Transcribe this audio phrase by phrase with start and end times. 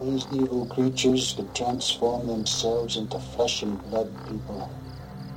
[0.00, 4.70] These evil creatures could transform themselves into flesh and blood people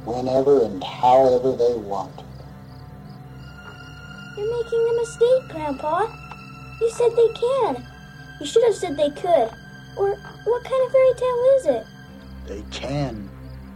[0.04, 2.12] whenever and however they want.
[4.38, 6.08] You're making a mistake, Grandpa.
[6.82, 7.86] You said they can.
[8.42, 9.50] You should have said they could.
[9.98, 11.86] Or what kind of fairy tale is it?
[12.46, 13.30] They can.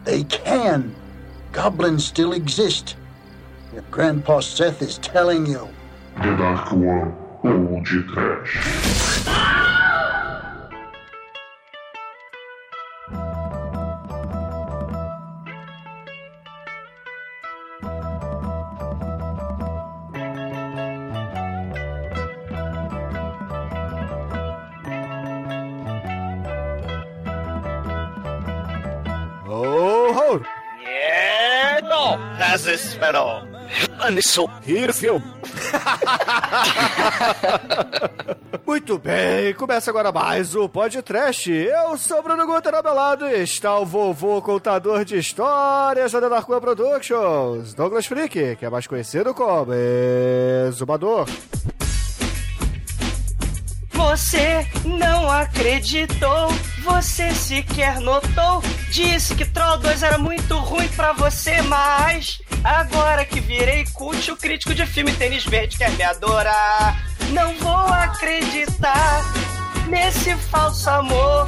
[0.04, 0.94] They can.
[1.54, 2.98] Goblins still exist.
[3.74, 5.70] Your Grandpa Seth is telling you.
[6.18, 9.53] The Dark One ou de Trash.
[33.04, 33.44] Desespero.
[34.00, 34.50] Anisou.
[34.66, 35.24] Hirfield!
[38.66, 41.52] Muito bem, começa agora mais o Podcast.
[41.52, 47.74] Eu sou Bruno Guter Abelado e está o vovô contador de histórias da Darkwa Productions,
[47.74, 49.74] Douglas Freak, que é mais conhecido como
[50.68, 51.28] Exumador.
[54.04, 56.50] Você não acreditou,
[56.84, 58.62] você sequer notou.
[58.92, 64.36] Disse que Troll 2 era muito ruim pra você, mas agora que virei cult, o
[64.36, 67.02] crítico de filme Tênis Verde quer me adorar.
[67.30, 69.24] Não vou acreditar
[69.88, 71.48] nesse falso amor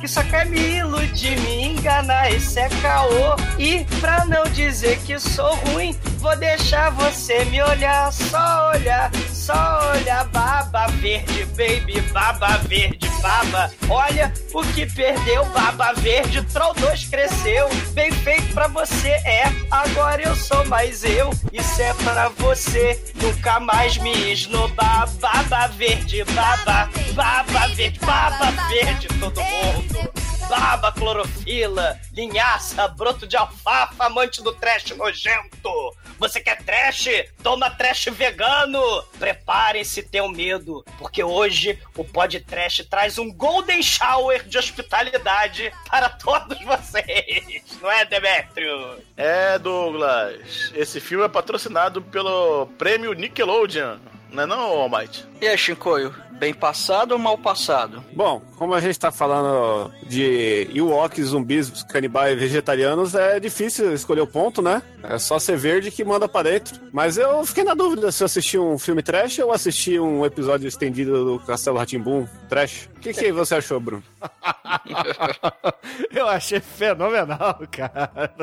[0.00, 3.36] que só quer me iludir, me enganar, esse é caô.
[3.58, 9.10] E pra não dizer que sou ruim, vou deixar você me olhar, só olhar,
[9.46, 13.70] só olhar, baba verde, baby, baba verde, baba.
[13.88, 19.44] Olha o que perdeu, baba verde, Troll 2 cresceu, bem feito pra você, é.
[19.70, 26.24] Agora eu sou mais eu, isso é pra você, nunca mais me esnobar, baba verde,
[26.24, 30.10] baba, baba verde, baba verde, todo mundo.
[30.48, 35.70] Baba, clorofila, linhaça, broto de alfafa, amante do trash nojento.
[36.18, 37.08] Você quer trash?
[37.42, 38.80] Toma trash vegano.
[39.18, 45.72] Preparem-se ter o medo, porque hoje o Pod Trash traz um golden shower de hospitalidade
[45.90, 47.64] para todos vocês.
[47.82, 49.02] Não é, Demetrio?
[49.16, 50.72] É, Douglas.
[50.74, 53.98] Esse filme é patrocinado pelo prêmio Nickelodeon.
[54.30, 55.24] Não é não, Almighty?
[55.40, 56.14] E aí, Shinkoio?
[56.38, 58.04] Bem passado ou mal passado?
[58.12, 64.26] Bom, como a gente tá falando de Ewoks, zumbis, canibais vegetarianos, é difícil escolher o
[64.26, 64.82] ponto, né?
[65.02, 66.78] É só ser verde que manda pra dentro.
[66.92, 70.68] Mas eu fiquei na dúvida se eu assisti um filme trash ou assisti um episódio
[70.68, 72.88] estendido do Castelo Ratimbum trash.
[72.96, 74.02] O que, que você achou, Bruno?
[76.12, 78.34] eu achei fenomenal, cara.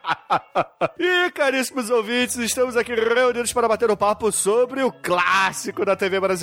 [0.98, 6.20] e, caríssimos ouvintes, estamos aqui reunidos para bater um papo sobre o clássico da TV
[6.20, 6.33] brasileira,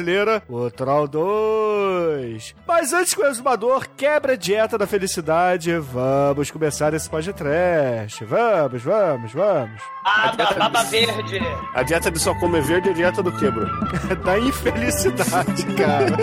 [0.47, 2.55] o Troll 2.
[2.67, 8.23] Mas antes que o exumador quebre a dieta da felicidade, vamos começar esse podcast.
[8.25, 9.81] Vamos, vamos, vamos.
[10.05, 11.39] Ah, baba verde.
[11.73, 13.71] A dieta de só comer verde é a dieta do quê, Bruno?
[14.23, 16.17] da infelicidade, cara.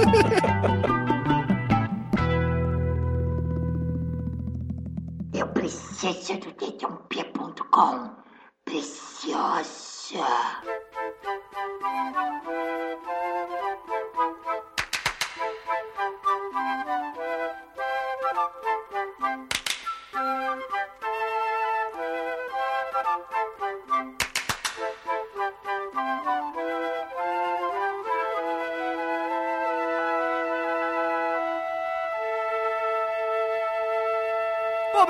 [5.35, 8.11] Eu preciso do dedãopia.com.
[8.65, 9.88] Preciosa.
[10.11, 10.25] Bom,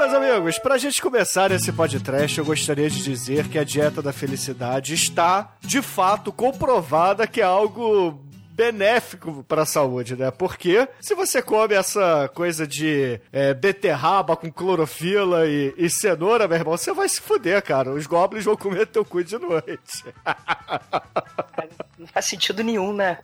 [0.09, 4.11] meus amigos, pra gente começar esse podcast, eu gostaria de dizer que a dieta da
[4.11, 10.31] felicidade está, de fato, comprovada que é algo benéfico para a saúde, né?
[10.31, 16.57] Porque se você come essa coisa de é, beterraba com clorofila e, e, cenoura, meu
[16.57, 17.93] irmão, você vai se fuder, cara.
[17.93, 20.05] Os goblins vão comer teu cu de noite.
[21.99, 23.19] Não faz sentido nenhum, né?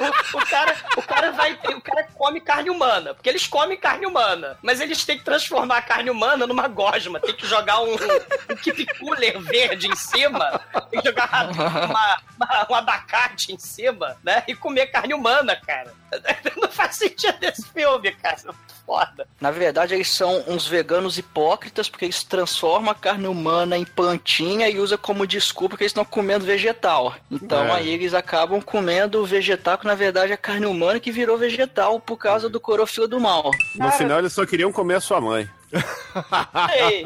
[0.00, 4.06] O, o, cara, o cara vai, o cara come carne humana, porque eles comem carne
[4.06, 7.94] humana, mas eles têm que transformar a carne humana numa gosma, tem que jogar um,
[7.94, 10.60] um keep cooler verde em cima,
[10.90, 14.42] tem que jogar uma, uma, um abacate em cima, né?
[14.46, 15.92] E comer carne humana, cara.
[16.60, 18.54] Não faz sentido esse filme, cara.
[18.86, 19.26] Foda.
[19.40, 24.68] Na verdade, eles são uns veganos hipócritas porque eles transformam a carne humana em plantinha
[24.68, 27.14] e usam como desculpa que eles estão comendo vegetal.
[27.30, 27.72] Então é.
[27.72, 32.16] aí eles acabam comendo vegetal que na verdade é carne humana que virou vegetal por
[32.16, 33.50] causa do corofila do mal.
[33.74, 33.92] No Cara...
[33.92, 35.48] final eles só queriam comer a sua mãe.
[36.76, 37.04] Ei,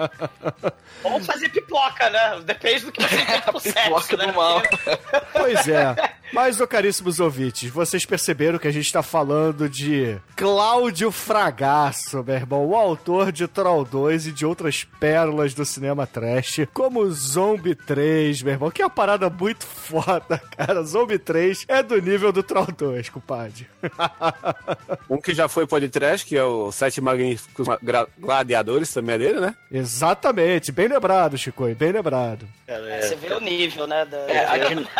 [1.03, 2.41] vamos fazer pipoca, né?
[2.45, 4.63] Depende do que você quer pro Pipoca do mal.
[5.33, 6.15] Pois é.
[6.33, 12.35] Mas, ô caríssimos ouvintes, vocês perceberam que a gente tá falando de Cláudio Fragasso, meu
[12.35, 17.75] irmão, o autor de Troll 2 e de outras pérolas do cinema trash, como Zombie
[17.77, 20.83] 3, meu irmão, que é uma parada muito foda, cara.
[20.83, 23.69] Zombie 3 é do nível do Troll 2, compadre.
[25.09, 28.09] Um que já foi podcast, que é o Sete Magníficos Gra-
[28.55, 29.55] Gladiadores, também é dele, né?
[29.71, 32.47] Exatamente, bem lembrado, Chico, bem lembrado.
[32.69, 34.05] É, você vê o nível, né?
[34.05, 34.17] Da...
[34.19, 34.87] É, a, din-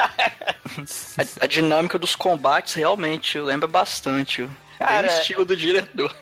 [1.19, 4.49] a- a dinâmica dos combates realmente lembra bastante.
[4.79, 6.13] Cara, Bem o estilo do diretor.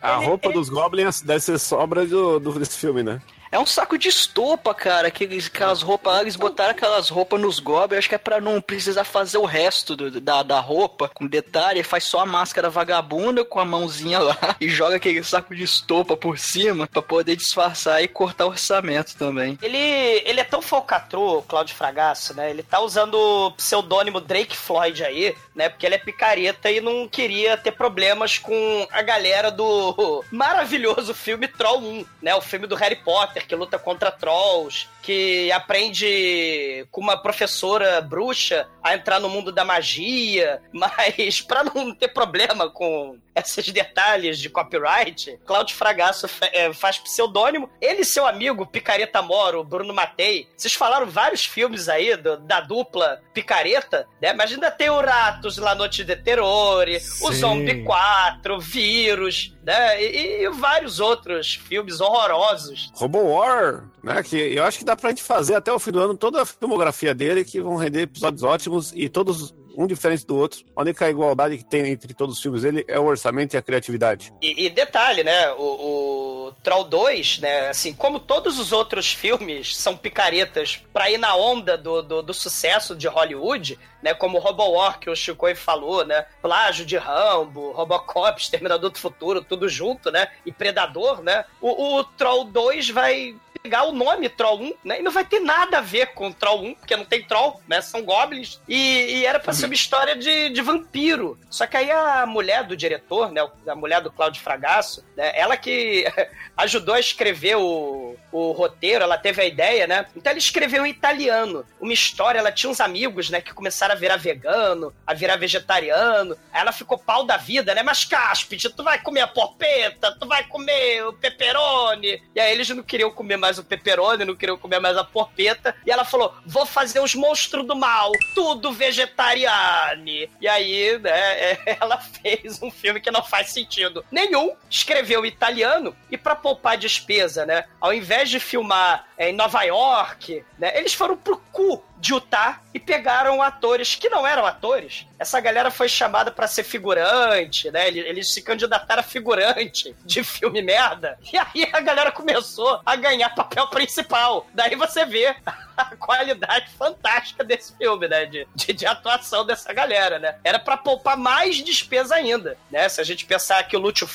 [0.00, 3.20] A roupa dos Goblins deve ser sobra do, do- desse filme, né?
[3.52, 5.08] É um saco de estopa, cara.
[5.08, 9.02] Aqueles, aquelas roupas eles botaram aquelas roupas nos goblins, acho que é pra não precisar
[9.02, 11.82] fazer o resto do- da, da roupa com detalhe.
[11.82, 16.16] Faz só a máscara vagabunda com a mãozinha lá e joga aquele saco de estopa
[16.16, 19.58] por cima pra poder disfarçar e cortar o orçamento também.
[19.60, 22.50] Ele, ele é tão falcatrua, o Claudio Fragasso, né?
[22.50, 25.68] Ele tá usando o pseudônimo Drake Floyd aí, né?
[25.68, 31.48] Porque ele é picareta e não queria ter problemas com a galera do maravilhoso filme
[31.48, 32.34] Troll 1, né?
[32.36, 38.68] O filme do Harry Potter, que luta contra trolls, que aprende com uma professora bruxa
[38.82, 44.48] a entrar no mundo da magia, mas pra não ter problema com esses detalhes de
[44.48, 47.68] copyright, Claudio Fragasso é, faz pseudônimo.
[47.80, 52.60] Ele e seu amigo Picareta Moro, Bruno Matei, vocês falaram vários filmes aí do- da
[52.60, 54.32] dupla Picareta, né?
[54.32, 57.32] Mas ainda tem o Ratos, La Noite de Terrore, o.
[57.32, 60.02] Zombie 4, Vírus, né?
[60.02, 62.90] E, e vários outros filmes horrorosos.
[62.94, 64.22] Robo War, né?
[64.22, 66.46] Que eu acho que dá pra gente fazer até o fim do ano toda a
[66.46, 70.62] filmografia dele, que vão render episódios ótimos e todos um diferente do outro.
[70.76, 73.62] A única igualdade que tem entre todos os filmes dele é o orçamento e a
[73.62, 74.32] criatividade.
[74.42, 75.50] E, e detalhe, né?
[75.52, 77.68] O, o Troll 2, né?
[77.68, 82.34] Assim, como todos os outros filmes são picaretas pra ir na onda do, do, do
[82.34, 84.12] sucesso de Hollywood, né?
[84.12, 86.26] Como Robo War, que o Chico falou, né?
[86.42, 90.28] Plágio de Rambo, Robocop, Exterminador do Futuro, tudo junto, né?
[90.44, 91.46] E Predador, né?
[91.60, 95.00] O, o Troll 2 vai pegar o nome Troll 1, né?
[95.00, 97.80] E não vai ter nada a ver com Troll 1, porque não tem Troll, né?
[97.80, 98.60] São goblins.
[98.68, 101.38] E, e era pra ser uma história de, de vampiro.
[101.48, 103.46] Só que aí a mulher do diretor, né?
[103.66, 105.32] A mulher do Cláudio Fragasso, né?
[105.34, 106.04] Ela que
[106.56, 110.06] ajudou a escrever o, o roteiro, ela teve a ideia, né?
[110.16, 111.64] Então ela escreveu em italiano.
[111.80, 113.40] Uma história, ela tinha uns amigos, né?
[113.40, 116.36] Que começaram a virar vegano, a virar vegetariano.
[116.52, 117.82] Aí ela ficou pau da vida, né?
[117.82, 122.22] Mas Cáspide, tu vai comer a porpeta, tu vai comer o pepperoni.
[122.34, 125.74] E aí eles não queriam comer mais o pepperoni, não queriam comer mais a porpeta.
[125.86, 130.30] E ela falou: vou fazer os monstros do mal, tudo vegetariane.
[130.40, 134.54] E aí, né, ela fez um filme que não faz sentido nenhum.
[134.68, 137.64] Escreveu italiano e pra poupar despesa, né?
[137.80, 140.76] Ao invés de filmar é, em Nova York, né?
[140.78, 145.06] Eles foram pro cu de Utah e pegaram atores que não eram atores.
[145.18, 147.88] Essa galera foi chamada pra ser figurante, né?
[147.88, 151.18] Eles, se candidataram a figurante de filme merda.
[151.32, 154.46] E aí a galera começou a ganhar papel principal.
[154.54, 155.36] Daí você vê
[155.76, 158.24] a qualidade fantástica desse filme, né?
[158.24, 160.36] De, de, de atuação dessa galera, né?
[160.42, 162.88] Era pra poupar mais despesa ainda, né?
[162.88, 164.08] Se a gente pensar que o Lúcio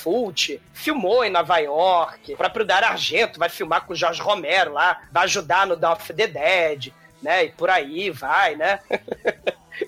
[0.73, 5.01] filmou em Nova York, o próprio Dario Argento vai filmar com o Jorge Romero lá,
[5.11, 6.91] vai ajudar no Dawn of the Dead,
[7.25, 7.45] né?
[7.45, 8.80] E por aí vai, né?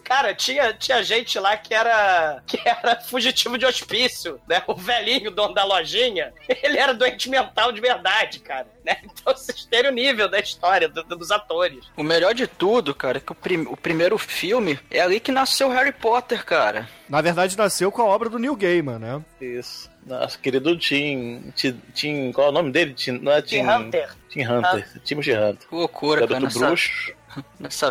[0.04, 4.62] Cara, tinha, tinha gente lá que era que era fugitivo de hospício, né?
[4.68, 8.68] O velhinho dono da lojinha, ele era doente mental de verdade, cara.
[8.86, 8.98] Né?
[9.06, 11.86] Então vocês terem o nível da história do- dos atores.
[11.96, 15.32] O melhor de tudo, cara, é que o, prim- o primeiro filme é ali que
[15.32, 16.90] nasceu Harry Potter, cara.
[17.08, 19.22] Na verdade, nasceu com a obra do Neil Gaiman, né?
[19.40, 19.90] Isso.
[20.06, 22.94] Nosso querido Tim, Tim, Tim- Qual é o nome dele?
[22.94, 24.10] Tim, não é Tim, Tim Hunter.
[24.30, 25.02] Tim Hunter.
[25.06, 25.68] Timothy Hunter.
[25.70, 26.40] Que loucura, cara.
[26.42, 26.90] Garoto bruxo.
[27.08, 27.27] nessa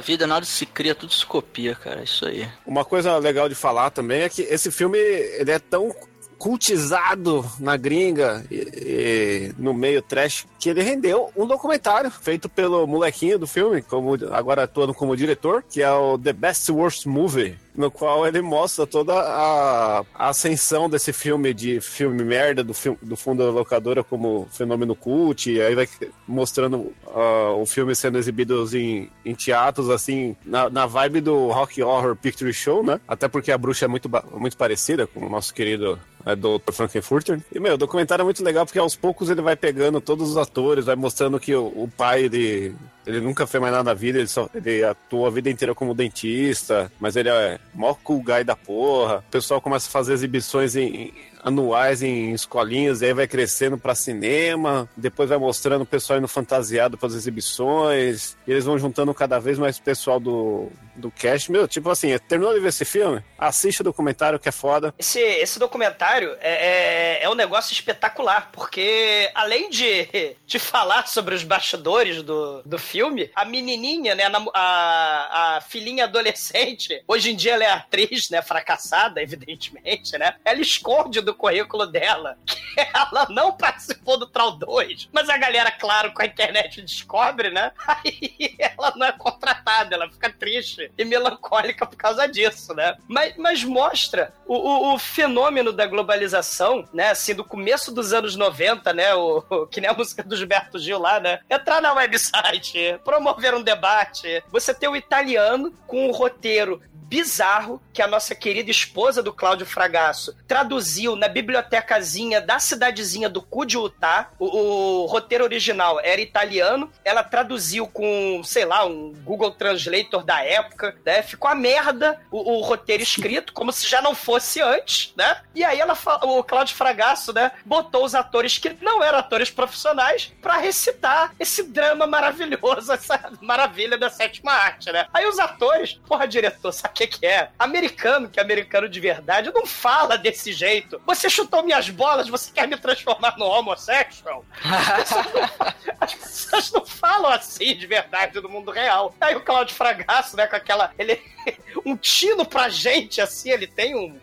[0.02, 2.02] vida nada se cria, tudo se copia, cara.
[2.02, 2.48] Isso aí.
[2.66, 5.94] Uma coisa legal de falar também é que esse filme ele é tão
[6.38, 12.86] cultizado na gringa e, e no meio trash que ele rendeu um documentário feito pelo
[12.86, 17.58] molequinho do filme, como agora atuando como diretor, que é o The Best Worst Movie,
[17.76, 23.16] no qual ele mostra toda a, a ascensão desse filme de filme merda do, do
[23.16, 25.88] fundo da locadora como fenômeno cult, e aí vai
[26.26, 31.82] mostrando ah, o filme sendo exibido em, em teatros, assim, na, na vibe do Rock
[31.82, 33.00] Horror Picture Show, né?
[33.06, 36.72] Até porque a bruxa é muito, muito parecida com o nosso querido é, Dr.
[36.72, 37.40] Frankenfurter.
[37.54, 40.36] E, meu, o documentário é muito legal porque aos poucos ele vai pegando todos os
[40.36, 42.74] atores, vai mostrando que o, o pai, ele,
[43.06, 45.94] ele nunca fez mais nada na vida, ele, só, ele atuou a vida inteira como
[45.94, 49.18] dentista, mas ele é mó cool guy da porra.
[49.18, 54.88] O pessoal começa a fazer exibições em, anuais em escolinhas, aí vai crescendo pra cinema,
[54.96, 59.38] depois vai mostrando o pessoal indo fantasiado para as exibições, e eles vão juntando cada
[59.38, 61.50] vez mais pessoal do, do cast.
[61.50, 63.22] Meu, tipo assim, terminou de ver esse filme?
[63.38, 64.94] Assiste o documentário que é foda.
[64.98, 71.34] Esse, esse documentário é, é, é um negócio espetacular, porque além de, de falar sobre
[71.34, 74.24] os bastidores do, do filme, a menininha, né,
[74.54, 80.60] a, a filhinha adolescente, hoje em dia ela é atriz, né, fracassada, evidentemente, né, ela
[80.60, 82.56] esconde do currículo dela que
[82.94, 87.72] ela não participou do Troll 2, mas a galera, claro, com a internet descobre, né,
[87.86, 93.36] aí ela não é contratada, ela fica triste e melancólica por causa disso, né, mas,
[93.36, 98.92] mas mostra o, o, o fenômeno da globalização, né, assim, do começo dos anos 90,
[98.92, 102.98] né, o, o que nem a música do Gilberto Gil lá, né, entrar na website,
[103.04, 108.70] promover um debate, você ter o italiano com um roteiro bizarro que a nossa querida
[108.70, 114.30] esposa do Cláudio Fragasso traduziu na bibliotecazinha da cidadezinha do cu de Utah.
[114.38, 120.44] O, o, roteiro original era italiano, ela traduziu com, sei lá, um Google Translator da
[120.44, 121.22] época, né?
[121.22, 125.40] Ficou a merda o, o roteiro escrito, como se já não fosse antes, né?
[125.54, 130.32] E aí ela, o Cláudio Fragasso, né, botou os atores que não eram atores profissionais
[130.40, 135.06] para recitar esse drama maravilhoso, essa maravilha da sétima arte, né?
[135.12, 137.50] Aí os atores, porra, diretor, sabe que, que é?
[137.58, 141.00] Americano, que é americano de verdade, não fala desse jeito.
[141.06, 144.44] Você chutou minhas bolas, você quer me transformar no homossexual?
[146.00, 149.14] As pessoas não falam assim de verdade no mundo real.
[149.20, 150.92] Aí o Claudio Fragasso, né, com aquela.
[150.98, 151.20] Ele,
[151.86, 154.18] um tino pra gente, assim, ele tem um,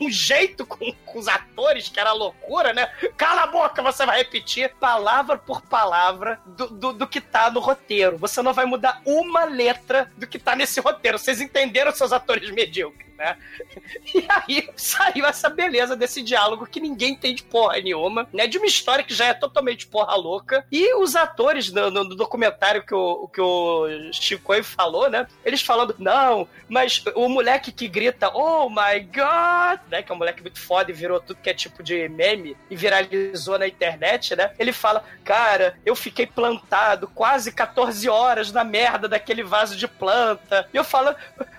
[0.00, 2.86] um, jeito com, com, os atores que era loucura, né?
[3.16, 7.60] Cala a boca, você vai repetir palavra por palavra do, do, do que tá no
[7.60, 8.16] roteiro.
[8.16, 11.18] Você não vai mudar uma letra do que tá nesse roteiro.
[11.18, 13.36] Vocês entenderam seus atores medíocres, né?
[14.14, 18.46] E aí saiu essa beleza desse diálogo que ninguém tem de porra nenhuma, né?
[18.46, 20.66] De uma história que já é totalmente porra louca.
[20.70, 25.26] E os atores no, no, no documentário que o, que o Chico falou, né?
[25.44, 30.02] Eles falando, não, mas o moleque que grita, oh my god, né?
[30.02, 32.76] Que é um moleque muito foda e virou tudo que é tipo de meme e
[32.76, 34.52] viralizou na internet, né?
[34.58, 40.68] Ele fala, cara, eu fiquei plantado quase 14 horas na merda daquele vaso de planta.
[40.72, 41.14] E eu falo,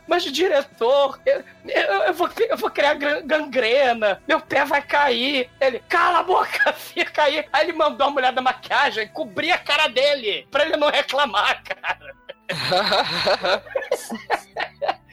[0.08, 5.50] mas diretor, eu, eu, eu, vou, eu vou criar gangrena, meu pé vai cair.
[5.60, 7.46] Ele, cala a boca, fica aí.
[7.52, 11.64] Aí ele mandou a mulher da maquiagem cobrir a cara dele, pra ele não reclamar,
[11.64, 12.14] cara.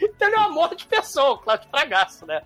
[0.00, 2.42] então ele é um amor de pessoa, o Cláudio Fragasso, né?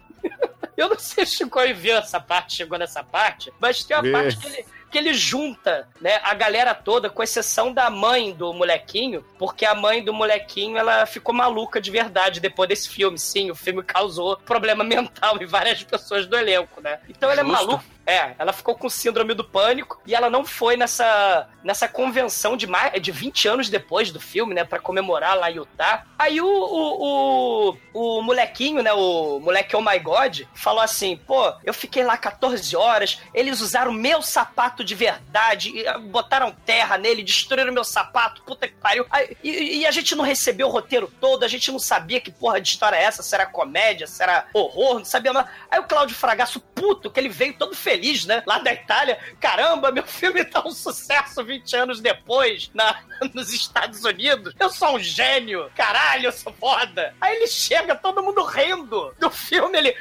[0.77, 4.37] Eu não sei se Chico viu essa parte, chegou nessa parte, mas tem uma parte
[4.37, 9.25] que ele, que ele junta, né, a galera toda, com exceção da mãe do molequinho,
[9.37, 13.19] porque a mãe do molequinho, ela ficou maluca de verdade depois desse filme.
[13.19, 17.01] Sim, o filme causou problema mental em várias pessoas do elenco, né?
[17.09, 20.77] Então ele é maluco é, ela ficou com síndrome do pânico e ela não foi
[20.77, 24.65] nessa, nessa convenção de, mais, de 20 anos depois do filme, né?
[24.65, 26.05] Pra comemorar lá em Utah.
[26.19, 28.93] Aí o, o, o, o molequinho, né?
[28.93, 33.93] O moleque Oh My God, falou assim: pô, eu fiquei lá 14 horas, eles usaram
[33.93, 39.07] meu sapato de verdade, ah, botaram terra nele, destruíram meu sapato, puta que pariu.
[39.11, 42.31] Aí, e, e, a gente não recebeu o roteiro todo, a gente não sabia que
[42.31, 45.47] porra de história é essa, se era comédia, se era horror, não sabia mais.
[45.71, 48.43] Aí o Cláudio Fragasso, puto, que ele veio todo feliz feliz, né?
[48.47, 49.19] Lá da Itália.
[49.41, 53.01] Caramba, meu filme tá um sucesso 20 anos depois na,
[53.33, 54.55] nos Estados Unidos.
[54.59, 55.71] Eu sou um gênio.
[55.77, 57.15] Caralho, eu sou foda.
[57.21, 59.79] Aí ele chega, todo mundo rindo do filme.
[59.79, 59.97] Ele,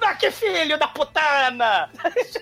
[0.00, 1.90] ah, que filho da putana!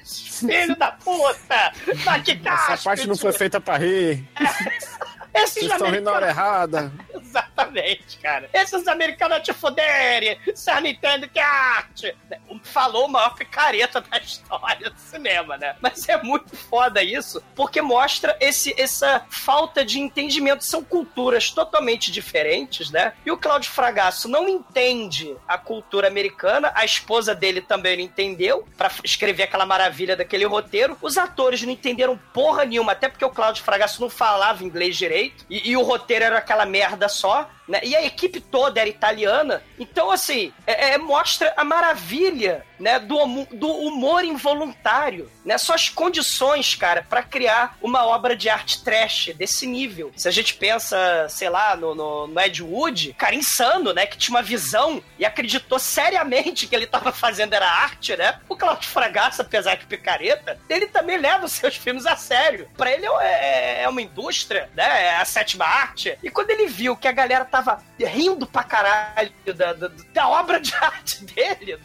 [0.04, 1.72] filho da puta!
[2.06, 4.26] Ah, que Essa parte não foi feita pra rir.
[4.40, 4.98] É.
[5.42, 6.92] Esses Vocês estão rindo na hora errada.
[7.14, 8.48] Exatamente, cara.
[8.52, 10.38] Esses americanos te fuderem.
[10.46, 12.16] Você não entende que é arte.
[12.62, 15.76] Falou o maior picareta da história do cinema, né?
[15.80, 20.64] Mas é muito foda isso, porque mostra esse, essa falta de entendimento.
[20.64, 23.12] São culturas totalmente diferentes, né?
[23.24, 26.72] E o Cláudio Fragasso não entende a cultura americana.
[26.74, 30.96] A esposa dele também não entendeu para escrever aquela maravilha daquele roteiro.
[31.02, 35.27] Os atores não entenderam porra nenhuma, até porque o Cláudio Fragasso não falava inglês direito
[35.28, 35.44] direito.
[35.48, 37.48] E, e, o roteiro era aquela merda só.
[37.66, 37.80] Né?
[37.82, 39.62] E a equipe toda era italiana.
[39.78, 43.18] Então, assim, é, é, mostra a maravilha né, do,
[43.52, 45.30] do humor involuntário.
[45.44, 45.58] Né?
[45.58, 50.12] Só as condições, cara, para criar uma obra de arte trash desse nível.
[50.16, 54.06] Se a gente pensa, sei lá, no, no, no, Ed Wood, cara insano, né?
[54.06, 58.40] Que tinha uma visão e acreditou seriamente que ele tava fazendo era arte, né?
[58.48, 62.68] O Claudio Fragasso, apesar de picareta, ele também leva os seus filmes a sério.
[62.76, 65.07] Para ele é, é, é, uma indústria, né?
[65.16, 66.18] A sétima arte.
[66.22, 70.60] E quando ele viu que a galera tava rindo pra caralho da, da, da obra
[70.60, 71.78] de arte dele.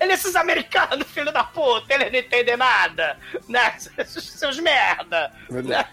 [0.00, 3.18] Ele, esses americanos, filho da puta, eles não entendem nada,
[3.48, 3.74] né?
[4.06, 5.32] Seus merda.
[5.50, 5.84] Né?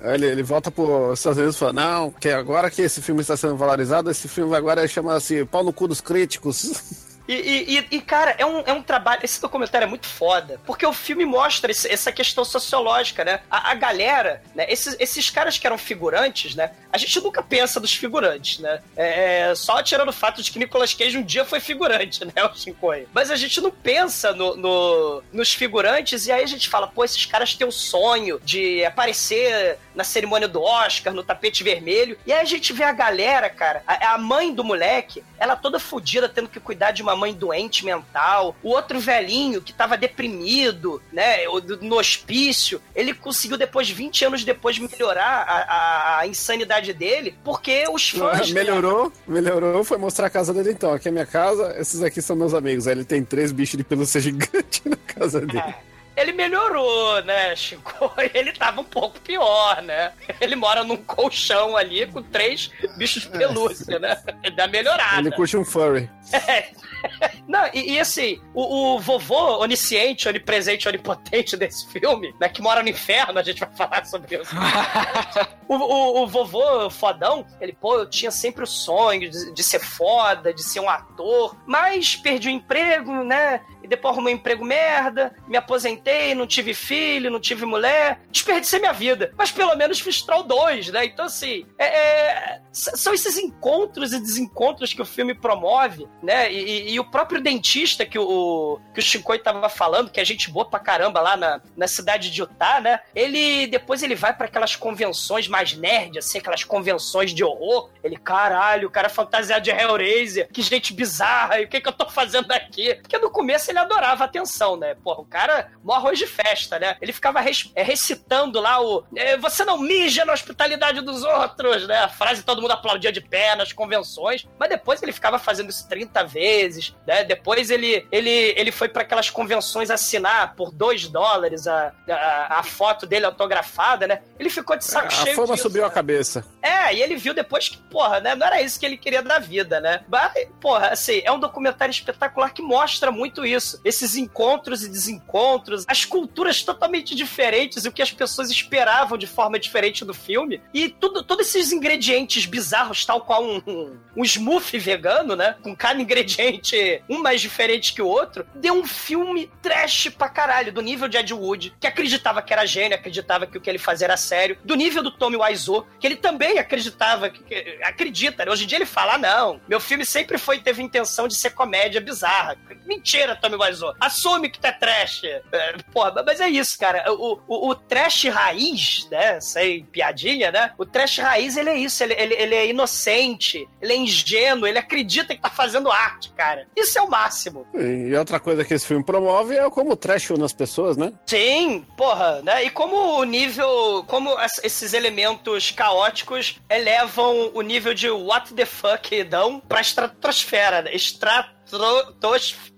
[0.00, 3.36] Ele, ele volta pro Estados Unidos e fala: Não, que agora que esse filme está
[3.36, 7.03] sendo valorizado, esse filme agora chama-se Pau no Cu dos Críticos.
[7.26, 9.20] E, e, e, cara, é um, é um trabalho.
[9.22, 10.60] Esse documentário é muito foda.
[10.66, 13.40] Porque o filme mostra esse, essa questão sociológica, né?
[13.50, 14.66] A, a galera, né?
[14.68, 16.72] Esses, esses caras que eram figurantes, né?
[16.92, 18.82] A gente nunca pensa dos figurantes, né?
[18.96, 22.32] É, é só tirando o fato de que Nicolas Cage um dia foi figurante, né?
[22.44, 23.08] O Shinkoi.
[23.12, 27.04] Mas a gente não pensa no, no, nos figurantes e aí a gente fala, pô,
[27.04, 32.16] esses caras têm o sonho de aparecer na cerimônia do Oscar, no tapete vermelho.
[32.26, 35.78] E aí a gente vê a galera, cara, a, a mãe do moleque, ela toda
[35.78, 38.56] fodida, tendo que cuidar de uma mãe doente mental.
[38.62, 41.44] O outro velhinho que tava deprimido, né,
[41.80, 47.84] no hospício, ele conseguiu depois, 20 anos depois, melhorar a, a, a insanidade dele, porque
[47.90, 48.50] os fãs...
[48.52, 50.92] melhorou, melhorou, foi mostrar a casa dele então.
[50.92, 52.86] Aqui é minha casa, esses aqui são meus amigos.
[52.86, 55.58] Aí ele tem três bichos de pelúcia gigante na casa dele.
[55.58, 58.12] É ele melhorou, né, Chico?
[58.32, 60.12] Ele tava um pouco pior, né?
[60.40, 64.22] Ele mora num colchão ali com três bichos de pelúcia, né?
[64.42, 65.20] Ele dá melhorada.
[65.20, 66.08] Ele curte um furry.
[66.32, 66.68] É.
[67.46, 72.82] Não, e, e assim, o, o, vovô onisciente, onipresente, onipotente desse filme, né, que mora
[72.82, 74.54] no inferno, a gente vai falar sobre isso.
[75.68, 79.80] o, o, o, vovô fodão, ele, pô, eu tinha sempre o sonho de, de ser
[79.80, 83.60] foda, de ser um ator, mas perdi o emprego, né?
[83.84, 88.78] E depois arrumei um emprego merda, me aposentei, não tive filho, não tive mulher, desperdicei
[88.78, 89.32] minha vida.
[89.36, 91.04] Mas pelo menos fiz Troll 2, né?
[91.04, 96.50] Então, assim, é, é, são esses encontros e desencontros que o filme promove, né?
[96.50, 100.24] E, e, e o próprio dentista que o, que o Shinkoi tava falando, que a
[100.24, 103.00] gente boa pra caramba lá na, na cidade de Utah, né?
[103.14, 107.90] Ele, depois ele vai para aquelas convenções mais nerd, assim, aquelas convenções de horror.
[108.02, 111.92] Ele, caralho, o cara fantasiado de Hellraiser, que gente bizarra, e o que que eu
[111.92, 112.94] tô fazendo aqui?
[112.94, 114.94] Porque no começo ele adorava a atenção, né?
[114.94, 116.96] Porra, o cara, mó arroz de festa, né?
[117.00, 121.98] Ele ficava é, recitando lá o é, você não mija na hospitalidade dos outros, né?
[121.98, 125.88] A frase todo mundo aplaudia de pé nas convenções, mas depois ele ficava fazendo isso
[125.88, 127.24] 30 vezes, né?
[127.24, 132.62] Depois ele, ele, ele foi para aquelas convenções assinar por 2 dólares a, a, a,
[132.62, 134.22] foto dele autografada, né?
[134.38, 135.32] Ele ficou de saco a cheio.
[135.32, 135.88] A fama disso, subiu né?
[135.88, 136.44] a cabeça.
[136.62, 138.34] É, e ele viu depois que, porra, né?
[138.34, 140.04] Não era isso que ele queria da vida, né?
[140.08, 143.80] Mas, porra, assim, é um documentário espetacular que mostra muito isso isso.
[143.84, 149.58] Esses encontros e desencontros, as culturas totalmente diferentes, o que as pessoas esperavam de forma
[149.58, 150.60] diferente do filme.
[150.72, 155.56] E tudo, todos esses ingredientes bizarros, tal qual um, um, um smoothie vegano, né?
[155.62, 160.72] Com cada ingrediente, um mais diferente que o outro, deu um filme trash pra caralho,
[160.72, 163.78] do nível de Ed Wood, que acreditava que era gênio, acreditava que o que ele
[163.78, 168.44] fazia era sério, do nível do Tommy Wiseau, que ele também acreditava, que, que acredita,
[168.44, 168.52] né?
[168.52, 171.50] Hoje em dia ele fala, ah, não, meu filme sempre foi, teve intenção de ser
[171.50, 172.56] comédia bizarra.
[172.86, 173.94] Mentira, Tommy Wiseau.
[174.00, 175.24] Assume que tu é trash.
[175.24, 177.12] É, porra, mas é isso, cara.
[177.12, 179.40] O, o, o, trash raiz, né?
[179.40, 180.72] Sem piadinha, né?
[180.78, 182.02] O trash raiz, ele é isso.
[182.02, 186.66] Ele, ele, ele é inocente, ele é ingênuo, ele acredita que tá fazendo arte, cara.
[186.76, 187.66] Isso é o máximo.
[187.74, 191.12] E outra coisa que esse filme promove é como o trash nas pessoas, né?
[191.26, 192.64] Sim, porra, né?
[192.64, 199.22] E como o nível, como esses elementos caóticos elevam o nível de what the fuck
[199.24, 200.94] dão pra estratosfera, né?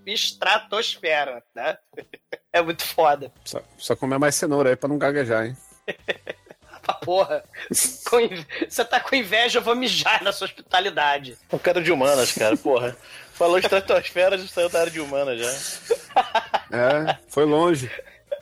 [0.05, 1.77] Estratosfera, né?
[2.53, 3.31] É muito foda.
[3.45, 5.57] Só, só comer mais cenoura aí pra não gaguejar, hein?
[6.87, 7.43] ah, porra.
[7.69, 11.37] Você tá com inveja, eu vou mijar na sua hospitalidade.
[11.51, 12.97] O cara de humanas, cara, porra.
[13.33, 16.25] Falou estratosfera, já saiu da área de humanas já.
[16.71, 17.91] É, foi longe.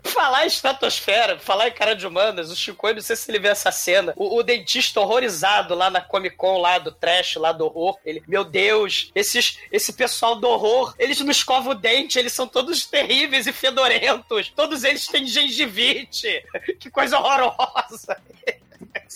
[0.05, 3.47] Falar em estratosfera, falar em cara de humanas, o Chico, não sei se ele vê
[3.47, 4.13] essa cena.
[4.15, 7.97] O, o, dentista horrorizado lá na Comic Con, lá do trash, lá do horror.
[8.05, 12.47] Ele, meu Deus, esses, esse pessoal do horror, eles não escovam o dente, eles são
[12.47, 14.53] todos terríveis e fedorentos.
[14.55, 16.43] Todos eles têm gengivite.
[16.79, 18.17] Que coisa horrorosa.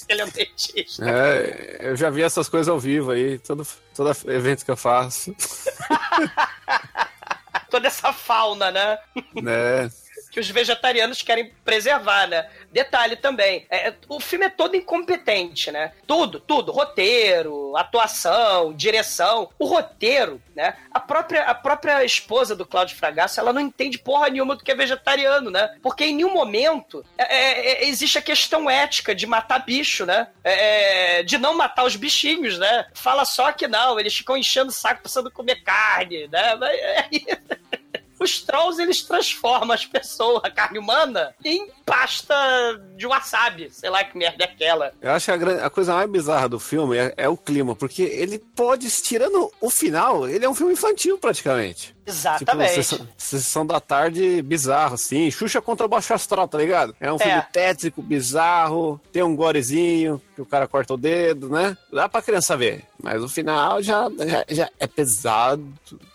[0.08, 1.10] Ele é um dentista.
[1.10, 5.36] É, eu já vi essas coisas ao vivo aí, todo, todo evento que eu faço.
[7.70, 8.98] Toda essa fauna, né?
[9.42, 9.90] Né?
[10.32, 12.48] Que os vegetarianos querem preservar, né?
[12.72, 15.92] Detalhe também, é, o filme é todo incompetente, né?
[16.06, 19.50] Tudo, tudo, roteiro, atuação, direção.
[19.58, 20.76] O roteiro, né?
[20.92, 24.72] A própria, a própria esposa do Cláudio Fragasso, ela não entende porra nenhuma do que
[24.72, 25.76] é vegetariano, né?
[25.82, 30.28] Porque em nenhum momento é, é, é existe a questão ética de matar bicho, né?
[30.44, 32.86] É, é, de não matar os bichinhos, né?
[32.94, 36.56] Fala só que não, eles ficam enchendo o saco precisando comer carne, né?
[36.56, 36.80] Mas,
[38.20, 42.36] os trolls eles transformam as pessoas, a carne humana, em pasta
[42.96, 43.70] de wasabi.
[43.72, 44.92] Sei lá que merda é aquela.
[45.02, 47.76] Eu acho que a, gran- a coisa mais bizarra do filme é, é o clima,
[47.76, 51.96] porque ele pode, tirando o final, ele é um filme infantil praticamente.
[52.06, 52.82] Exatamente.
[52.84, 55.30] Tipo, sessão, da tarde bizarro, assim.
[55.30, 56.96] Xuxa contra o Baixo Astral, tá ligado?
[57.00, 57.42] É um filme É.
[57.42, 61.78] tétrico, bizarro, tem um gorezinho, que o cara corta o dedo, né?
[61.94, 62.84] Dá pra criança ver.
[63.02, 65.68] Mas o final já, já, já é pesado.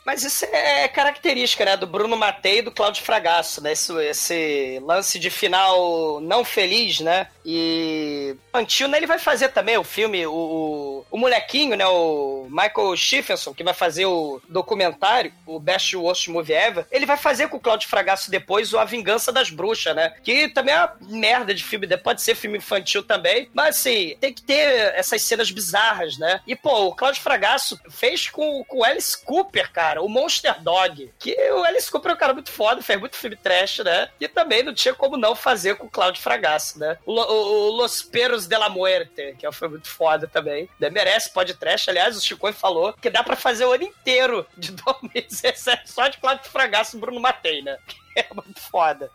[0.04, 3.72] Mas isso é característica, né, do Bruno Matei e do Cláudio Fragasso, né?
[3.72, 7.28] Esse, esse lance de final não feliz, né?
[7.44, 8.98] E infantil, né?
[8.98, 11.86] Ele vai fazer também o filme, o, o, molequinho, né?
[11.86, 16.86] O Michael Stephenson, que vai fazer o documentário, o Best Worst Movie Ever.
[16.90, 20.14] Ele vai fazer com o Cláudio Fragasso depois o A Vingança das Bruxas, né?
[20.22, 24.32] Que também é uma merda de filme, pode ser filme infantil também, mas assim, tem
[24.32, 26.40] que ter essas cenas bizarras, né?
[26.46, 31.12] E, pô, o Cláudio Fragasso fez com, com o Alice Cooper, cara, o Monster Dog.
[31.18, 34.08] Que o Alice Cooper é um cara muito foda, fez muito filme trash, né?
[34.20, 36.96] E também não tinha como não fazer com o Cláudio Fragasso, né?
[37.04, 40.68] O, o- o Los Peros de la Muerte, que é um filme muito foda também.
[40.78, 40.90] Né?
[40.90, 41.88] Merece pode trash.
[41.88, 46.18] Aliás, o Chico falou que dá pra fazer o ano inteiro de 2017 só de
[46.18, 47.76] Cláudio Fragasso e Bruno Matei, né?
[48.16, 49.10] É muito foda.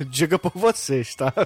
[0.00, 1.30] Diga por vocês, tá?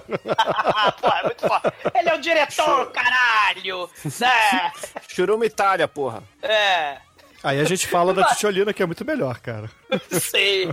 [1.01, 1.73] Pô, é muito foda.
[1.93, 3.89] Ele é o diretor, caralho!
[4.21, 4.71] Né?
[5.09, 6.23] Churuma Itália, porra.
[6.41, 6.99] É.
[7.43, 9.69] Aí a gente fala da Titiolina, que é muito melhor, cara.
[10.19, 10.69] Sei.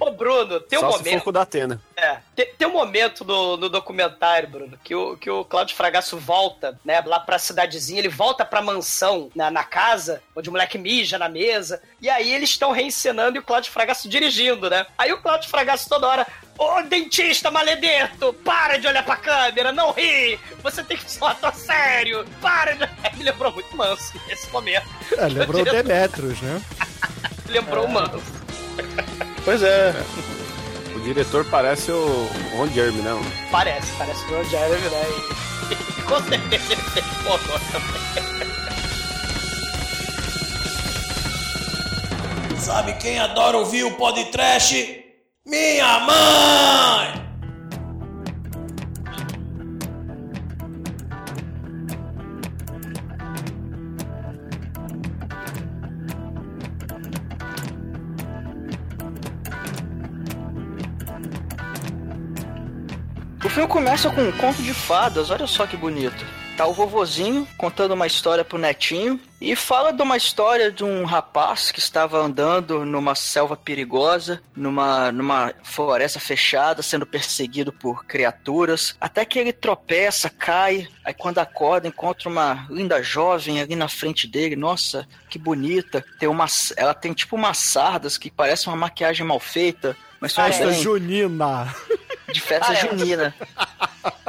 [0.00, 1.24] Ô, Bruno, tem um Só se for momento.
[1.24, 1.80] com o da Atena.
[1.96, 6.16] É, tem, tem um momento no, no documentário, Bruno, que o, que o Cláudio Fragasso
[6.16, 10.78] volta, né, lá pra cidadezinha, ele volta pra mansão, na, na casa, onde o moleque
[10.78, 14.86] mija na mesa, e aí eles estão reencenando e o Cláudio Fragasso dirigindo, né?
[14.96, 19.90] Aí o Cláudio Fragasso toda hora, ô dentista maledeto, para de olhar pra câmera, não
[19.92, 22.84] ri, você tem que ser um ator sério, para de...
[23.02, 24.86] Aí me lembrou muito Manso nesse momento.
[25.16, 26.62] É, lembrou diretor- Demetrius, né?
[27.48, 28.20] Lembrou o Manso.
[29.44, 29.94] Pois é.
[30.94, 33.20] O diretor parece o Ron Jeremy, não.
[33.50, 35.06] Parece, parece o Ron Jeremy, né?
[35.70, 38.08] E, e com certeza ele fez pornô também.
[42.58, 45.04] Sabe quem adora ouvir o podcast?
[45.46, 47.27] Minha mãe!
[63.58, 66.24] Filme começa com um conto de fadas, olha só que bonito.
[66.56, 71.04] Tá o vovozinho contando uma história pro netinho e fala de uma história de um
[71.04, 78.96] rapaz que estava andando numa selva perigosa, numa, numa floresta fechada, sendo perseguido por criaturas,
[79.00, 84.28] até que ele tropeça, cai, aí quando acorda encontra uma linda jovem ali na frente
[84.28, 86.04] dele, nossa, que bonita.
[86.20, 90.44] Tem uma, ela tem tipo umas sardas que parecem uma maquiagem mal feita, mas tudo
[90.46, 91.74] Festa bem junina.
[92.32, 92.86] de festa Parece.
[92.88, 93.34] junina.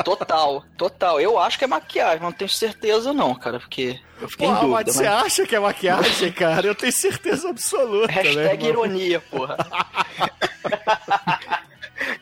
[0.04, 1.20] Total, total.
[1.20, 4.54] Eu acho que é maquiagem, mas não tenho certeza não, cara, porque eu fiquei em
[4.54, 4.68] dúvida.
[4.70, 6.68] mas você mas- acha que é maquiagem, cara?
[6.68, 8.08] Eu tenho certeza absoluta.
[8.08, 8.86] né, Hashtag irmão?
[8.86, 9.58] ironia, porra.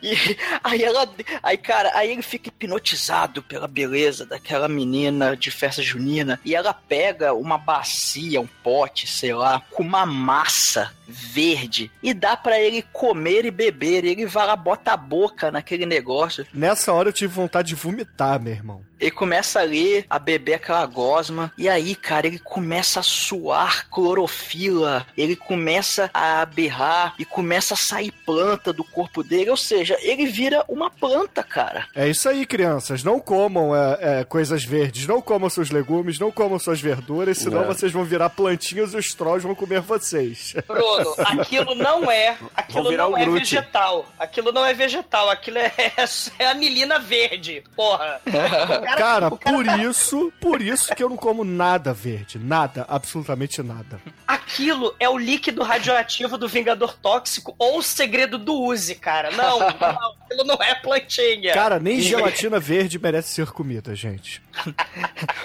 [0.02, 1.08] E aí ela.
[1.42, 6.40] Aí, cara, aí ele fica hipnotizado pela beleza daquela menina de festa junina.
[6.44, 12.36] E ela pega uma bacia, um pote, sei lá, com uma massa verde e dá
[12.36, 14.04] pra ele comer e beber.
[14.04, 16.46] E ele vai lá, bota a boca naquele negócio.
[16.52, 18.82] Nessa hora eu tive vontade de vomitar, meu irmão.
[19.00, 21.52] Ele começa ali a beber aquela gosma.
[21.56, 25.06] E aí, cara, ele começa a suar clorofila.
[25.16, 29.50] Ele começa a berrar e começa a sair planta do corpo dele.
[29.50, 31.86] Ou seja, ele vira uma planta, cara.
[31.94, 33.04] É isso aí, crianças.
[33.04, 35.06] Não comam é, é, coisas verdes.
[35.06, 37.66] Não comam seus legumes, não comam suas verduras, senão É.
[37.66, 40.54] vocês vão virar plantinhas e os trolls vão comer vocês.
[41.02, 42.36] Bruno, aquilo não é.
[42.56, 43.38] Aquilo não um é Groot.
[43.40, 44.06] vegetal.
[44.18, 45.30] Aquilo não é vegetal.
[45.30, 45.72] Aquilo é,
[46.38, 47.62] é anilina verde.
[47.76, 48.20] Porra.
[48.26, 52.38] O Cara, o cara por tá- isso, por isso que eu não como nada verde.
[52.38, 54.00] Nada, absolutamente nada.
[54.26, 59.30] Aquilo é o líquido radioativo do Vingador Tóxico ou o segredo do Uzi, cara.
[59.30, 60.14] Não, não.
[60.22, 61.52] Aquilo não é plantinha.
[61.54, 64.42] Cara, nem gelatina verde merece ser comida, gente.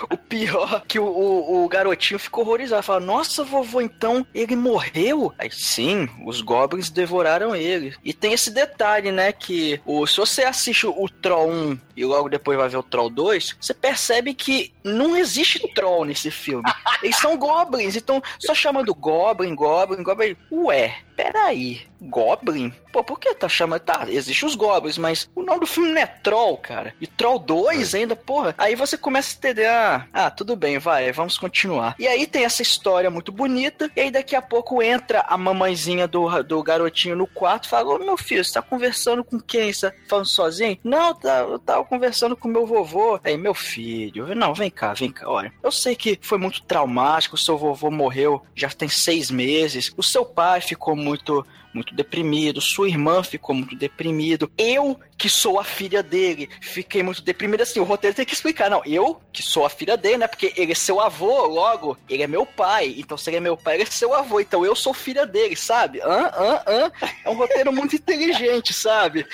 [0.10, 2.84] O pior é que o, o, o garotinho ficou horrorizado.
[2.84, 5.34] Fala, nossa, vovô, então ele morreu?
[5.38, 7.96] Aí sim, os goblins devoraram ele.
[8.04, 9.32] E tem esse detalhe, né?
[9.32, 13.10] Que o, se você assiste o Troll 1 e logo depois vai ver o Troll
[13.10, 16.64] 2, você percebe que não existe Troll nesse filme.
[17.02, 20.38] Eles são goblins, então só chamando Goblin, Goblin, Goblin.
[20.52, 22.74] Ué, peraí, Goblin?
[22.92, 23.82] Pô, por que tá chamando.
[23.82, 26.94] Tá, existem os Goblins, mas o nome do filme não é Troll, cara.
[27.02, 28.54] E Troll 2 ainda, porra.
[28.58, 31.96] Aí você começa a entender, ah, ah, tudo bem, vai, vamos continuar.
[31.98, 36.08] E aí tem essa história muito bonita, e aí daqui a pouco entra a mamãezinha
[36.08, 39.74] do, do garotinho no quarto e fala, ô meu filho, você tá conversando com quem?
[39.74, 40.78] Você tá falando sozinho?
[40.84, 43.20] Não, tá, eu tava conversando com meu vovô.
[43.24, 45.54] Aí, meu filho, não, vem cá, vem cá, olha.
[45.62, 50.26] Eu sei que foi muito traumático, seu vovô morreu já tem seis meses, o seu
[50.26, 56.04] pai ficou muito muito deprimido, sua irmã ficou muito deprimido, eu que sou a filha
[56.04, 59.70] dele, fiquei muito deprimido assim, o roteiro tem que explicar, não, eu que sou a
[59.72, 63.32] filha dele, né, porque ele é seu avô, logo, ele é meu pai, então se
[63.32, 66.00] ele é meu pai, ele é seu avô, então eu sou filha dele, sabe?
[66.02, 66.92] Hã, hã, hã?
[67.26, 69.26] É um roteiro muito inteligente, sabe?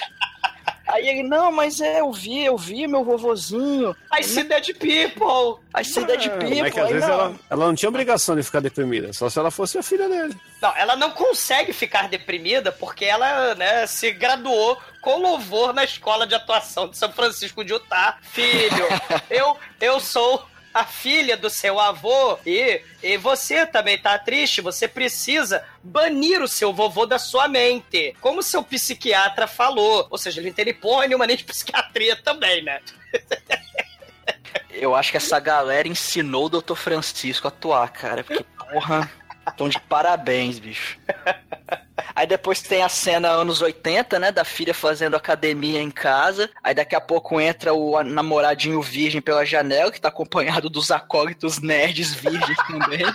[0.92, 3.96] Aí ele, não, mas é, eu vi, eu vi meu vovozinho.
[4.18, 5.64] I see dead people!
[5.78, 6.60] I see dead people.
[6.62, 7.14] É que às Aí, vezes não.
[7.14, 10.36] ela, ela não tinha obrigação de ficar deprimida, só se ela fosse a filha dele.
[10.62, 16.26] Não, ela não consegue ficar deprimida porque ela, né, se graduou com louvor na escola
[16.26, 18.18] de atuação de São Francisco de Utah.
[18.22, 18.88] Filho,
[19.30, 24.88] eu, eu sou a filha do seu avô e, e você também tá triste, você
[24.88, 28.16] precisa banir o seu vovô da sua mente.
[28.22, 30.08] Como seu psiquiatra falou.
[30.10, 32.82] Ou seja, ele não tem porra nenhuma nem de psiquiatria também, né?
[34.70, 36.76] Eu acho que essa galera ensinou o Dr.
[36.76, 38.24] Francisco a atuar, cara.
[38.24, 39.10] Porque, porra,
[39.52, 40.98] tão de parabéns, bicho.
[42.16, 44.32] Aí depois tem a cena anos 80, né?
[44.32, 46.50] Da filha fazendo academia em casa.
[46.64, 51.60] Aí daqui a pouco entra o namoradinho virgem pela janela, que tá acompanhado dos acólitos
[51.60, 53.06] nerds virgens também.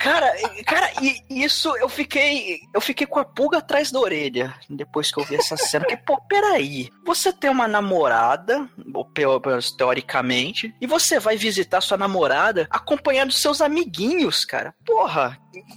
[0.00, 0.32] Cara,
[0.66, 2.60] cara, e isso eu fiquei.
[2.74, 5.84] Eu fiquei com a pulga atrás da orelha depois que eu vi essa cena.
[5.84, 6.90] Porque, pô, peraí.
[7.04, 13.32] Você tem uma namorada, ou pelo menos teoricamente, e você vai visitar sua namorada acompanhando
[13.32, 14.74] seus amiguinhos, cara.
[14.84, 15.17] Porra,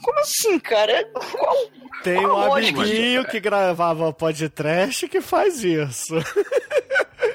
[0.04, 1.06] como assim, cara?
[1.14, 1.56] Qual.
[2.04, 2.82] Tem um qual lógica?
[2.82, 6.16] amiguinho que gravava podcast que faz isso.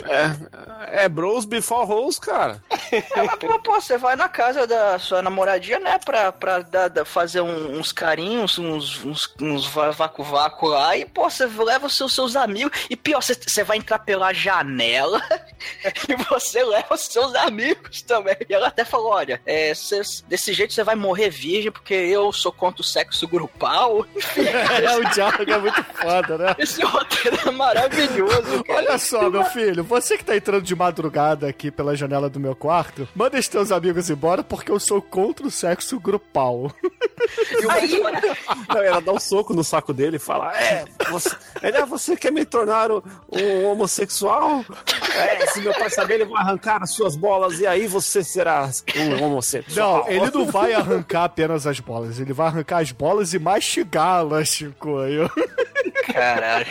[0.08, 2.62] É, é Bros Before Hoes, cara.
[2.92, 5.98] É, mas, pô, pô, você vai na casa da sua namoradinha, né?
[6.04, 11.28] Pra, pra dar- dar- fazer um- uns carinhos, uns, uns, uns vaco-vaco lá, e, pô,
[11.28, 12.72] você leva os seus, seus amigos.
[12.90, 15.22] E pior, você, você vai entrar pela janela
[16.08, 18.36] e você leva os seus amigos também.
[18.48, 22.32] E ela até falou: olha, é, cês- desse jeito você vai morrer virgem, porque eu
[22.32, 24.06] sou contra o sexo grupal.
[24.16, 24.42] Enfim,
[24.86, 26.54] É, o diálogo é muito foda, né?
[26.58, 28.78] esse roteiro é maravilhoso, cara.
[28.78, 32.54] Olha só, meu filho, você que tá entrando de madrugada aqui pela janela do meu
[32.54, 32.66] quarto,
[33.14, 36.72] manda os teus amigos embora porque eu sou contra o sexo grupal.
[37.70, 38.00] Aí,
[38.68, 42.16] Não, ela dá um soco no saco dele e fala: É, você, ele, "Ah, você
[42.16, 44.64] quer me tornar um, um homossexual?
[45.14, 48.68] É, se meu pai saber, ele vai arrancar as suas bolas e aí você será
[48.96, 50.04] um homossexual.
[50.04, 54.48] Não, ele não vai arrancar apenas as bolas, ele vai arrancar as bolas e mastigá-las,
[54.48, 55.00] Chico.
[55.00, 55.30] Eu...
[56.12, 56.66] caralho.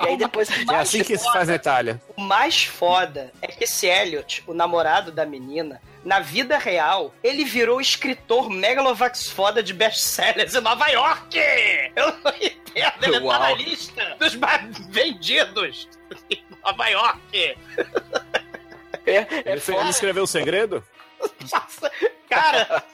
[0.00, 0.48] E aí depois.
[0.70, 2.00] É assim que se faz na Itália.
[2.16, 5.47] O mais foda é que esse Elliot, o namorado da menina,
[6.04, 11.38] na vida real, ele virou escritor megalovax foda de best-sellers em Nova York!
[11.96, 13.40] Eu não entendo, ele tá Uau.
[13.40, 15.88] na lista dos mais vendidos
[16.30, 17.20] em Nova York!
[17.36, 17.56] É,
[19.06, 20.84] é Ele, ele escreveu o segredo?
[21.50, 21.90] Nossa,
[22.28, 22.84] cara,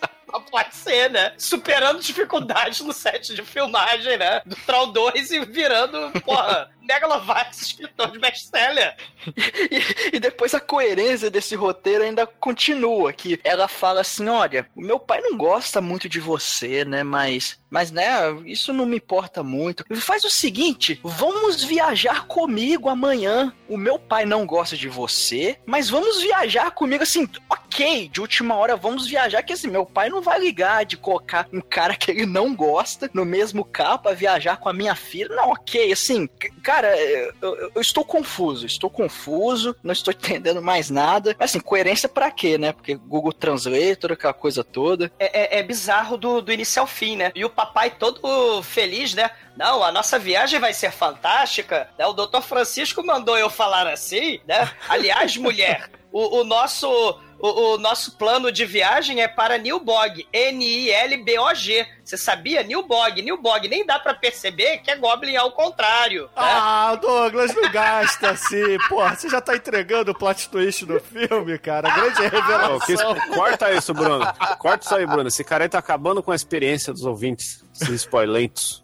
[0.50, 1.32] pode ser, né?
[1.36, 4.42] Superando dificuldades no set de filmagem, né?
[4.44, 8.94] Do Troll 2 e virando, porra, megalovax escritor de best-seller.
[9.70, 14.80] E, e depois a coerência desse roteiro ainda continua, que ela fala assim, olha, o
[14.82, 18.04] meu pai não gosta muito de você, né, mas, mas né,
[18.44, 19.82] isso não me importa muito.
[19.96, 23.52] Faz o seguinte, vamos viajar comigo amanhã.
[23.68, 28.54] O meu pai não gosta de você, mas vamos viajar comigo, assim, ok, de última
[28.56, 32.10] hora vamos viajar, que assim, meu pai não vai ligar de colocar um cara que
[32.10, 35.28] ele não gosta no mesmo carro pra viajar com a minha filha.
[35.34, 40.60] Não, ok, assim, c- cara, eu, eu- eu estou confuso, estou confuso, não estou entendendo
[40.60, 41.36] mais nada.
[41.38, 42.72] Mas, assim, coerência pra quê, né?
[42.72, 45.10] Porque Google Translator, aquela coisa toda.
[45.18, 47.30] É, é- é bizarro do, do início ao fim, né?
[47.34, 49.30] E o papai todo feliz, né?
[49.56, 51.88] Não, a nossa viagem vai ser fantástica.
[51.98, 52.04] Né?
[52.06, 54.70] O doutor Francisco mandou eu falar assim, né?
[54.88, 57.20] Aliás, mulher, o, o nosso.
[57.46, 61.86] O, o nosso plano de viagem é para Nilbog, N-I-L-B-O-G.
[62.02, 62.62] Você sabia?
[62.62, 63.68] Nilbog, Nilbog.
[63.68, 66.22] Nem dá pra perceber que é Goblin ao contrário.
[66.24, 66.28] né?
[66.36, 68.78] Ah, Douglas, não gasta assim.
[68.88, 71.90] Porra, você já tá entregando o plot twist do filme, cara.
[71.90, 72.78] Grande revelação.
[73.14, 74.24] que- corta isso, Bruno.
[74.58, 75.28] Corta isso aí, Bruno.
[75.28, 77.62] Esse cara aí tá acabando com a experiência dos ouvintes.
[77.74, 78.83] Esses spoilentos.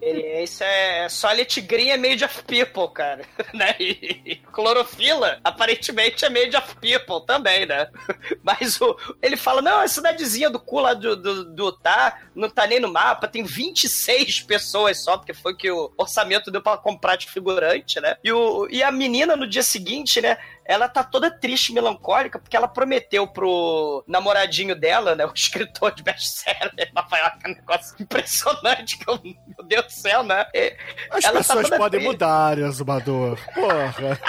[0.00, 3.24] Ele- Isso é Solid Green é made of people, cara.
[3.54, 3.76] Né?
[3.78, 7.88] E clorofila, aparentemente, é made of people também, né?
[8.42, 12.48] Mas o, ele fala: não, a cidadezinha do cu lá do, do, do tá, não
[12.50, 16.76] tá nem no mapa, tem 26 pessoas só, porque foi que o orçamento deu pra
[16.76, 18.16] comprar de figurante, né?
[18.24, 20.36] E, o, e a menina no dia seguinte, né?
[20.66, 25.24] Ela tá toda triste, melancólica, porque ela prometeu pro namoradinho dela, né?
[25.26, 30.22] O escritor de best-seller, Rafael, é um negócio impressionante, que eu, meu Deus do céu,
[30.22, 30.46] né?
[30.54, 30.76] É,
[31.10, 32.12] As ela tá pessoas toda podem triste.
[32.12, 33.38] mudar, Azumador.
[33.54, 34.18] Porra.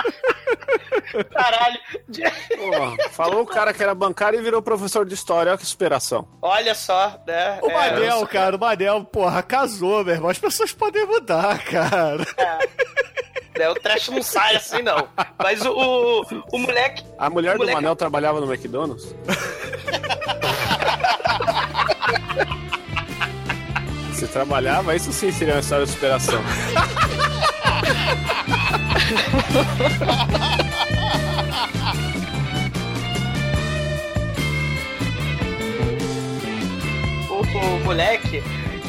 [1.32, 1.80] Caralho.
[2.58, 5.52] Pô, falou o cara que era bancário e virou professor de história.
[5.52, 6.28] Olha que superação.
[6.42, 7.60] Olha só, né?
[7.62, 10.30] O é, Manel, cara, o Manel, porra, casou, meu irmão.
[10.30, 12.26] As pessoas podem mudar, cara.
[13.58, 15.08] né, o trash não sai assim, não.
[15.42, 17.04] Mas o, o, o moleque.
[17.18, 19.16] A mulher o do moleque- Manel trabalhava no McDonald's?
[24.16, 26.42] Se trabalhava, isso sim seria uma história de superação.
[37.30, 38.42] o, o moleque,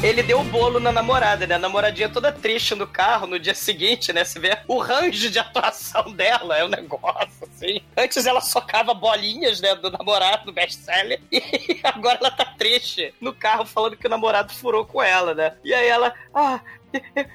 [0.03, 1.55] ele deu o bolo na namorada, né?
[1.55, 4.23] A namoradinha toda triste no carro no dia seguinte, né?
[4.23, 7.81] Você vê o range de atuação dela, é um negócio assim.
[7.95, 13.33] Antes ela socava bolinhas, né, do namorado, do best-seller, e agora ela tá triste no
[13.33, 15.53] carro falando que o namorado furou com ela, né?
[15.63, 16.59] E aí ela, ah.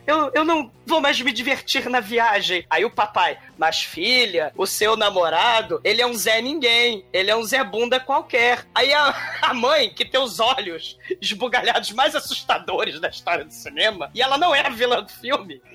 [0.07, 2.67] Eu, eu não vou mais me divertir na viagem.
[2.69, 7.05] Aí o papai, mas filha, o seu namorado, ele é um Zé Ninguém.
[7.13, 8.67] Ele é um Zé Bunda qualquer.
[8.75, 14.11] Aí a, a mãe, que tem os olhos esbugalhados mais assustadores da história do cinema,
[14.15, 15.61] e ela não é a vilã do filme.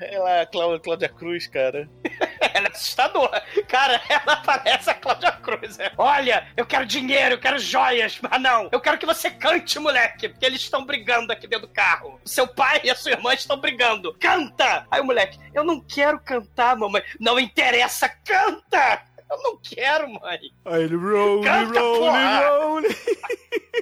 [0.00, 1.88] Ela é a Clá- Cláudia Cruz, cara.
[2.52, 3.42] ela é assustadora.
[3.66, 5.78] Cara, ela parece a Cláudia Cruz.
[5.78, 5.90] é.
[5.96, 8.68] Olha, eu quero dinheiro, eu quero joias, mas não.
[8.70, 12.20] Eu quero que você cante, moleque, porque eles estão brigando aqui dentro do carro.
[12.24, 14.14] Seu pai e a sua irmã estão brigando.
[14.18, 14.86] Canta!
[14.90, 17.02] Aí o moleque, eu não quero cantar, mamãe.
[17.20, 19.02] Não interessa, canta!
[19.30, 20.38] Eu não quero, mãe.
[20.64, 22.94] Aí ele rolling, Canta, rolling, rolling.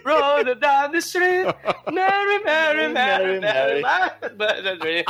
[0.05, 1.47] Roll down the street,
[1.93, 5.05] Mary, Mary, Mary, Mary, Mary.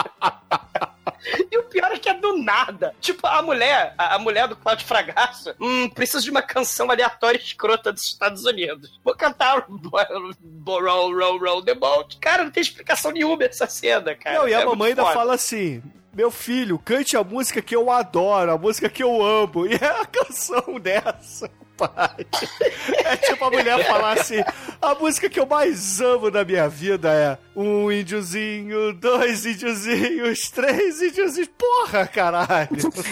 [1.51, 2.95] E o pior é que é do nada.
[3.01, 7.39] Tipo, a mulher, a, a mulher do Cláudio Fragasso, hum, precisa de uma canção aleatória
[7.39, 9.01] escrota dos Estados Unidos.
[9.05, 12.19] Vou cantar Roll, Roll, Roll the Boat.
[12.19, 14.39] Cara, não tem explicação nenhuma essa cena, cara.
[14.41, 15.15] Não, e a É mamãe ainda foda.
[15.15, 15.83] fala assim:
[16.15, 19.67] Meu filho, cante a música que eu adoro, a música que eu amo.
[19.73, 22.27] E é a canção dessa, pai.
[23.05, 24.43] É tipo a mulher falar assim:
[24.81, 31.03] A música que eu mais amo na minha vida é um índiozinho, dois índiozinhos, três
[31.03, 31.51] índiozinhos.
[31.59, 32.69] Porra, caralho.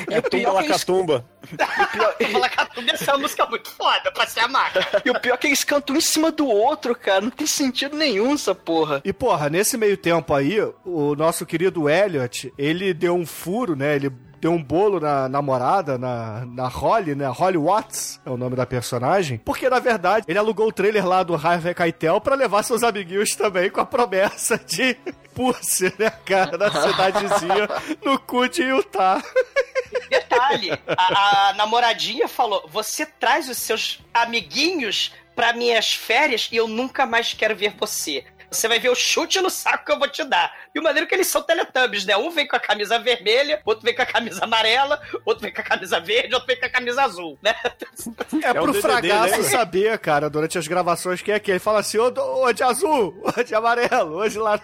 [0.09, 1.25] É tumba lacatumba.
[2.33, 4.87] Malacatumba essa é uma música muito foda pra ser amada.
[5.05, 7.21] E o pior é que eles cantam um em cima do outro, cara.
[7.21, 9.01] Não tem sentido nenhum essa porra.
[9.05, 13.97] E porra, nesse meio tempo aí, o nosso querido Elliot, ele deu um furo, né?
[13.97, 17.27] Ele deu um bolo na namorada, na, na Holly, né?
[17.27, 19.39] Holly Watts é o nome da personagem.
[19.39, 23.37] Porque, na verdade, ele alugou o trailer lá do Harvey Keitel pra levar seus amiguinhos
[23.37, 24.97] também com a promessa de
[25.35, 26.57] Pussy, né, cara?
[26.57, 27.69] Na cidadezinha,
[28.05, 29.23] no cu de Utah.
[30.09, 36.67] Detalhe, a, a namoradinha falou: você traz os seus amiguinhos pra minhas férias e eu
[36.67, 38.25] nunca mais quero ver você.
[38.51, 40.53] Você vai ver o chute no saco que eu vou te dar.
[40.75, 42.17] E o maneiro é que eles são teletubbies, né?
[42.17, 45.61] Um vem com a camisa vermelha, outro vem com a camisa amarela, outro vem com
[45.61, 47.55] a camisa verde, outro vem com a camisa azul, né?
[48.43, 49.49] É, o pro DDD, fragaço né?
[49.49, 51.55] saber, cara, durante as gravações, quem é que é.
[51.55, 54.63] Ele fala assim, ô, de azul, ô de amarelo, ô de laranja.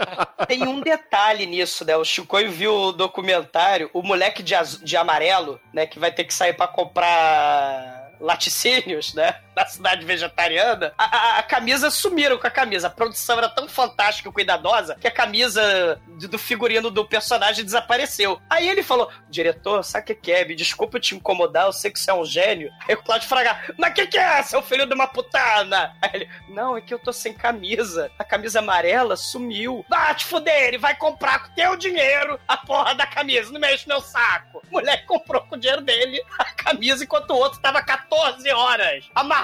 [0.48, 1.96] Tem um detalhe nisso, né?
[1.96, 5.86] O Chicoio viu o documentário, o moleque de, de amarelo, né?
[5.86, 9.36] Que vai ter que sair pra comprar laticínios, né?
[9.56, 12.86] Na cidade vegetariana, a, a- a camisa sumiram com a camisa.
[12.88, 17.64] A produção era tão fantástica e cuidadosa que a camisa de- do figurino do personagem
[17.64, 18.40] desapareceu.
[18.50, 20.44] Aí ele falou: diretor, sabe o que, é?
[20.44, 22.70] Me desculpa te incomodar, eu sei que você é um gênio.
[22.88, 25.94] Aí o Claudio Fraga, mas o que, que é, seu filho de uma putana?
[26.02, 28.10] Aí ele, não, é que eu tô sem camisa.
[28.18, 29.84] A camisa amarela sumiu.
[29.88, 33.86] Vai te fuder, ele vai comprar com teu dinheiro a porra da camisa, não mexe
[33.88, 34.62] meu saco.
[34.68, 39.04] O moleque comprou com o dinheiro dele a camisa enquanto o outro tava 14 horas
[39.14, 39.43] amarrado,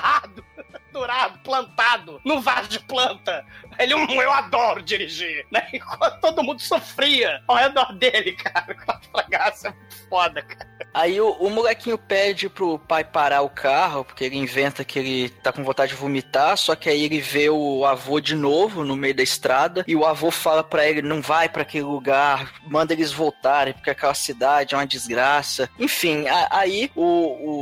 [0.92, 3.44] durado, plantado no vaso de planta.
[3.78, 5.68] Ele, hum, eu adoro dirigir, né?
[5.72, 8.74] Enquanto todo mundo sofria ao redor dele, cara.
[8.74, 9.24] Com a
[9.70, 9.74] muito
[10.08, 10.79] foda, cara.
[10.92, 15.28] Aí o, o molequinho pede pro pai parar o carro, porque ele inventa que ele
[15.28, 18.96] tá com vontade de vomitar, só que aí ele vê o avô de novo no
[18.96, 22.92] meio da estrada, e o avô fala pra ele, não vai pra aquele lugar, manda
[22.92, 25.68] eles voltarem, porque aquela cidade é uma desgraça.
[25.78, 27.02] Enfim, a- aí o,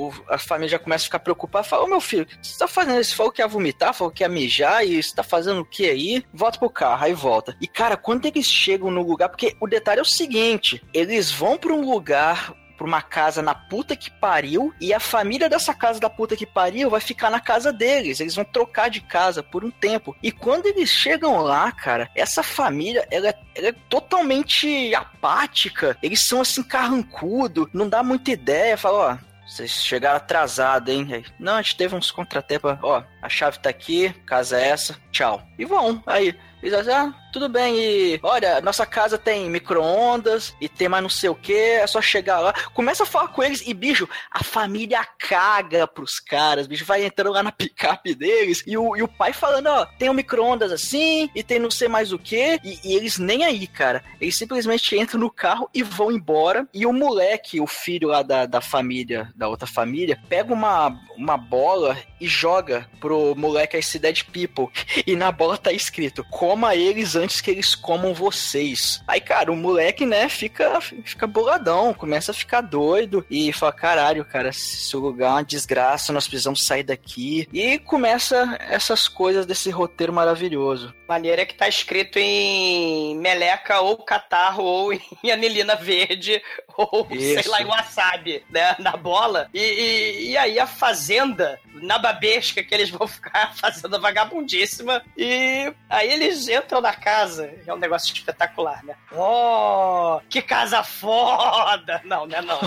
[0.09, 3.03] o- a família já começa a ficar preocupada, fala, ô meu filho, você tá fazendo?
[3.03, 5.89] Você falou que ia vomitar, falou que ia mijar, e você tá fazendo o que
[5.89, 6.25] aí?
[6.33, 7.57] Volta pro carro, aí volta.
[7.61, 11.57] E cara, quando eles chegam no lugar, porque o detalhe é o seguinte, eles vão
[11.59, 15.99] pra um lugar pra uma casa na puta que pariu e a família dessa casa
[15.99, 18.21] da puta que pariu vai ficar na casa deles.
[18.21, 20.17] Eles vão trocar de casa por um tempo.
[20.23, 25.99] E quando eles chegam lá, cara, essa família, ela, é- ela é totalmente apática.
[26.03, 28.77] Eles são assim, carrancudo, não dá muita ideia.
[28.79, 29.29] Fala, ó.
[29.49, 31.25] Vocês chegaram atrasado, hein?
[31.41, 32.77] Não, a gente teve uns contratempos.
[32.83, 35.43] Ó, a chave tá aqui, casa é essa, tchau.
[35.59, 36.03] E vão.
[36.07, 41.03] Aí, eles dizem, ah, tudo bem, e olha, nossa casa tem micro-ondas e tem mais
[41.03, 42.53] não sei o que, é só chegar lá.
[42.75, 47.33] Começa a falar com eles e, bicho, a família caga pros caras, bicho, vai entrando
[47.33, 51.31] lá na picape deles e o, e o pai falando, ó, tem um micro-ondas assim
[51.35, 54.03] e tem não sei mais o que, e, eles nem aí, cara.
[54.21, 56.67] Eles simplesmente entram no carro e vão embora.
[56.73, 61.37] E o moleque, o filho lá da, da família, da outra família, pega uma, uma
[61.37, 64.69] bola e joga pro moleque See Dead People.
[65.07, 69.03] E na bola tá escrito: coma eles antes que eles comam vocês.
[69.07, 74.25] Aí, cara, o moleque, né, fica, fica boladão, começa a ficar doido e fala: caralho,
[74.25, 77.49] cara, esse lugar é uma desgraça, nós precisamos sair daqui.
[77.53, 80.95] E começa essas coisas desse roteiro maravilhoso.
[81.09, 84.93] Maneira que tá escrito em meleca ou catarro ou
[85.23, 86.41] em anilina verde
[86.77, 87.51] ou sei Isso.
[87.51, 89.49] lá, em wasabi, né, na bola.
[89.53, 95.03] E, e, e aí a fazenda, na babesca, que eles vão ficar fazendo vagabundíssima.
[95.17, 97.53] E aí eles entram na casa.
[97.67, 98.95] É um negócio espetacular, né?
[99.13, 102.01] Oh, que casa foda!
[102.05, 102.59] Não, né, não.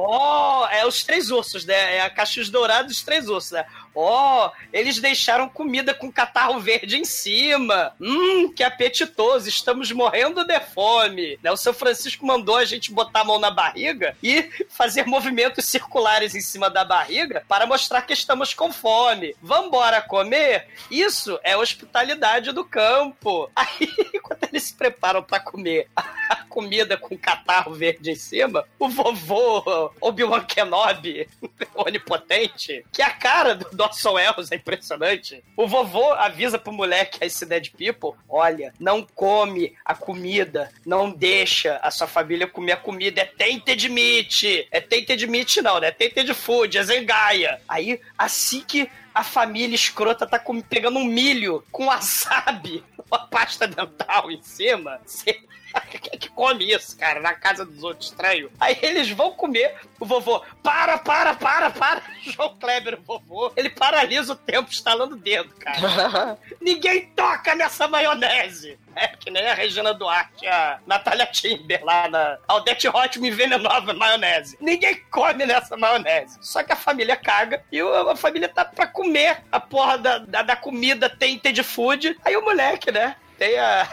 [0.00, 1.96] Oh, é os três ursos, né?
[1.96, 3.66] É a cachos dourados dos três ursos, né?
[4.00, 7.92] Oh, eles deixaram comida com catarro verde em cima.
[8.00, 9.48] Hum, que apetitoso.
[9.48, 11.36] Estamos morrendo de fome.
[11.42, 11.50] Né?
[11.50, 16.36] O seu Francisco mandou a gente botar a mão na barriga e fazer movimentos circulares
[16.36, 19.34] em cima da barriga para mostrar que estamos com fome.
[19.42, 20.68] Vambora comer?
[20.88, 23.50] Isso é hospitalidade do campo.
[23.56, 23.92] Aí,
[24.22, 29.90] quando eles se preparam para comer a comida com catarro verde em cima, o vovô
[30.00, 31.28] Obi-Wan Kenobi,
[31.74, 35.42] onipotente, que é a cara do Dawson Wells, é impressionante.
[35.56, 41.78] O vovô avisa pro moleque, esse Dead People, olha, não come a comida, não deixa
[41.82, 44.68] a sua família comer a comida, é tainted meat.
[44.70, 45.88] É tainted meat não, né?
[45.88, 47.60] É tainted food, é zengaia.
[47.68, 53.66] Aí, assim que a família escrota tá com- pegando um milho com wasabi, uma pasta
[53.66, 55.40] dental em cima, você...
[55.88, 58.50] Quem é que come isso, cara, na casa dos outros estranhos?
[58.60, 62.02] Aí eles vão comer, o vovô, para, para, para, para.
[62.22, 66.38] João Kleber, o vovô, ele paralisa o tempo estalando o dedo, cara.
[66.60, 68.78] Ninguém toca nessa maionese.
[68.94, 73.70] É que nem a Regina Duarte, a Natália Timber lá na Aldete Hot me envenenou
[73.70, 74.58] a maionese.
[74.60, 76.36] Ninguém come nessa maionese.
[76.40, 80.42] Só que a família caga e a família tá pra comer a porra da, da,
[80.42, 82.18] da comida tainted food.
[82.24, 83.88] Aí o moleque, né, tem a,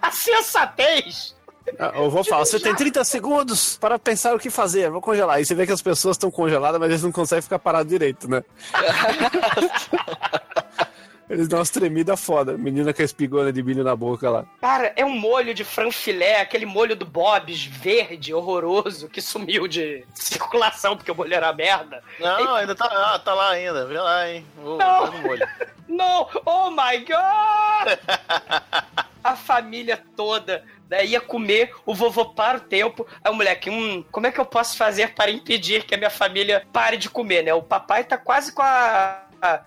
[0.00, 1.34] a sensatez
[1.78, 4.90] Ah, Eu vou falar, você tem 30 segundos para pensar o que fazer.
[4.90, 5.40] Vou congelar.
[5.40, 8.28] E você vê que as pessoas estão congeladas, mas eles não conseguem ficar parados direito,
[8.28, 8.44] né?
[11.28, 12.56] eles dão umas tremidas foda.
[12.58, 14.44] Menina com a espigona de milho na boca lá.
[14.60, 20.04] Cara, é um molho de franfilé, aquele molho do Bob's verde, horroroso, que sumiu de
[20.14, 22.02] circulação porque o molho era merda.
[22.20, 23.86] Não, ainda tá, ah, tá lá ainda.
[23.86, 24.44] Vê lá, hein.
[24.62, 25.00] Vou Não.
[25.00, 25.48] botar no molho.
[25.88, 26.28] Não!
[26.44, 27.98] Oh my god!
[29.24, 33.06] A família toda né, ia comer, o vovô para o tempo.
[33.22, 36.10] Aí o moleque, hum, como é que eu posso fazer para impedir que a minha
[36.10, 37.54] família pare de comer, né?
[37.54, 39.20] O papai tá quase com a.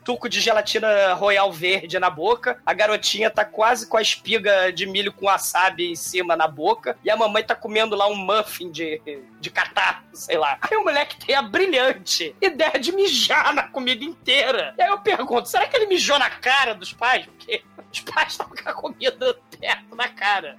[0.03, 4.87] Tuco de gelatina royal verde na boca, a garotinha tá quase com a espiga de
[4.87, 8.71] milho com wasabi em cima na boca, e a mamãe tá comendo lá um muffin
[8.71, 8.99] de,
[9.39, 10.57] de catar, sei lá.
[10.61, 14.73] Aí o moleque tem a brilhante ideia de mijar na comida inteira.
[14.79, 17.27] E aí eu pergunto, será que ele mijou na cara dos pais?
[17.27, 17.61] Porque
[17.93, 20.57] os pais estão com a comida perto da cara.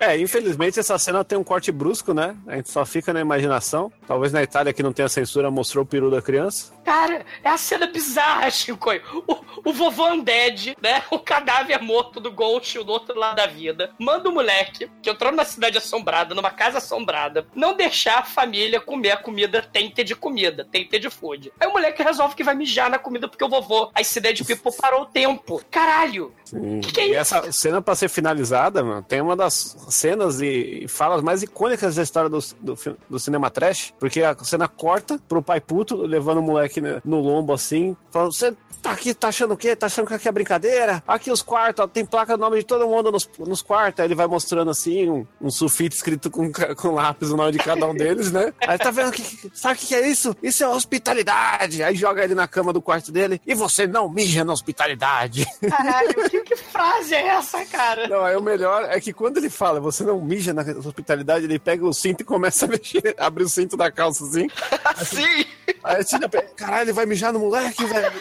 [0.00, 2.34] É, infelizmente essa cena tem um corte brusco, né?
[2.46, 3.92] A gente só fica na imaginação.
[4.06, 6.72] Talvez na Itália que não tem a censura mostrou o peru da criança.
[6.82, 8.90] Cara, é a cena bizarra, Chico.
[9.26, 11.02] O, o vovô Undead, né?
[11.10, 13.90] O cadáver morto do Ghost do outro lado da vida.
[13.98, 18.80] Manda o moleque, que entrou numa cidade assombrada, numa casa assombrada, não deixar a família
[18.80, 21.52] comer a comida tente de comida, tente de food.
[21.60, 24.72] Aí o moleque resolve que vai mijar na comida porque o vovô, a cidade people
[24.80, 25.62] parou o tempo.
[25.70, 26.34] Caralho!
[26.44, 26.80] Sim.
[26.80, 27.20] Que que é e isso?
[27.20, 32.02] essa cena pra ser finalizada, mano, tem uma das cenas e falas mais icônicas da
[32.02, 32.78] história do, do,
[33.08, 37.20] do cinema trash, porque a cena corta pro pai puto, levando o moleque no, no
[37.20, 39.76] lombo assim, falando, você tá aqui, tá achando o quê?
[39.76, 41.02] Tá achando que aqui é brincadeira?
[41.06, 44.06] Aqui os quartos, ó, tem placa do nome de todo mundo nos, nos quartos, aí
[44.06, 47.86] ele vai mostrando assim, um, um sulfite escrito com, com lápis o nome de cada
[47.86, 48.52] um deles, né?
[48.66, 50.34] Aí tá vendo que, sabe o que que é isso?
[50.42, 51.82] Isso é hospitalidade!
[51.82, 55.46] Aí joga ele na cama do quarto dele, e você não mija na hospitalidade.
[55.68, 58.08] Caralho, que, que frase é essa, cara?
[58.08, 61.58] Não, aí o melhor é que quando ele fala, você não mija na hospitalidade, ele
[61.58, 64.48] pega o cinto e começa a mexer, abre o cinto da calça assim.
[65.04, 65.46] Sim!
[65.82, 68.12] Aí a Tina pega, caralho, ele vai mijar no moleque, velho.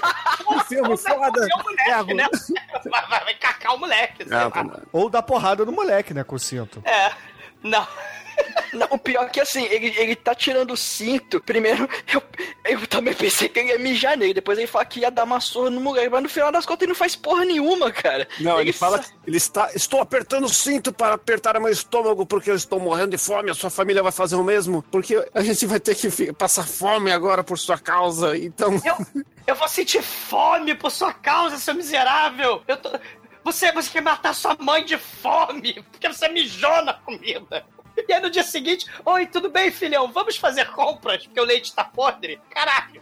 [0.47, 1.47] Que filme foda.
[1.47, 2.27] É o moleque, É, né?
[2.89, 4.25] Vai, vai, cacar o moleque.
[4.31, 4.81] Ah.
[4.91, 6.81] Ou dá porrada no moleque, né, com o cinto.
[6.85, 7.11] É.
[7.61, 7.85] Não.
[8.73, 11.41] Não, o pior é que assim, ele, ele tá tirando o cinto.
[11.41, 12.21] Primeiro, eu,
[12.65, 14.33] eu também pensei que ele ia mijar nele.
[14.33, 16.09] Depois ele fala que ia dar uma surra no moleque.
[16.09, 18.27] Mas no final das contas ele não faz porra nenhuma, cara.
[18.39, 19.71] Não, ele fala sa- que ele está.
[19.73, 23.49] Estou apertando o cinto para apertar meu estômago porque eu estou morrendo de fome.
[23.49, 24.83] A sua família vai fazer o mesmo.
[24.91, 28.37] Porque a gente vai ter que passar fome agora por sua causa.
[28.37, 28.73] Então.
[28.85, 32.61] Eu, eu vou sentir fome por sua causa, seu miserável.
[32.67, 32.91] Eu tô...
[33.43, 37.65] Você, você quer matar sua mãe de fome porque você mijou na comida.
[38.07, 40.11] E aí no dia seguinte, oi, tudo bem, filhão?
[40.11, 42.39] Vamos fazer compras porque o leite tá podre?
[42.49, 43.01] Caralho.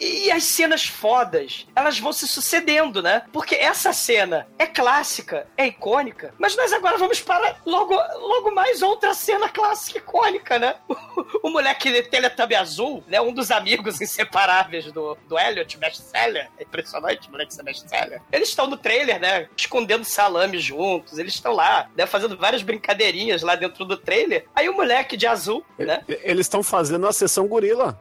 [0.00, 3.22] E as cenas fodas, elas vão se sucedendo, né?
[3.32, 8.82] Porque essa cena é clássica, é icônica, mas nós agora vamos para logo, logo mais
[8.82, 10.76] outra cena clássica icônica, né?
[10.88, 10.94] O,
[11.48, 13.20] o moleque Teletubby azul, né?
[13.20, 16.48] Um dos amigos inseparáveis do, do Elliot, best-seller.
[16.58, 18.20] É impressionante, moleque ser best-seller.
[18.32, 19.48] Eles estão no trailer, né?
[19.56, 22.06] Escondendo salame juntos, eles estão lá, né?
[22.06, 24.46] Fazendo várias brincadeirinhas lá dentro do trailer.
[24.54, 26.02] Aí o moleque de azul, né?
[26.08, 28.00] Eles estão fazendo a sessão gorila.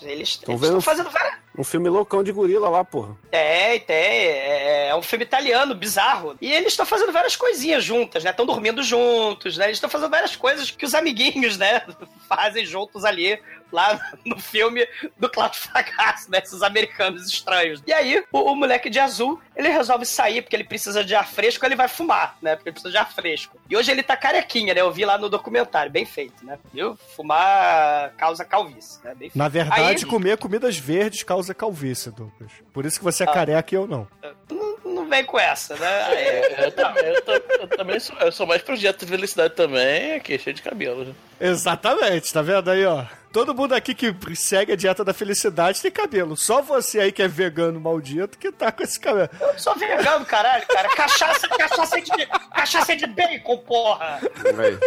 [0.00, 1.41] Eles, eles, Tão eles estão fazendo várias.
[1.56, 3.16] Um filme loucão de gorila lá, porra.
[3.30, 3.96] Tem, tem.
[3.96, 6.36] É, é um filme italiano, bizarro.
[6.40, 8.30] E eles estão fazendo várias coisinhas juntas, né?
[8.30, 9.66] Estão dormindo juntos, né?
[9.66, 11.82] Eles estão fazendo várias coisas que os amiguinhos, né?
[12.28, 13.38] Fazem juntos ali,
[13.70, 14.86] lá no filme
[15.18, 16.40] do Cláudio Fragasso, né?
[16.42, 17.82] Esses americanos estranhos.
[17.86, 21.26] E aí, o, o moleque de azul, ele resolve sair porque ele precisa de ar
[21.26, 22.56] fresco, ele vai fumar, né?
[22.56, 23.58] Porque ele precisa de ar fresco.
[23.68, 24.80] E hoje ele tá carequinha, né?
[24.80, 26.58] Eu vi lá no documentário, bem feito, né?
[26.72, 26.98] Viu?
[27.14, 29.10] Fumar causa calvície, né?
[29.10, 29.38] Bem feito.
[29.38, 32.52] Na verdade, Aí- comer comidas verdes causa calvície, Douglas.
[32.72, 33.32] Por isso que você é Ah.
[33.32, 34.06] careca e eu não.
[34.50, 36.14] não, não vem com essa, né?
[36.14, 37.22] É, eu também, eu,
[37.60, 41.04] eu também sou, eu sou mais projeto de felicidade também, aqui, cheio de cabelo.
[41.06, 41.14] né?
[41.40, 43.04] Exatamente, tá vendo aí, ó?
[43.32, 46.36] Todo mundo aqui que segue a dieta da felicidade tem cabelo.
[46.36, 49.30] Só você aí que é vegano maldito que tá com esse cabelo.
[49.40, 50.88] Eu sou vegano, caralho, cara.
[50.90, 52.10] Cachaça, cachaça de,
[52.54, 54.20] cachaça de bacon, porra.
[54.54, 54.78] Né?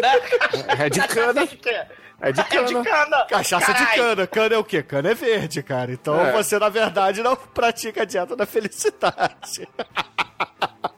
[0.79, 1.47] É de Cachaça cana.
[1.47, 1.81] de quê?
[2.21, 2.83] É de É de cana.
[2.83, 3.25] cana.
[3.25, 4.03] Cachaça de Caralho.
[4.03, 4.27] cana.
[4.27, 4.83] Cana é o quê?
[4.83, 5.91] Cana é verde, cara.
[5.91, 6.31] Então É.
[6.31, 9.67] você, na verdade, não pratica a dieta da felicidade.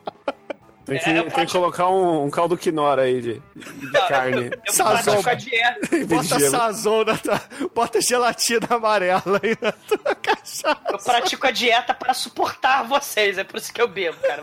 [0.88, 4.50] Tem que, É, tem que colocar um, um caldo quinora aí de, de carne.
[4.66, 5.22] Eu Sazon.
[5.22, 5.98] pratico a dieta.
[6.08, 7.42] Bota sazon na tua...
[7.76, 10.80] Bota gelatina amarela aí na tua cachaça.
[10.90, 13.38] Eu pratico a dieta para suportar vocês.
[13.38, 14.42] É por isso que eu bebo, cara.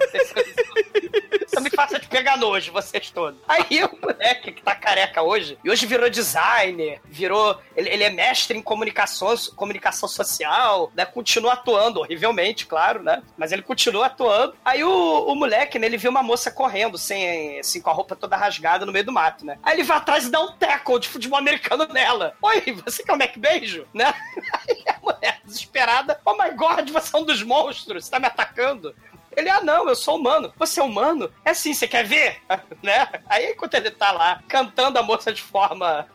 [1.47, 3.41] Isso me faça de pegar nojo, vocês todos.
[3.49, 7.59] Aí o moleque que tá careca hoje, e hoje virou designer, virou.
[7.77, 11.07] Ele, ele é mestre em comunicação, comunicação social, né?
[11.07, 13.23] Continua atuando, horrivelmente, claro, né?
[13.37, 14.55] Mas ele continua atuando.
[14.65, 18.17] Aí o, o moleque, né, ele viu uma moça correndo, sem, assim, com a roupa
[18.17, 19.59] toda rasgada no meio do mato, né?
[19.63, 22.37] Aí ele vai atrás e dá um tackle de futebol americano nela.
[22.43, 23.87] Oi, você quer um McBeijo?
[23.93, 24.13] Né?
[24.69, 28.27] Aí a mulher desesperada, oh my god, você é um dos monstros, você tá me
[28.27, 28.95] atacando.
[29.37, 30.53] Ele, ah, não, eu sou humano.
[30.57, 31.31] Você é humano?
[31.45, 32.41] É sim, você quer ver?
[32.83, 33.09] né?
[33.27, 36.07] Aí, enquanto ele tá lá, cantando a moça de forma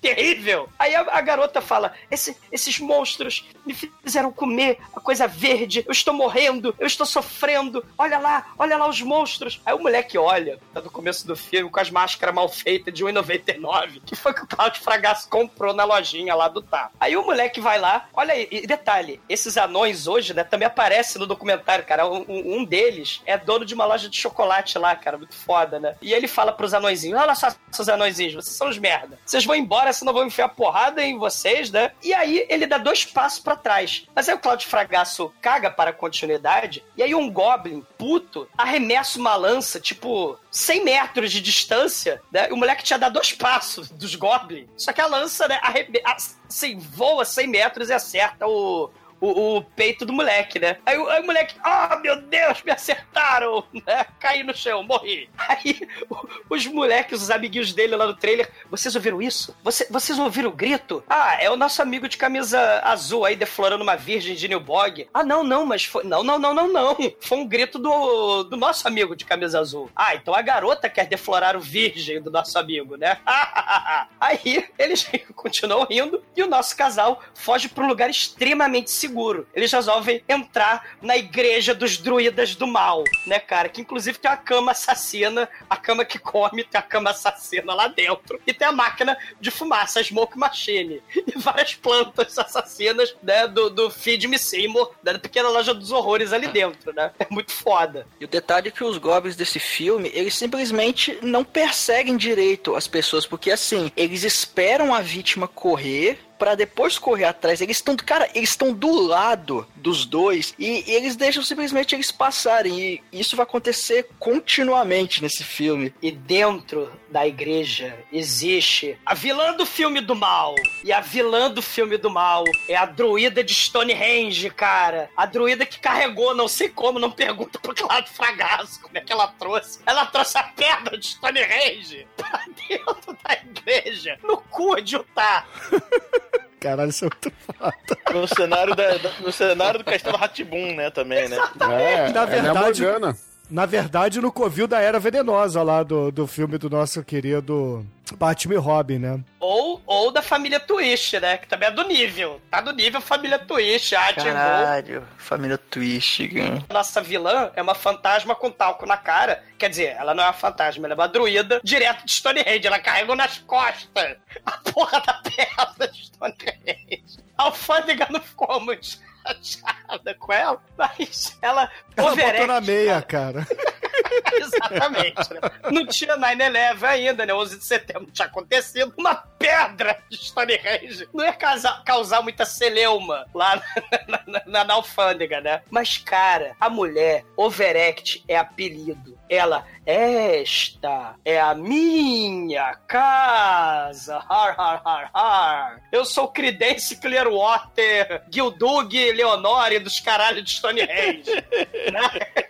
[0.00, 5.84] terrível, aí a, a garota fala: "Esse- esses monstros me fizeram comer a coisa verde,
[5.86, 9.60] eu estou morrendo, eu estou sofrendo, olha lá, olha lá os monstros.
[9.64, 13.04] Aí o moleque olha, tá no começo do filme, com as máscaras mal feitas de
[13.04, 16.90] 1,99, que foi que o Claudio Fragasso comprou na lojinha lá do Tá.
[17.00, 21.18] Aí o moleque vai lá, olha aí, e detalhe, esses anões hoje, né, também aparecem
[21.20, 22.06] no documentário, cara.
[22.06, 25.80] Um, um- um deles é dono de uma loja de chocolate lá, cara, muito foda,
[25.80, 25.96] né?
[26.00, 29.18] E ele fala pros anõezinhos: olha só, seus anõezinhos, vocês são os merda.
[29.26, 31.92] Vocês vão embora, senão eu vou enfiar porrada em vocês, né?
[32.02, 34.06] E aí ele dá dois passos pra trás.
[34.14, 39.18] Mas aí o Claudio Fragasso caga para a continuidade, e aí um Goblin puto arremessa
[39.18, 42.48] uma lança, tipo, 100 metros de distância, né?
[42.48, 44.68] E o moleque tinha dado dois passos dos Goblins.
[44.76, 46.00] Só que a lança, né, arreme...
[46.48, 50.78] assim, voa 100 metros e acerta o, o, o peito do moleque, né?
[50.86, 53.64] Aí, aí o moleque, ah, meu Deus, me acertaram!
[53.86, 54.06] Né?
[54.18, 55.28] Caí no chão, morri.
[55.36, 59.56] Aí o- os moleques, os amiguinhos dele lá no trailer, vocês ouviram isso?
[59.62, 61.02] Você- vocês ouviram o grito?
[61.08, 65.08] Ah, é o nosso amigo de camisa azul aí deflorando uma virgem de Newbog.
[65.12, 66.04] Ah, não, não, mas foi.
[66.04, 66.96] Não, não, não, não, não.
[67.20, 69.90] Foi um grito do, do nosso amigo de camisa azul.
[69.94, 73.18] Ah, então a garota quer deflorar o virgem do nosso amigo, né?
[74.20, 79.09] Aí eles continuam rindo e o nosso casal foge para um lugar extremamente seguro.
[79.54, 83.68] Eles resolvem entrar na igreja dos druidas do mal, né, cara?
[83.68, 87.88] Que inclusive tem uma cama assassina, a cama que come, tem a cama assassina lá
[87.88, 88.40] dentro.
[88.46, 91.02] E tem a máquina de fumaça, a smoke machine.
[91.14, 96.32] E várias plantas assassinas, né, do, do Feed Me Seymour, da pequena loja dos horrores
[96.32, 97.12] ali dentro, né?
[97.18, 98.06] É muito foda.
[98.20, 102.88] E o detalhe é que os goblins desse filme, eles simplesmente não perseguem direito as
[102.88, 107.60] pessoas, porque assim, eles esperam a vítima correr pra depois correr atrás.
[107.60, 112.10] Eles estão, cara, eles estão do lado dos dois e, e eles deixam simplesmente eles
[112.10, 112.80] passarem.
[112.80, 115.94] E isso vai acontecer continuamente nesse filme.
[116.00, 120.54] E dentro da igreja existe a vilã do filme do mal.
[120.82, 125.10] E a vilã do filme do mal é a druida de Stonehenge, cara.
[125.14, 129.12] A druida que carregou, não sei como, não pergunta pro Claudio Fragasso como é que
[129.12, 129.80] ela trouxe.
[129.84, 135.46] Ela trouxe a pedra de Stonehenge pra dentro da igreja, no cu de Utah.
[136.60, 137.74] Caralho, isso é muito foda.
[138.12, 138.84] No cenário, da,
[139.20, 141.36] no cenário do Castelo Ratibum, né, também, né?
[141.60, 143.16] É, Na é verdade- Morgana.
[143.50, 147.84] Na verdade, no Covil da Era Venenosa lá do, do filme do nosso querido
[148.16, 149.20] Batman e Robin, né?
[149.38, 151.38] Ou, ou da família Twist, né?
[151.38, 152.40] Que também é do nível.
[152.50, 153.94] Tá do nível família Twist.
[153.94, 154.32] A Timbu.
[154.32, 156.64] Caralho, família Twist, cara.
[156.70, 159.42] Nossa vilã é uma fantasma com talco na cara.
[159.58, 162.66] Quer dizer, ela não é uma fantasma, ela é uma druida direto de Stonehenge.
[162.66, 167.18] Ela carregou nas costas a porra da pedra de Stonehenge.
[167.36, 171.70] A alfândega não ficou muito chateada com ela, mas ela...
[171.96, 173.46] Ela overacts, botou na meia, cara.
[174.32, 175.34] Exatamente.
[175.34, 175.40] né?
[175.70, 177.34] Não tinha 9-11 ainda, né?
[177.34, 178.92] 11 de setembro tinha acontecido.
[178.96, 183.56] Uma pedra de Stonehenge não ia causar, causar muita celeuma lá
[184.06, 185.62] na, na, na, na alfândega, né?
[185.70, 189.18] Mas, cara, a mulher, Overact, é apelido.
[189.28, 194.18] Ela, esta é a minha casa.
[194.28, 195.82] Har, har, har, har.
[195.92, 201.30] Eu sou Credence Clearwater, Gildug Leonore dos caralhos de Stonehenge.
[201.92, 202.49] né?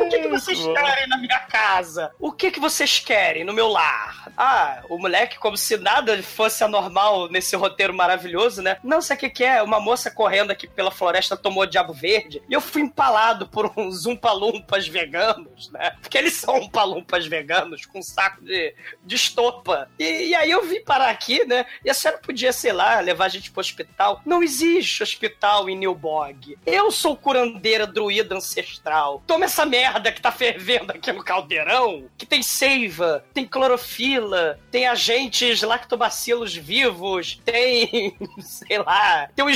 [0.00, 2.12] O que, que vocês querem na minha casa?
[2.18, 4.30] O que, que vocês querem no meu lar?
[4.36, 8.78] Ah, o moleque, como se nada fosse anormal nesse roteiro maravilhoso, né?
[8.82, 9.62] Não, sabe o que, que é?
[9.62, 14.06] Uma moça correndo aqui pela floresta tomou diabo verde e eu fui empalado por uns
[14.06, 15.92] umpalumpas veganos, né?
[16.00, 18.74] Porque eles são umpalumpas veganos com um saco de,
[19.04, 19.88] de estopa.
[19.98, 21.66] E, e aí eu vim parar aqui, né?
[21.84, 24.20] E a senhora podia, sei lá, levar a gente pro hospital.
[24.24, 26.58] Não existe hospital em Newbog.
[26.66, 29.15] Eu sou curandeira druida ancestral.
[29.26, 34.86] Toma essa merda que tá fervendo aqui no caldeirão, que tem seiva, tem clorofila, tem
[34.86, 39.48] agentes lactobacilos vivos, tem, sei lá, tem um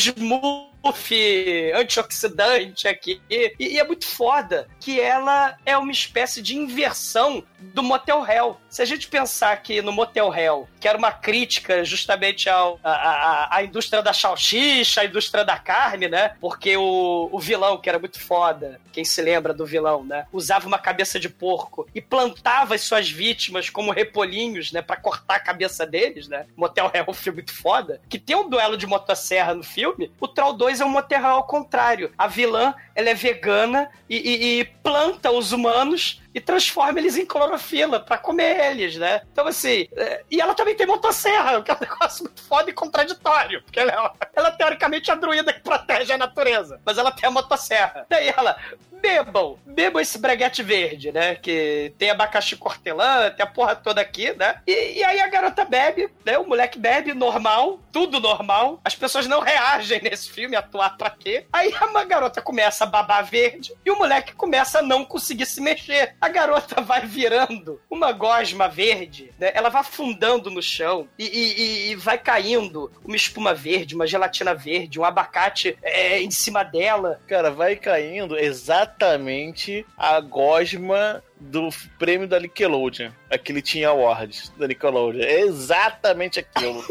[0.82, 3.20] smooth antioxidante aqui.
[3.28, 8.56] E, e é muito foda que ela é uma espécie de inversão do Motel Hell.
[8.68, 12.90] Se a gente pensar que no Motel Hell, que era uma crítica justamente ao, a,
[12.90, 16.36] a, a indústria da salsicha, a indústria da carne, né?
[16.40, 20.26] Porque o, o vilão, que era muito foda, quem se lembra do vilão, né?
[20.32, 24.80] Usava uma cabeça de porco e plantava as suas vítimas como repolinhos, né?
[24.80, 26.46] Pra cortar a cabeça deles, né?
[26.56, 28.00] Motel Hell é um filme muito foda.
[28.08, 30.10] Que tem um duelo de motosserra no filme.
[30.20, 32.12] O Troll 2 é um Motel Hell ao contrário.
[32.18, 37.26] A vilã, ela é vegana e, e- e planta os humanos e transforma eles em
[37.26, 39.22] clorofila pra comer eles, né?
[39.32, 42.72] Então, assim, é, e ela também tem motosserra, que é um negócio muito foda e
[42.72, 47.28] contraditório, porque ela, ela teoricamente é a druida que protege a natureza, mas ela tem
[47.28, 48.06] a motosserra.
[48.08, 48.56] Daí ela,
[49.00, 51.34] bebam, bebam esse breguete verde, né?
[51.34, 54.60] Que tem abacaxi cortelã, tem a porra toda aqui, né?
[54.66, 56.38] E, e aí a garota bebe, né?
[56.38, 58.80] O moleque bebe, normal, tudo normal.
[58.84, 61.46] As pessoas não reagem nesse filme, atuar pra quê?
[61.52, 65.60] Aí a garota começa a babar verde e o moleque começa a não conseguir se
[65.60, 66.16] mexer.
[66.20, 69.50] A garota vai virando uma gosma verde, né?
[69.54, 74.54] Ela vai afundando no chão e, e- e- vai caindo uma espuma verde, uma gelatina
[74.54, 77.20] verde, um abacate é, em cima dela.
[77.26, 81.68] Cara, vai caindo exatamente a gosma do
[81.98, 83.10] prêmio da Nickelodeon.
[83.30, 85.22] Aquele tinha awards da Nickelodeon.
[85.22, 86.84] É exatamente aquilo.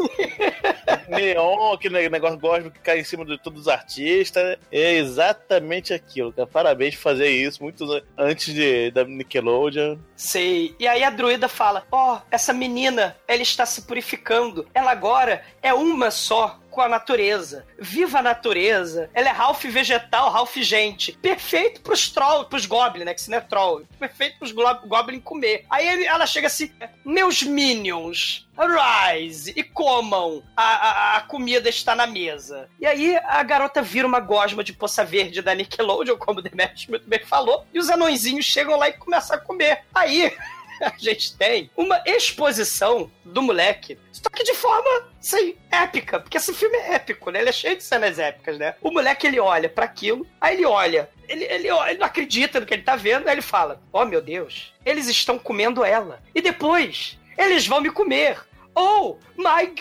[1.08, 4.58] Neon, aquele negócio gosma que cai em cima de todos os artistas.
[4.70, 6.46] É exatamente aquilo, cara.
[6.46, 7.84] Parabéns por fazer isso muito
[8.16, 9.96] antes de, da Nickelodeon.
[10.16, 10.74] Sei.
[10.78, 14.66] E aí a druida fala: Ó, essa menina, ela está se purificando.
[14.74, 17.66] Ela agora é uma só com a natureza.
[17.78, 19.10] Viva a natureza.
[19.12, 21.12] Ela é Ralph vegetal, Ralph gente.
[21.12, 23.14] Perfeito pros trolls, pros goblins, né?
[23.14, 23.82] Que se não é troll.
[23.98, 25.64] Perfeito pros goblins comer.
[25.68, 26.72] Aí ele- ela chega assim:
[27.04, 30.42] Meus minions, rise e comam.
[30.56, 32.68] A, a, a comida está na mesa.
[32.80, 36.86] E aí a garota vira uma gosma de poça verde da Nickelodeon, como o Demetrius
[36.86, 39.82] muito bem falou, e os anõezinhos chegam lá e começam a comer.
[39.94, 40.32] Aí
[40.88, 46.54] a gente tem uma exposição do moleque, só que de forma, assim, épica, porque esse
[46.54, 47.40] filme é épico, né?
[47.40, 48.74] Ele é cheio de cenas épicas, né?
[48.80, 52.66] O moleque, ele olha para aquilo, aí ele olha, ele, ele, ele não acredita no
[52.66, 56.40] que ele tá vendo, aí ele fala, oh meu Deus, eles estão comendo ela, e
[56.40, 58.38] depois, eles vão me comer.
[58.74, 59.80] Oh my God!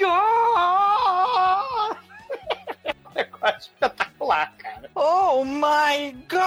[3.15, 4.89] Negócio espetacular, cara.
[4.95, 6.39] Oh my God!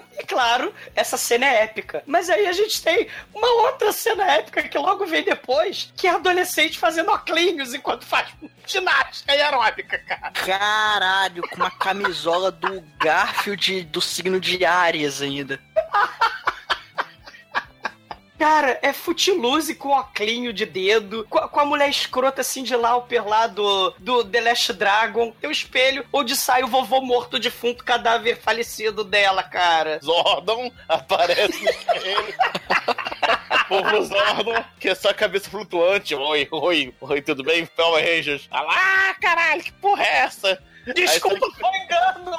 [0.26, 2.02] Claro, essa cena é épica.
[2.06, 6.10] Mas aí a gente tem uma outra cena épica que logo vem depois, que é
[6.10, 8.28] adolescente fazendo oclinhos enquanto faz
[8.66, 10.30] ginástica aeróbica, cara.
[10.32, 15.60] Caralho, com uma camisola do Garfield do signo de Ares ainda.
[18.38, 22.76] Cara, é footloose com oclinho de dedo, com a, com a mulher escrota assim de
[22.76, 27.38] Lauper lá do, do The Last Dragon, tem o espelho onde sai o vovô morto
[27.38, 29.98] defunto, cadáver falecido dela, cara.
[30.04, 32.34] Zordon aparece no espelho.
[33.68, 36.14] Povo Zordon, que é só a cabeça flutuante.
[36.14, 37.64] Oi, oi, oi, tudo bem?
[37.64, 38.46] Power Rangers.
[38.50, 40.62] Ah lá, caralho, que porra é essa?
[40.94, 42.36] Desculpa, foi engano!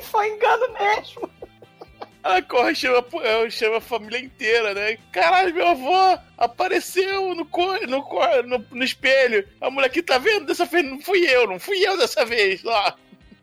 [0.02, 1.27] foi engano mesmo!
[2.28, 4.98] Ela corre chama, eh, chama a família inteira, né?
[5.10, 9.48] Caralho, meu avô apareceu no, co- no, co- no, no espelho.
[9.60, 12.62] A mulher que tá vendo dessa vez não fui eu, não fui eu dessa vez.
[12.62, 12.94] Lá.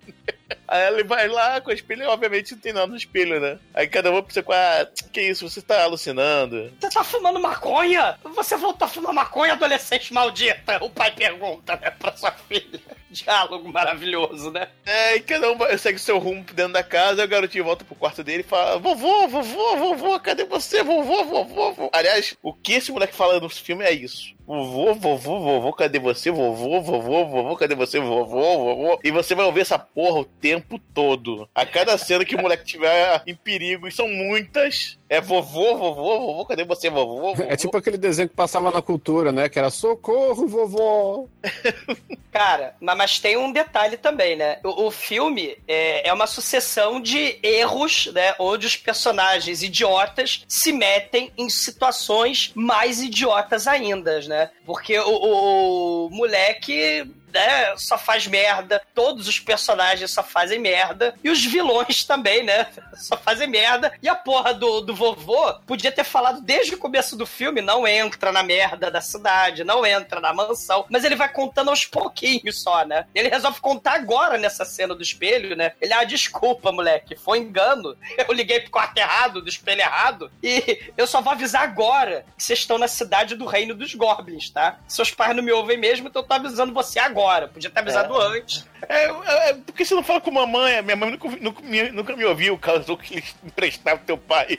[0.68, 3.58] Aí ele vai lá com o espelho obviamente não tem nada no espelho, né?
[3.74, 6.72] Aí cada um pensa com ah, que isso, você tá alucinando.
[6.80, 8.18] Você tá fumando maconha?
[8.24, 10.84] Você voltou a fumar maconha, adolescente maldita?
[10.84, 12.80] O pai pergunta, né, pra sua filha.
[13.16, 14.68] Diálogo maravilhoso, né?
[14.86, 17.96] É, e cada um segue seu rumo dentro da casa, aí o garotinho volta pro
[17.96, 20.84] quarto dele e fala: Vovô, vovô, vovô, cadê você?
[20.84, 21.90] Vovô, vovô, vovô.
[21.94, 24.36] Aliás, o que esse moleque fala no filme é isso.
[24.48, 26.30] Vovô, vovô, vovô, cadê você?
[26.30, 28.00] Vovô, vovô, vovô, cadê você?
[28.00, 29.00] Vovô, vovô.
[29.04, 31.50] E você vai ouvir essa porra o tempo todo.
[31.56, 36.20] A cada cena que o moleque tiver em perigo, e são muitas, é vovô, vovô,
[36.20, 36.92] vovô, cadê você?
[36.92, 37.44] Vovô, vovô.
[37.44, 39.50] É tipo aquele desenho que passava na cultura, né?
[39.50, 41.26] Que era socorro, vovó.
[42.32, 44.58] Cara, ma- mas tem um detalhe também, né?
[44.64, 48.34] O, o filme é, é uma sucessão de erros, né?
[48.40, 54.50] Onde os personagens idiotas se metem em situações mais idiotas ainda, né?
[54.66, 57.06] Porque o, o- o moleque.
[57.36, 62.66] Né, só faz merda, todos os personagens só fazem merda, e os vilões também, né?
[62.96, 63.92] Só fazem merda.
[64.02, 67.86] E a porra do, do vovô podia ter falado desde o começo do filme: não
[67.86, 72.62] entra na merda da cidade, não entra na mansão, mas ele vai contando aos pouquinhos
[72.64, 73.06] só, né?
[73.14, 75.74] Ele resolve contar agora nessa cena do espelho, né?
[75.82, 77.98] Ele, ah, desculpa, moleque, foi engano.
[78.18, 82.44] Eu liguei pro quarto errado, do espelho errado, e eu só vou avisar agora que
[82.44, 84.80] vocês estão na cidade do reino dos goblins, tá?
[84.88, 87.25] Seus pais não me ouvem mesmo, então eu tô avisando você agora.
[87.48, 88.66] Podia ter avisado antes.
[88.88, 89.06] É,
[89.50, 90.82] é, por que você não fala com mamãe?
[90.82, 94.58] Minha mãe nunca, nunca, me- nunca me ouviu, caso que ele emprestava pro teu pai.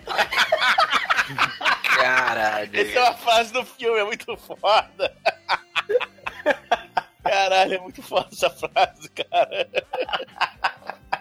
[1.96, 2.70] Caralho.
[2.80, 5.12] Essa é uma frase do filme, é muito foda.
[7.22, 9.68] Caralho, é muito foda essa frase, cara.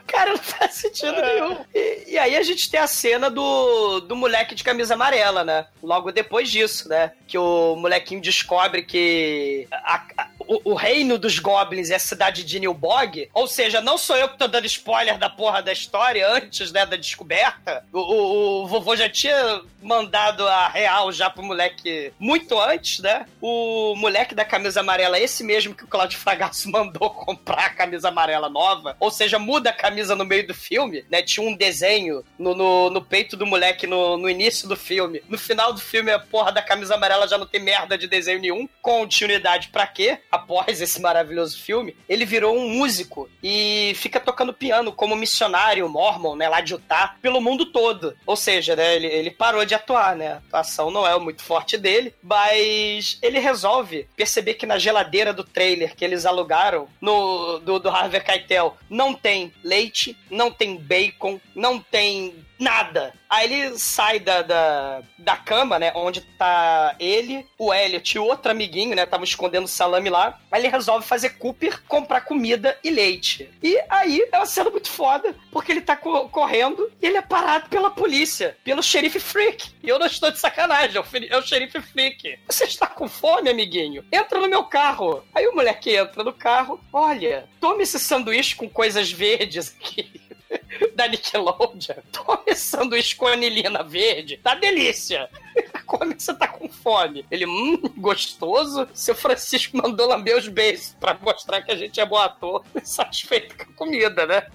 [0.08, 1.66] Cara, não faz sentido nenhum.
[1.74, 5.68] E, e aí a gente tem a cena do, do moleque de camisa amarela, né?
[5.82, 7.12] Logo depois disso, né?
[7.28, 12.44] Que o molequinho descobre que a- a- o, o reino dos goblins é a cidade
[12.44, 13.30] de Nilbog.
[13.34, 16.86] Ou seja, não sou eu que tô dando spoiler da porra da história antes, né,
[16.86, 17.84] da descoberta.
[17.92, 23.26] O, o- o vovô já tinha mandado a real já pro moleque muito antes, né?
[23.42, 28.08] O moleque da camisa amarela, esse mesmo que o Claudio Fragasso mandou comprar a camisa
[28.10, 31.22] amarela nova, ou seja, muda a camisa no meio do filme, né?
[31.22, 35.22] Tinha um desenho no, no, no peito do moleque no, no início do filme.
[35.30, 38.40] No final do filme, a porra da camisa amarela já não tem merda de desenho
[38.40, 38.68] nenhum.
[38.82, 40.18] Continuidade pra quê?
[40.36, 46.36] Após esse maravilhoso filme, ele virou um músico e fica tocando piano como missionário mormon,
[46.36, 46.50] né?
[46.50, 48.16] Lá de Utah, pelo mundo todo.
[48.26, 48.96] Ou seja, né?
[48.96, 50.34] Ele, ele parou de atuar, né?
[50.34, 55.44] A atuação não é muito forte dele, mas ele resolve perceber que na geladeira do
[55.44, 61.40] trailer que eles alugaram no do, do Harvey Keitel não tem leite, não tem bacon,
[61.56, 63.14] não tem nada.
[63.30, 65.92] Aí ele sai da, da, da cama, né?
[65.96, 69.04] Onde tá ele, o Elliot e o outro amiguinho, né?
[69.04, 70.40] Estavam escondendo salame lá.
[70.52, 73.50] Aí ele resolve fazer Cooper comprar comida e leite.
[73.62, 77.22] E aí é uma cena muito foda, porque ele tá co- correndo e ele é
[77.22, 79.72] parado pela polícia, pelo xerife Freak.
[79.84, 82.40] E eu não estou de sacanagem, é o, é o xerife Freak.
[82.48, 84.06] Você está com fome, amiguinho?
[84.12, 85.24] Entra no meu carro.
[85.34, 86.80] Aí o moleque entra no carro.
[86.94, 90.22] Olha, tome esse sanduíche com coisas verdes aqui
[90.96, 92.02] da Nickelodeon.
[92.12, 94.38] Tome sanduíche com anilina verde.
[94.38, 95.30] Tá delícia.
[95.86, 97.26] Come que você tá com fome.
[97.30, 98.88] Ele, hum, gostoso.
[98.94, 102.64] Seu Francisco mandou lamber os beijos pra mostrar que a gente é bom ator.
[102.84, 104.48] Satisfeito com a comida, né?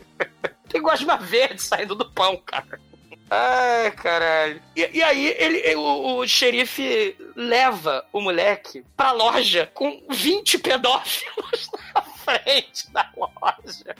[0.68, 2.80] Tem gosma verde saindo do pão, cara.
[3.30, 4.60] Ai, caralho.
[4.74, 11.70] E, e aí, ele, o, o xerife leva o moleque pra loja com 20 pedófilos
[11.94, 13.94] na frente da loja.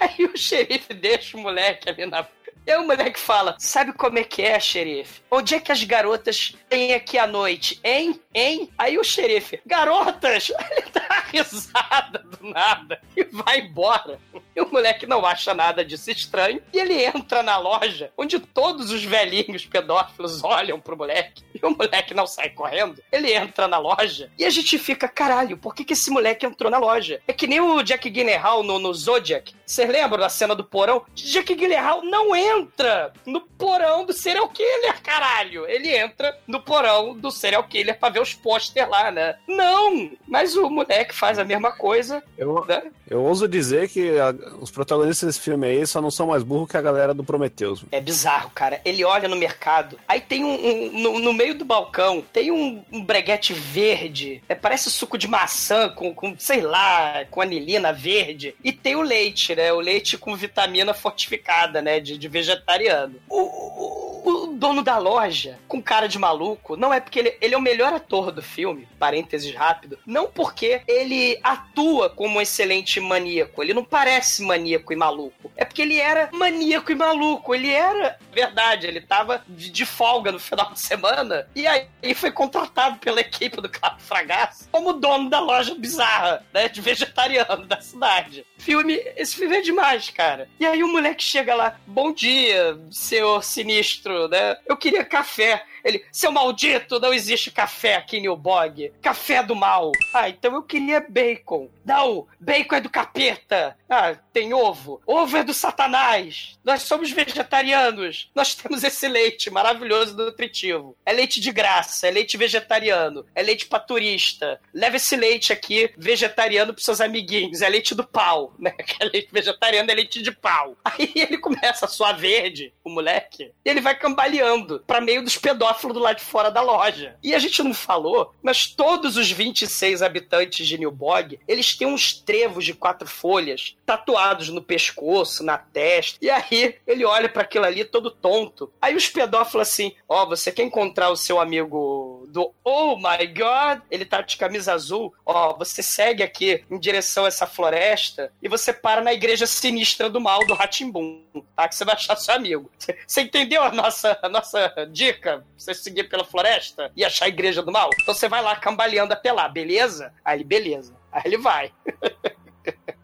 [0.00, 2.26] Aí o xerife deixa o moleque ali na.
[2.66, 5.20] E aí o moleque fala: Sabe como é que é, xerife?
[5.30, 8.20] Onde é que as garotas têm aqui à noite, hein?
[8.34, 8.68] Hein?
[8.76, 10.50] Aí o xerife: Garotas!
[10.70, 14.18] Ele dá risada do nada e vai embora.
[14.54, 16.62] E o moleque não acha nada disso estranho.
[16.72, 21.42] E ele entra na loja onde todos os velhinhos pedófilos olham pro moleque.
[21.54, 23.02] E o moleque não sai correndo.
[23.10, 26.70] Ele entra na loja e a gente fica: Caralho, por que, que esse moleque entrou
[26.70, 27.20] na loja?
[27.26, 29.54] É que nem o Jack Gyllenhaal no, no Zodiac.
[29.64, 31.04] Vocês lembram da cena do porão?
[31.14, 35.66] Jack Gyllenhaal não entra no porão do serial killer, caralho.
[35.68, 39.36] Ele entra no porão do serial killer pra ver os pôster lá, né?
[39.46, 40.10] Não!
[40.26, 42.22] Mas o moleque faz a mesma coisa.
[42.36, 42.90] Eu, né?
[43.08, 46.68] Eu ouso dizer que a- os protagonistas desse filme aí só não são mais burros
[46.70, 47.84] que a galera do Prometheus.
[47.92, 48.80] É bizarro, cara.
[48.84, 50.54] Ele olha no mercado, aí tem um.
[50.54, 54.42] um- no, no meio do balcão, tem um, um breguete verde.
[54.48, 58.54] É, parece suco de maçã com, com, sei lá, com anilina verde.
[58.62, 59.72] E tem o leite, né?
[59.72, 62.00] O leite com vitamina fortificada, né?
[62.00, 63.16] De, de vegetariano.
[63.28, 67.54] O, o- o dono da loja, com cara de maluco, não é porque ele, ele
[67.54, 73.00] é o melhor ator do filme, parênteses rápido, não porque ele atua como um excelente
[73.04, 73.62] maníaco.
[73.62, 75.52] Ele não parece maníaco e maluco.
[75.56, 77.54] É porque ele era maníaco e maluco.
[77.54, 81.46] Ele era, verdade, ele tava de, de folga no final de semana.
[81.54, 86.68] E aí foi contratado pela equipe do Claro Fragasso como dono da loja bizarra, né?
[86.68, 88.44] De vegetariano da cidade.
[88.58, 90.48] Filme, esse filme é demais, cara.
[90.58, 94.56] E aí o moleque chega lá, bom dia, senhor sinistro, né?
[94.66, 95.64] Eu queria café.
[95.84, 98.92] Ele, seu maldito, não existe café aqui em Newbog.
[99.02, 99.92] Café do mal.
[100.14, 101.68] Ah, então eu queria bacon.
[101.84, 103.76] Não, bacon é do capeta.
[103.88, 105.00] Ah, tem ovo.
[105.06, 106.58] Ovo é do satanás.
[106.64, 108.30] Nós somos vegetarianos.
[108.34, 110.96] Nós temos esse leite maravilhoso e nutritivo.
[111.04, 114.60] É leite de graça, é leite vegetariano, é leite pra turista.
[114.72, 117.62] Leva esse leite aqui, vegetariano, pros seus amiguinhos.
[117.62, 118.70] É leite do pau, né?
[118.70, 120.76] Que é leite vegetariano, é leite de pau.
[120.84, 125.36] Aí ele começa a suar verde, o moleque, e ele vai cambaleando pra meio dos
[125.36, 127.16] pedófilos do lado de fora da loja.
[127.22, 132.12] E a gente não falou, mas todos os 26 habitantes de Newbog, eles têm uns
[132.14, 136.18] trevos de quatro folhas tatuados no pescoço, na testa.
[136.20, 138.72] E aí ele olha pra aquilo ali todo tonto.
[138.80, 143.26] Aí os pedófilos assim: Ó, oh, você quer encontrar o seu amigo do Oh my
[143.26, 143.82] God?
[143.90, 145.14] Ele tá de camisa azul.
[145.24, 149.46] Ó, oh, você segue aqui em direção a essa floresta e você para na igreja
[149.46, 151.22] sinistra do mal do Ratimbum,
[151.56, 151.68] tá?
[151.68, 152.70] Que você vai achar seu amigo.
[153.06, 155.44] Você entendeu a nossa, a nossa dica?
[155.56, 157.90] Você seguir pela floresta e achar a igreja do mal?
[158.02, 160.12] Então você vai lá cambaleando até lá, beleza?
[160.24, 160.94] Aí ele, beleza.
[161.10, 161.72] Aí ele vai.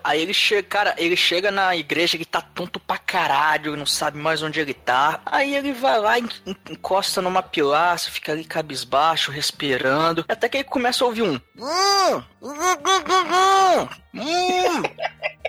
[0.02, 4.16] Aí ele chega, cara, ele chega na igreja, ele tá tonto pra caralho, não sabe
[4.18, 5.20] mais onde ele tá.
[5.26, 10.24] Aí ele vai lá, en- en- encosta numa pilastra, fica ali cabisbaixo, respirando.
[10.28, 11.34] Até que ele começa a ouvir um.
[11.58, 14.82] "Hum, hum, hum, hum, hum."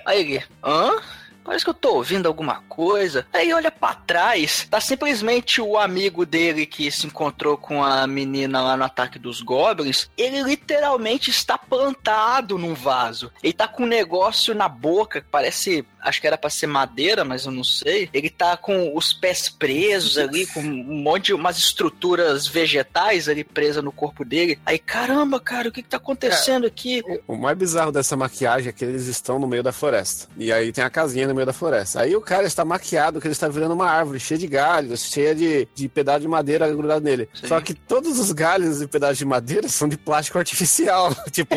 [0.05, 1.01] Aí ele, hã?
[1.44, 3.26] Parece que eu tô ouvindo alguma coisa.
[3.34, 8.62] Aí olha pra trás, tá simplesmente o amigo dele que se encontrou com a menina
[8.62, 10.10] lá no ataque dos goblins.
[10.18, 13.32] Ele literalmente está plantado num vaso.
[13.44, 17.26] Ele tá com um negócio na boca que parece, acho que era pra ser madeira,
[17.26, 18.10] mas eu não sei.
[18.14, 23.44] Ele tá com os pés presos ali, com um monte de umas estruturas vegetais ali
[23.44, 24.60] presas no corpo dele.
[24.66, 27.04] Aí, caramba, cara, o que que tá acontecendo aqui?
[27.28, 30.28] O mais bizarro dessa maquiagem é que eles estão no meio da floresta.
[30.38, 32.01] E aí tem a casinha no meio da floresta.
[32.01, 35.34] Aí o cara está maquiado que ele está virando uma árvore cheia de galhos, cheia
[35.36, 37.29] de, de pedaço de madeira grudado nele.
[37.34, 37.47] Sim.
[37.47, 41.13] Só que todos os galhos e pedaços de madeira são de plástico artificial.
[41.32, 41.55] tipo,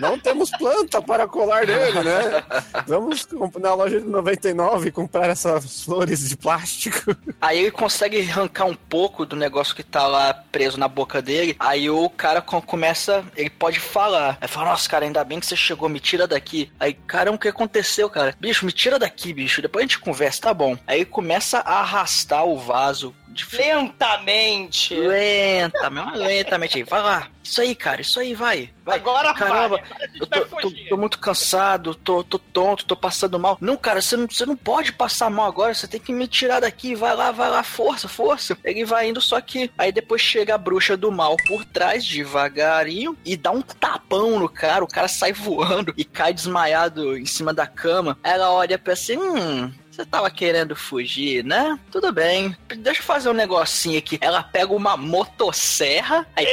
[0.00, 2.44] não temos planta para colar nele, né?
[2.86, 3.26] Vamos
[3.60, 7.16] na loja de 99 comprar essas flores de plástico.
[7.40, 11.56] Aí ele consegue arrancar um pouco do negócio que tá lá preso na boca dele.
[11.58, 14.38] Aí o cara co- começa, ele pode falar.
[14.40, 16.70] Aí fala, nossa, cara, ainda bem que você chegou, me tira daqui.
[16.78, 18.34] Aí, caramba, o que aconteceu, cara?
[18.40, 20.76] Bicho, me tira daqui, aqui, bicho, depois a gente conversa, tá bom.
[20.86, 23.14] Aí começa a arrastar o vaso
[23.44, 24.94] Lentamente.
[24.94, 26.82] Lentamente, lentamente.
[26.84, 27.28] Vai lá.
[27.42, 28.70] Isso aí, cara, isso aí, vai.
[28.84, 28.96] vai.
[28.96, 29.84] Agora Caramba, vai.
[30.20, 33.56] Eu tô, tô- tô muito cansado, tô, tô tonto, tô passando mal.
[33.60, 36.58] Não, cara, você não, você não pode passar mal agora, você tem que me tirar
[36.60, 36.96] daqui.
[36.96, 38.58] Vai lá, vai lá, força, força.
[38.64, 43.16] Ele vai indo, só que aí depois chega a bruxa do mal por trás, devagarinho,
[43.24, 44.82] e dá um tapão no cara.
[44.84, 48.18] O cara sai voando e cai desmaiado em cima da cama.
[48.24, 49.72] Ela olha pra assim, hum.
[49.96, 51.80] Você tava querendo fugir, né?
[51.90, 52.54] Tudo bem.
[52.68, 54.18] Deixa eu fazer um negocinho aqui.
[54.20, 56.46] Ela pega uma motosserra, aí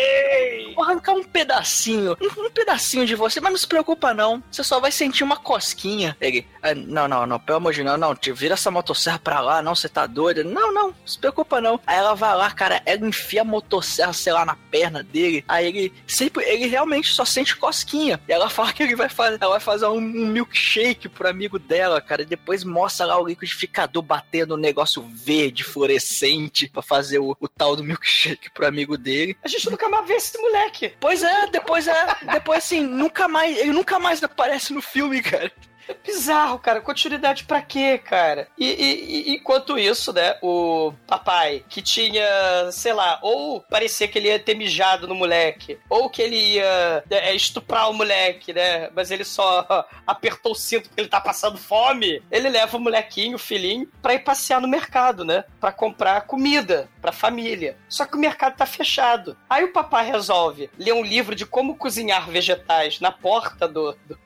[0.74, 4.42] Vou arrancar um pedacinho, um, um pedacinho de você, mas não se preocupa não.
[4.50, 6.18] Você só vai sentir uma cosquinha.
[6.20, 9.20] Ele, "Ah, não, não, não, pelo amor de Deus, não, não, te vira essa motosserra
[9.20, 10.44] pra lá, não, você tá doida.
[10.44, 11.80] Não, não, não se preocupa não.
[11.86, 15.44] Aí ela vai lá, cara, ela enfia a motosserra, sei lá, na perna dele.
[15.48, 18.20] Aí ele sempre, ele realmente só sente cosquinha.
[18.28, 21.60] E ela fala que ele vai fazer, ela vai fazer um, um milkshake pro amigo
[21.60, 22.24] dela, cara.
[22.24, 27.48] E depois mostra lá o liquidificador batendo um negócio verde, fluorescente, pra fazer o, o
[27.48, 29.36] tal do milkshake pro amigo dele.
[29.44, 30.94] A gente nunca mais vê esse moleque.
[31.00, 32.16] Pois é, depois é.
[32.32, 33.58] Depois assim, nunca mais.
[33.58, 35.52] Ele nunca mais aparece no filme, cara.
[35.88, 36.80] É bizarro, cara.
[36.82, 38.48] Continuidade pra quê, cara?
[38.58, 42.24] E, e- e- enquanto isso, né, o papai, que tinha,
[42.72, 47.04] sei lá, ou parecia que ele ia ter mijado no moleque, ou que ele ia
[47.10, 48.90] é, estuprar o moleque, né?
[48.96, 49.66] Mas ele só
[50.08, 52.22] apertou o cinto porque ele tá passando fome.
[52.32, 55.44] Ele leva o molequinho, o filhinho, pra ir passear no mercado, né?
[55.60, 57.78] Pra comprar comida pra família.
[57.90, 59.36] Só que o mercado tá fechado.
[59.50, 64.18] Aí o papai resolve ler um livro de como cozinhar vegetais na porta do, do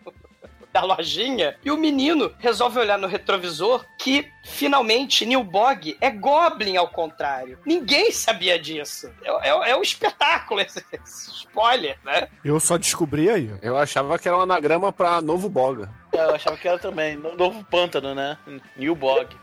[0.77, 6.77] da lojinha e o menino resolve olhar no retrovisor que finalmente Neil Bog é Goblin
[6.77, 7.57] ao contrário.
[7.65, 9.11] Ninguém sabia disso.
[9.23, 12.27] É, é- é um espetáculo esse, esse spoiler, né?
[12.45, 13.51] Eu só descobri aí.
[13.61, 15.89] Eu achava que era um anagrama pra novo boga.
[16.13, 17.15] Eu achava que era também.
[17.15, 18.37] No- Novo pântano, né?
[18.75, 19.35] New Bog.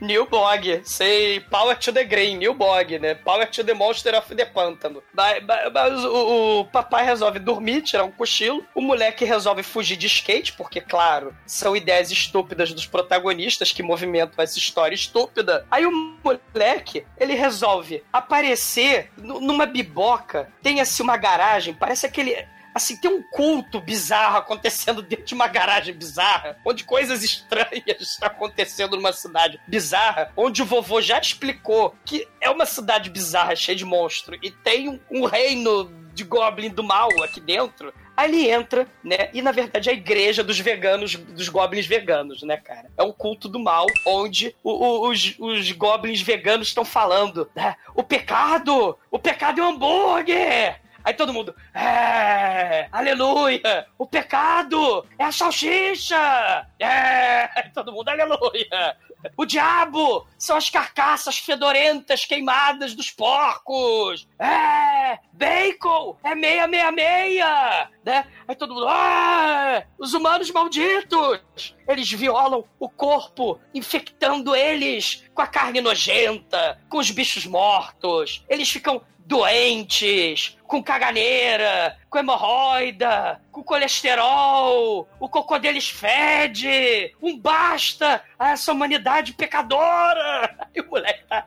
[0.00, 3.14] New Bog, sei Power to the Green, New Bog, né?
[3.14, 5.02] Power to the Monster of the Pântano.
[5.12, 5.42] Mas,
[5.72, 8.64] mas- o, o papai resolve dormir, tirar um cochilo.
[8.74, 14.42] O moleque resolve fugir de skate, porque, claro, são ideias estúpidas dos protagonistas que movimentam
[14.42, 15.66] essa história estúpida.
[15.70, 15.92] Aí o
[16.24, 22.36] moleque, ele resolve aparecer nu- numa biboca, tem assim uma garagem, parece aquele.
[22.74, 28.28] Assim, tem um culto bizarro acontecendo dentro de uma garagem bizarra, onde coisas estranhas estão
[28.28, 33.76] acontecendo numa cidade bizarra, onde o vovô já explicou que é uma cidade bizarra, cheia
[33.76, 37.92] de monstro, e tem um, um reino de goblin do mal aqui dentro.
[38.16, 39.30] Aí ele entra, né?
[39.32, 42.90] E na verdade é a igreja dos veganos, dos goblins veganos, né, cara?
[42.98, 47.76] É um culto do mal, onde o- o- os, os goblins veganos estão falando, né?
[47.94, 48.98] O pecado!
[49.10, 50.80] O pecado é um hambúrguer!
[51.04, 58.96] Aí todo mundo, é, aleluia, o pecado é a salsicha, é, todo mundo, aleluia.
[59.36, 67.90] O diabo são as carcaças fedorentas queimadas dos porcos, é, bacon é meia meia meia,
[68.04, 68.26] né?
[68.48, 75.46] Aí todo mundo, ah, os humanos malditos, eles violam o corpo, infectando eles com a
[75.46, 85.08] carne nojenta, com os bichos mortos, eles ficam doentes, com caganeira, com hemorroida, com colesterol,
[85.18, 90.56] o cocô deles fede, um basta a essa humanidade pecadora.
[90.72, 91.44] E o moleque tá,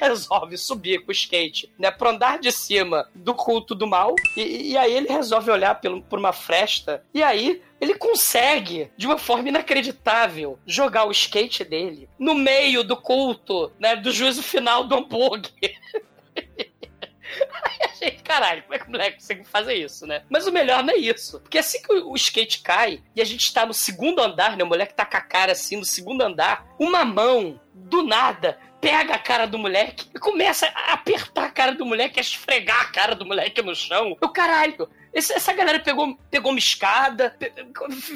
[0.00, 4.70] resolve subir com o skate, né, pro andar de cima do culto do mal, e,
[4.72, 9.18] e aí ele resolve olhar pelo, por uma fresta, e aí ele consegue, de uma
[9.18, 14.94] forma inacreditável, jogar o skate dele no meio do culto, né, do juízo final do
[14.94, 15.76] hambúrguer.
[18.00, 20.22] Aí a gente, caralho, como é que o moleque consegue fazer isso, né?
[20.28, 21.40] Mas o melhor não é isso.
[21.40, 24.64] Porque assim que o skate cai e a gente tá no segundo andar, né?
[24.64, 29.14] O moleque tá com a cara assim no segundo andar, uma mão, do nada, pega
[29.14, 32.92] a cara do moleque e começa a apertar a cara do moleque, a esfregar a
[32.92, 34.16] cara do moleque no chão.
[34.20, 34.88] Eu, caralho,
[35.18, 37.52] esse- essa galera pegou, pegou uma escada, pe-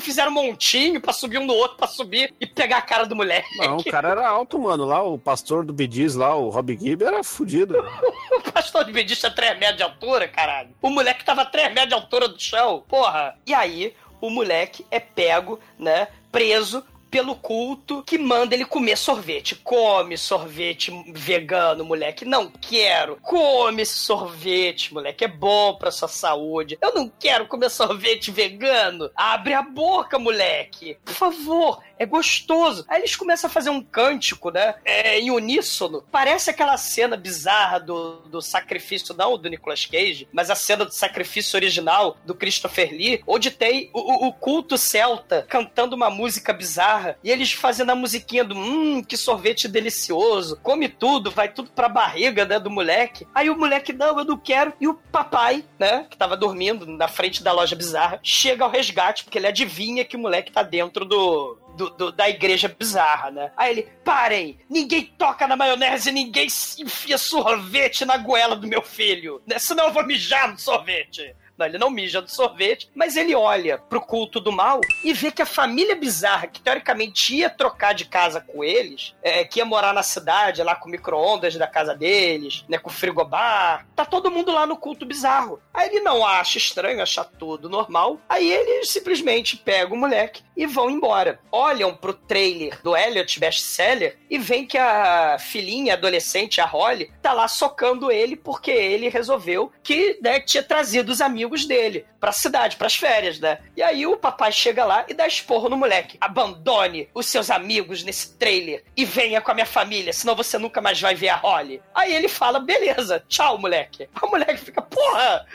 [0.01, 3.15] fizeram um montinho pra subir um no outro, pra subir e pegar a cara do
[3.17, 3.57] moleque.
[3.59, 4.85] Não, o cara era alto, mano.
[4.85, 7.75] Lá, o pastor do Bidiz, lá, o Rob Gibb, era fudido.
[8.33, 10.71] O pastor de Bedista é 3 metros de altura, caralho.
[10.81, 12.83] O moleque tava 3 metros de altura do chão.
[12.89, 13.37] Porra.
[13.47, 16.09] E aí, o moleque é pego, né?
[16.31, 16.83] Preso
[17.13, 19.55] pelo culto que manda ele comer sorvete.
[19.55, 22.25] Come sorvete vegano, moleque.
[22.25, 23.19] Não quero.
[23.21, 25.25] Come esse sorvete, moleque.
[25.27, 26.79] É bom pra sua saúde.
[26.81, 29.11] Eu não quero comer sorvete vegano.
[29.15, 30.97] Abre a boca, moleque.
[31.05, 31.83] Por favor.
[32.03, 32.85] É gostoso.
[32.89, 34.75] Aí eles começam a fazer um cântico, né?
[34.85, 36.03] É, em uníssono.
[36.11, 40.93] Parece aquela cena bizarra do, do sacrifício, não do Nicolas Cage, mas a cena do
[40.93, 47.17] sacrifício original do Christopher Lee, onde tem o, o, culto celta cantando uma música bizarra
[47.23, 51.89] e eles fazendo a musiquinha do hum, que sorvete delicioso, come tudo, vai tudo pra
[51.89, 53.29] barriga, né, do moleque.
[53.33, 54.73] Aí o moleque, não, eu não quero.
[54.81, 59.23] E o papai, né, que tava dormindo na frente da loja bizarra, chega ao resgate,
[59.23, 63.53] porque ele adivinha que o moleque tá dentro do, do, do, da igreja bizarra, né?
[63.57, 64.59] Aí ele, parem!
[64.69, 66.47] Ninguém toca na maionese, ninguém
[66.79, 69.59] enfia sorvete na goela do meu filho, né?
[69.59, 71.35] Senão eu vou mijar no sorvete.
[71.57, 75.31] Não, ele não mija do sorvete, mas ele olha pro culto do mal e vê
[75.31, 79.65] que a família bizarra, que teoricamente ia trocar de casa com eles, é, que ia
[79.65, 84.53] morar na cidade, lá com micro-ondas da casa deles, né, com frigobar, tá todo mundo
[84.53, 85.61] lá no culto bizarro.
[85.73, 88.19] Aí ele não acha estranho, acha tudo normal.
[88.29, 91.39] Aí ele simplesmente pega o moleque e vão embora.
[91.51, 97.33] Olham pro trailer do Elliot best-seller e veem que a filhinha adolescente, a Holly, tá
[97.33, 102.77] lá socando ele porque ele resolveu que né, tinha trazido os amigos dele pra cidade,
[102.77, 103.59] pras férias, né?
[103.77, 106.17] E aí o papai chega lá e dá esporro no moleque.
[106.21, 110.81] Abandone os seus amigos nesse trailer e venha com a minha família, senão você nunca
[110.81, 111.83] mais vai ver a Holly.
[111.95, 114.09] Aí ele fala, beleza, tchau, moleque.
[114.23, 115.47] O moleque fica, porra!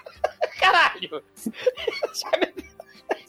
[0.58, 1.22] Caralho!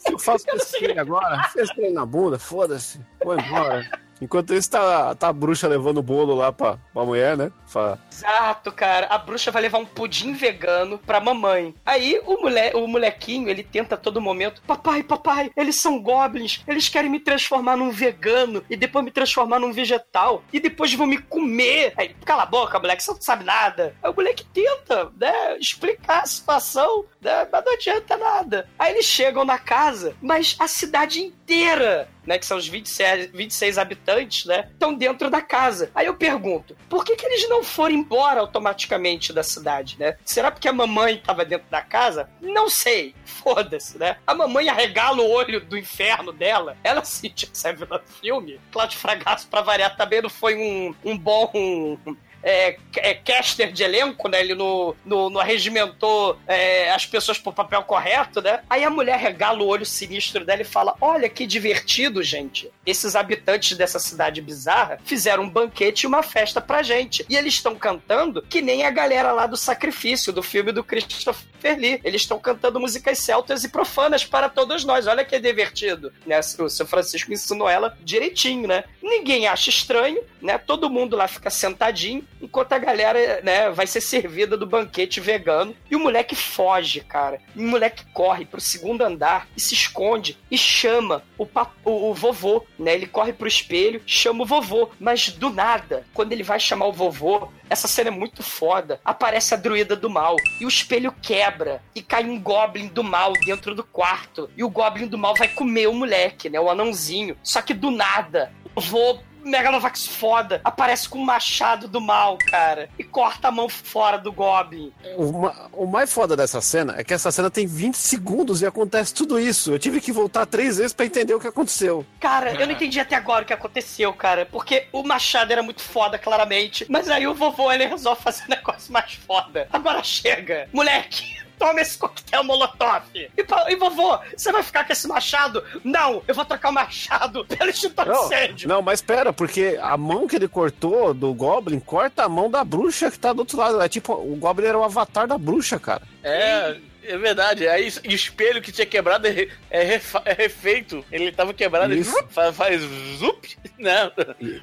[0.10, 4.07] Eu faço esse agora, trem na bunda, foda-se, vou embora.
[4.22, 7.52] Enquanto isso, tá, tá a bruxa levando o bolo lá pra, pra mulher, né?
[7.68, 9.08] Fala, Exato, cara.
[9.08, 11.76] A bruxa vai levar um pudim vegano pra mamãe.
[11.86, 16.64] Aí o, mole o molequinho, ele tenta a todo momento: Papai, papai, eles são goblins.
[16.68, 21.06] Eles querem me transformar num vegano e depois me transformar num vegetal e depois vão
[21.06, 21.94] me comer.
[21.96, 23.96] Aí, cala a boca, moleque, você não sabe nada.
[24.02, 27.06] Aí o moleque tenta, né, explicar a situação,
[27.52, 28.70] mas não adianta nada.
[28.78, 33.78] Aí eles chegam na casa, mas a cidade inteira né, que são os 26, 26
[33.78, 35.90] habitantes, né, estão dentro da casa.
[35.96, 40.18] Aí eu pergunto, por que, que eles não foram embora automaticamente da cidade, né?
[40.26, 42.30] Será porque a mamãe estava dentro da casa?
[42.42, 43.16] Não sei.
[43.26, 44.18] Foda-se, né?
[44.28, 46.76] A mamãe arregala o olho do inferno dela.
[46.84, 48.60] Ela sentia que saiu no filme.
[48.72, 51.98] Cláudio Fragasso, pra variar, também não foi um, um bom
[52.44, 54.40] é, é, caster de elenco, né?
[54.40, 58.62] Ele não, não, não arregimentou é, as pessoas pro papel correto, né?
[58.70, 62.72] Aí a mulher regala o olho sinistro dela e fala: Olha que divertido, gente.
[62.86, 67.26] Esses habitantes dessa cidade bizarra fizeram um banquete e uma festa pra gente.
[67.30, 71.78] E eles estão cantando que nem a galera lá do sacrifício, do filme do Christopher
[71.78, 72.00] Lee.
[72.04, 75.08] Eles estão cantando músicas celtas e profanas para todos nós.
[75.08, 76.14] Olha que divertido.
[76.26, 76.40] Né?
[76.60, 78.84] O seu Francisco ensinou ela direitinho, né?
[79.02, 80.58] Ninguém acha estranho, né?
[80.58, 85.76] Todo mundo lá fica sentadinho enquanto a galera, né, vai ser servida do banquete vegano.
[85.90, 87.40] E o moleque foge, cara.
[87.56, 91.48] E o moleque corre pro segundo andar e se esconde e chama o,
[91.86, 92.94] o, o vovô, né?
[92.94, 94.90] Ele corre pro espelho, chama o vovô.
[95.00, 99.00] Mas do nada, quando ele vai chamar o vovô, essa cena é muito foda.
[99.04, 103.34] Aparece a druida do mal e o espelho quebra e cai um goblin do mal
[103.46, 104.50] dentro do quarto.
[104.56, 106.60] E o goblin do mal vai comer o moleque, né?
[106.60, 107.38] O anãozinho.
[107.44, 112.90] Só que do nada, o vovô Megalovax foda aparece com o machado do mal, cara,
[112.98, 114.92] e corta a mão fora do Goblin.
[115.18, 118.66] O, ma- o mais foda dessa cena é que essa cena tem 20 segundos e
[118.66, 119.72] acontece tudo isso.
[119.72, 122.06] Eu tive que voltar três vezes pra entender o que aconteceu.
[122.20, 125.82] Cara, eu não entendi até agora o que aconteceu, cara, porque o machado era muito
[125.82, 129.68] foda, claramente, mas aí o vovô ele resolve fazer um negócio mais foda.
[129.72, 131.38] Agora chega, moleque.
[131.58, 133.04] Toma esse coquetel molotov.
[133.16, 133.30] E,
[133.70, 135.64] e vovô, você vai ficar com esse machado?
[135.84, 138.70] Não, eu vou trocar o machado pelo extintor de Não, incêndio.
[138.70, 142.64] não, mas pera, porque a mão que ele cortou do Goblin corta a mão da
[142.64, 143.82] bruxa que tá do outro lado.
[143.82, 146.02] É tipo, o Goblin era o avatar da bruxa, cara.
[146.24, 147.68] É, é verdade.
[147.68, 151.04] Aí o espelho que tinha quebrado é, re- é refa- é refeito.
[151.12, 152.82] Ele tava quebrado, ele faz, faz
[153.18, 153.58] zup.
[153.80, 154.12] Não.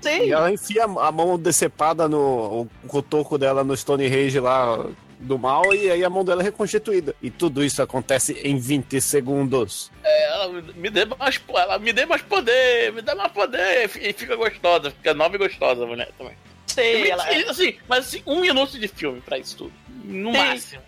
[0.03, 0.25] Sim.
[0.27, 4.85] E ela enfia a mão decepada no o cotoco dela no Stonehenge lá
[5.25, 7.15] do mal e aí a mão dela é reconstituída.
[7.23, 9.91] E tudo isso acontece em 20 segundos.
[10.03, 13.91] É, ela me dê mais, ela me dê mais poder, me dá mais poder.
[14.01, 16.37] E fica gostosa, fica nova e gostosa a mulher também.
[16.67, 17.49] Sei, ela é.
[17.49, 19.73] assim, mas assim, um minuto de filme pra isso tudo.
[20.05, 20.47] No Tem.
[20.47, 20.83] máximo.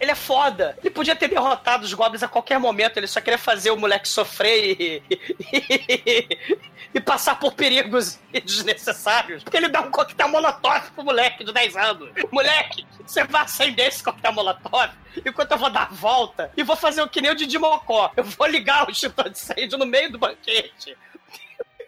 [0.00, 0.76] Ele é foda.
[0.80, 2.96] Ele podia ter derrotado os goblins a qualquer momento.
[2.96, 5.02] Ele só queria fazer o moleque sofrer e,
[5.52, 6.38] e,
[6.94, 9.42] e passar por perigos desnecessários.
[9.42, 12.10] Porque ele dá um coquetel molotov pro moleque de 10 anos.
[12.30, 14.90] Moleque, você vai acender esse coquetel molotov
[15.24, 18.12] enquanto eu vou dar a volta e vou fazer o que nem o Didi Mocó.
[18.16, 20.96] Eu vou ligar o extintor de incêndio no meio do banquete.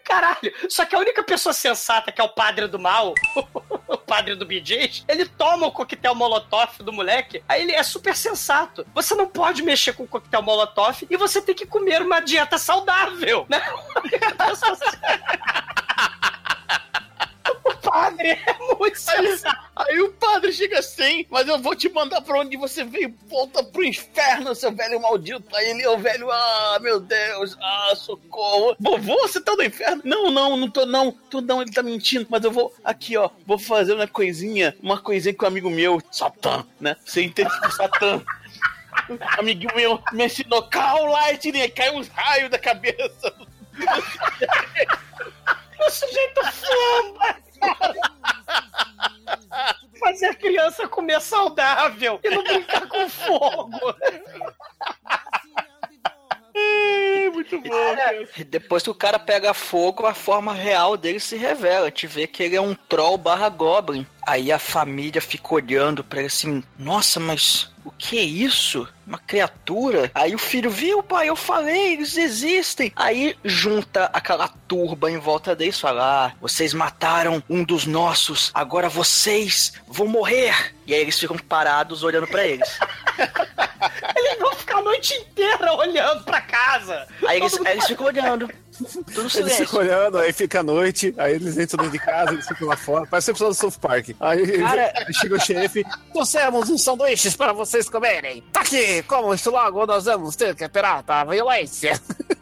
[0.07, 3.13] Caralho, só que a única pessoa sensata, que é o padre do mal,
[3.89, 8.15] o padre do BJ, ele toma o coquetel molotov do moleque, aí ele é super
[8.15, 8.87] sensato.
[8.95, 12.57] Você não pode mexer com o coquetel molotov e você tem que comer uma dieta
[12.57, 13.61] saudável, né?
[17.87, 19.57] O padre é muito sensato.
[19.73, 23.63] Aí o padre chega assim, mas eu vou te mandar pra onde você veio, volta
[23.63, 25.55] pro inferno, seu velho maldito.
[25.55, 28.75] Aí ele, ô velho, ah, meu Deus, ah, socorro.
[28.77, 30.01] Vovô, você tá no inferno?
[30.03, 33.29] Não, não, não tô não, tô não, ele tá mentindo, mas eu vou, aqui ó,
[33.45, 36.97] vou fazer uma coisinha, uma coisinha com um amigo meu, Satã, né?
[37.05, 38.21] Você entende que Satã...
[39.37, 43.33] Amiguinho meu me ensinou Call Lightning, aí cai uns raios da cabeça.
[45.79, 47.37] O sujeito flamba.
[49.99, 53.95] Fazer a criança comer saudável e não brincar com fogo.
[56.53, 57.69] É, muito bom.
[57.69, 58.27] cara.
[58.37, 61.87] E Depois que o cara pega fogo, a forma real dele se revela.
[61.87, 64.05] A gente vê que ele é um troll barra goblin.
[64.27, 68.85] Aí a família fica olhando pra ele assim, nossa, mas o que é isso?
[69.07, 70.11] Uma criatura?
[70.13, 72.91] Aí o filho, viu, pai, eu falei, eles existem.
[72.93, 78.51] Aí junta aquela turba em volta deles e fala: Ah, vocês mataram um dos nossos,
[78.53, 80.73] agora vocês vão morrer.
[80.85, 82.67] E aí eles ficam parados olhando pra eles.
[84.15, 87.07] Eles vão ficar a noite inteira olhando pra casa.
[87.27, 88.49] Aí eles, aí eles ficam olhando.
[89.13, 92.47] Tudo Eles ficam olhando, aí fica a noite, aí eles entram dentro de casa, eles
[92.47, 93.07] ficam lá fora.
[93.09, 94.09] Parece o episódio do South Park.
[94.19, 98.43] Aí, Cara- chega o xerife, trouxemos uns sanduíches para vocês comerem.
[98.51, 101.99] Tá aqui, como isso logo nós vamos ter que esperar a violência.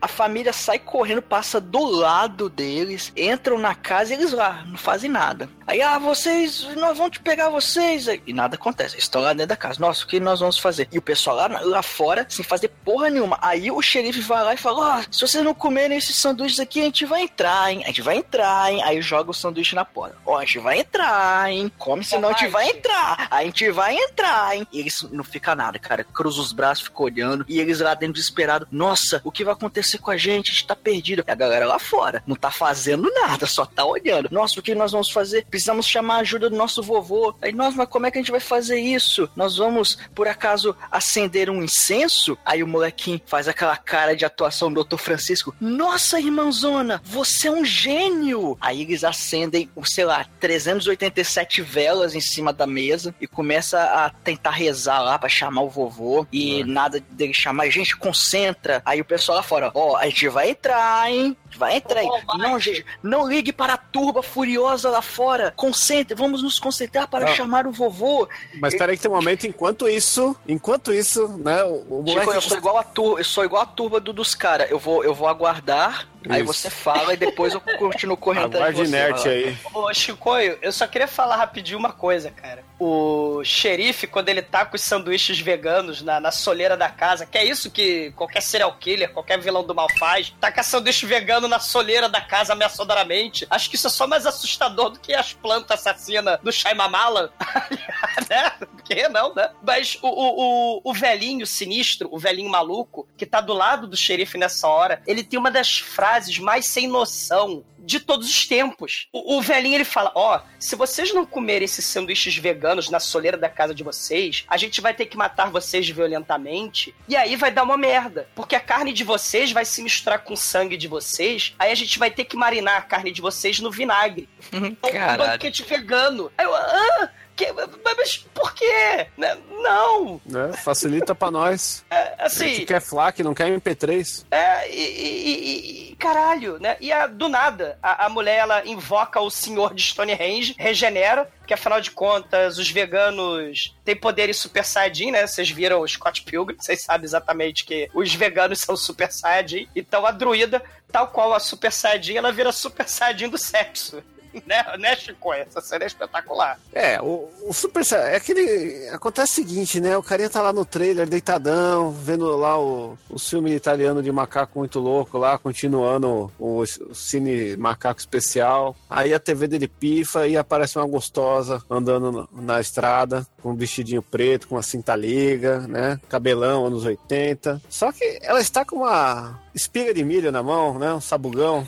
[0.00, 4.76] A família sai correndo, passa do lado deles, entram na casa e eles lá, não
[4.76, 5.48] fazem nada.
[5.66, 8.06] Aí, ah, vocês, nós vamos te pegar vocês.
[8.26, 9.80] E nada acontece, eles estão lá dentro da casa.
[9.80, 10.88] Nossa, o que nós vamos fazer?
[10.92, 13.38] E o pessoal lá, lá fora, sem fazer porra nenhuma.
[13.42, 16.80] Aí o xerife vai lá e fala: Ó, se vocês não comerem esses sanduíches aqui,
[16.80, 17.82] a gente vai entrar, hein?
[17.82, 18.84] A gente vai entrar, hein?
[18.84, 20.16] Aí joga o sanduíche na porta.
[20.24, 21.72] Ó, a gente vai entrar, hein?
[21.76, 23.26] Come, senão a gente vai entrar.
[23.28, 24.64] A gente vai entrar, hein?
[24.72, 26.04] E eles não fica nada, cara.
[26.04, 27.44] Cruza os braços, fica olhando.
[27.48, 28.68] E eles lá dentro desesperados.
[28.70, 30.52] Nossa, o que vai acontecer com a gente?
[30.52, 31.24] A gente tá perdido.
[31.26, 34.28] E a galera lá fora não tá fazendo nada, só tá olhando.
[34.30, 35.46] Nossa, o que nós vamos fazer?
[35.46, 37.34] Precisamos chamar a ajuda do nosso vovô.
[37.42, 39.28] Aí, nós, mas como é que a gente vai fazer isso?
[39.34, 42.38] Nós vamos, por acaso, acender um incenso?
[42.44, 44.96] Aí o molequinho faz aquela cara de atuação do Dr.
[44.96, 45.55] Francisco.
[45.60, 48.58] Nossa, irmãzona, você é um gênio!
[48.60, 54.50] Aí eles acendem, sei lá, 387 velas em cima da mesa e começa a tentar
[54.50, 56.26] rezar lá pra chamar o vovô.
[56.30, 58.82] E nada dele chamar, gente, concentra.
[58.84, 61.36] Aí o pessoal lá fora, ó, a gente vai entrar, hein?
[61.56, 62.08] Vai entrar aí.
[62.38, 65.52] Não, gente, não ligue para a turba furiosa lá fora.
[65.56, 67.34] Concentre, vamos nos concentrar para Não.
[67.34, 68.28] chamar o vovô.
[68.60, 72.34] Mas peraí que tem um momento, enquanto isso, enquanto isso, né, o, o Chico, moleque...
[72.36, 74.70] eu sou igual a turba, eu sou igual a turba do- dos caras.
[74.70, 76.52] Eu vou, eu vou aguardar, aí Isso.
[76.52, 78.96] você fala e depois eu continuo correndo atrás de Aguarde você.
[78.96, 79.58] inerte aí.
[79.72, 82.64] Ô, Chicoio, eu só queria falar rapidinho uma coisa, cara.
[82.78, 87.38] O xerife, quando ele tá com os sanduíches veganos na, na soleira da casa, que
[87.38, 91.58] é isso que qualquer serial killer, qualquer vilão do mal faz, taca sanduíche vegano na
[91.58, 93.46] soleira da casa ameaçadoramente.
[93.50, 97.32] Acho que isso é só mais assustador do que as plantas assassinas do Shyamala.
[98.28, 98.50] né?
[98.50, 99.50] Por que não, né?
[99.62, 103.96] Mas o, o, o, o velhinho sinistro, o velhinho maluco, que tá do lado do
[103.96, 109.06] xerife nessa hora, ele tem uma das frases mais sem noção de todos os tempos.
[109.12, 113.36] O, o velhinho ele fala: Ó, se vocês não comerem esses sanduíches veganos na soleira
[113.36, 116.94] da casa de vocês, a gente vai ter que matar vocês violentamente.
[117.08, 118.28] E aí vai dar uma merda.
[118.34, 121.54] Porque a carne de vocês vai se misturar com o sangue de vocês.
[121.58, 124.28] Aí a gente vai ter que marinar a carne de vocês no vinagre.
[124.52, 125.32] Um Caralho.
[125.32, 126.30] banquete vegano.
[126.36, 127.52] Aí eu, ah, que,
[127.84, 129.06] mas por quê?
[129.16, 129.36] Né?
[129.62, 130.20] Não.
[130.26, 131.84] Né, facilita pra nós.
[131.90, 134.24] É, A assim, gente quer FLAC, não quer MP3.
[134.30, 136.76] é, e, e- e- e- caralho, né?
[136.80, 141.54] E a- do nada, a, a mulher ela invoca o senhor de Stonehenge, regenera, porque
[141.54, 145.26] afinal de contas, os veganos têm poderes super saiyajin, né?
[145.26, 149.68] Vocês viram o Scott Pilgrim, vocês sabem exatamente que os veganos são super saiyajin.
[149.76, 154.02] Então a druida, tal qual a super saiyajin, ela vira super saiyajin do sexo.
[154.44, 155.32] Né, né, Chico?
[155.32, 156.58] Essa cena é espetacular.
[156.72, 158.88] É, o, o Super É aquele.
[158.90, 159.96] Acontece o seguinte, né?
[159.96, 164.58] O carinha tá lá no trailer, deitadão, vendo lá o, o filme italiano de macaco
[164.58, 168.76] muito louco lá, continuando o, o cine macaco especial.
[168.88, 173.56] Aí a TV dele pifa e aparece uma gostosa andando na, na estrada, com um
[173.56, 176.00] vestidinho preto, com uma cinta liga, né?
[176.08, 177.62] Cabelão, anos 80.
[177.68, 180.92] Só que ela está com uma espiga de milho na mão, né?
[180.92, 181.66] Um sabugão.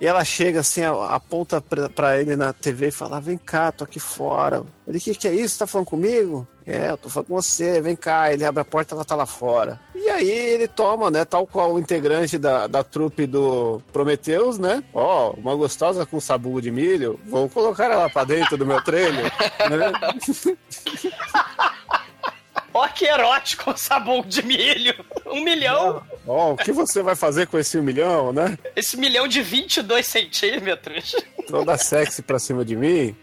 [0.00, 3.84] E ela chega assim, aponta pra, pra ele na TV e fala: Vem cá, tô
[3.84, 4.62] aqui fora.
[4.86, 5.58] Ele: O que, que é isso?
[5.58, 6.46] Tá falando comigo?
[6.64, 8.32] É, eu tô falando com você, vem cá.
[8.32, 9.80] Ele abre a porta ela tá lá fora.
[9.94, 14.84] E aí ele toma, né, tal qual o integrante da, da trupe do Prometheus, né?
[14.92, 19.24] Ó, uma gostosa com sabugo de milho, vou colocar ela pra dentro do meu trailer,
[19.24, 19.92] né?
[22.78, 24.94] Ó, que erótico, sabão de milho.
[25.26, 26.00] Um milhão.
[26.26, 28.56] Ó, o que você vai fazer com esse um milhão, né?
[28.76, 31.16] Esse milhão de 22 centímetros.
[31.48, 33.16] Toda sexy pra cima de mim.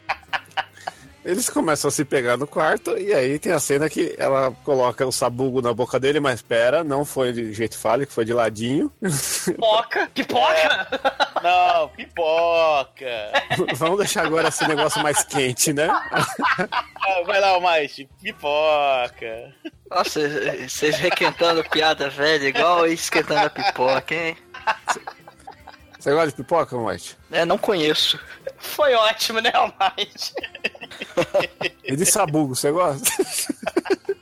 [1.26, 5.03] Eles começam a se pegar no quarto e aí tem a cena que ela coloca
[5.07, 8.91] o sabugo na boca dele, mas espera, não foi de jeito fálico, foi de ladinho.
[9.43, 10.88] Pipoca, pipoca.
[11.41, 13.31] Não, pipoca.
[13.73, 15.89] Vamos deixar agora esse negócio mais quente, né?
[17.26, 18.07] Vai lá, Mike.
[18.22, 19.52] Pipoca.
[19.89, 20.22] Nossa,
[20.69, 24.38] vocês requentando piada velha, igual esquentando a pipoca, hein?
[26.06, 27.18] Você gosta de pipoca, White?
[27.31, 28.19] É, não conheço.
[28.60, 30.35] Foi ótimo, né, Almighty?
[31.83, 33.09] E de sabugo, você gosta?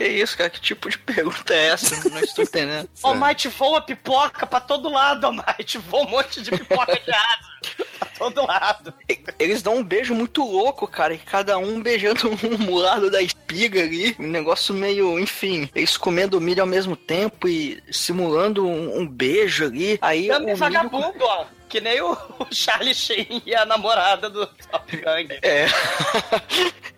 [0.00, 0.48] Que isso, cara?
[0.48, 2.08] Que tipo de pergunta é essa?
[2.08, 2.88] Não estou entendendo.
[3.02, 5.76] Almighty voa pipoca pra todo lado, Almighty.
[5.76, 7.84] Voa um monte de pipoca de asa.
[7.98, 8.94] Pra todo lado.
[9.38, 13.82] Eles dão um beijo muito louco, cara, e cada um beijando um lado da espiga
[13.82, 14.16] ali.
[14.18, 19.66] Um negócio meio, enfim, eles comendo milho ao mesmo tempo e simulando um, um beijo
[19.66, 19.98] ali.
[20.00, 20.56] Aí o Também milho...
[20.56, 21.44] vagabundo, ó.
[21.70, 25.38] Que nem o, o Charlie Sheen e a namorada do Top Gang.
[25.40, 25.66] É.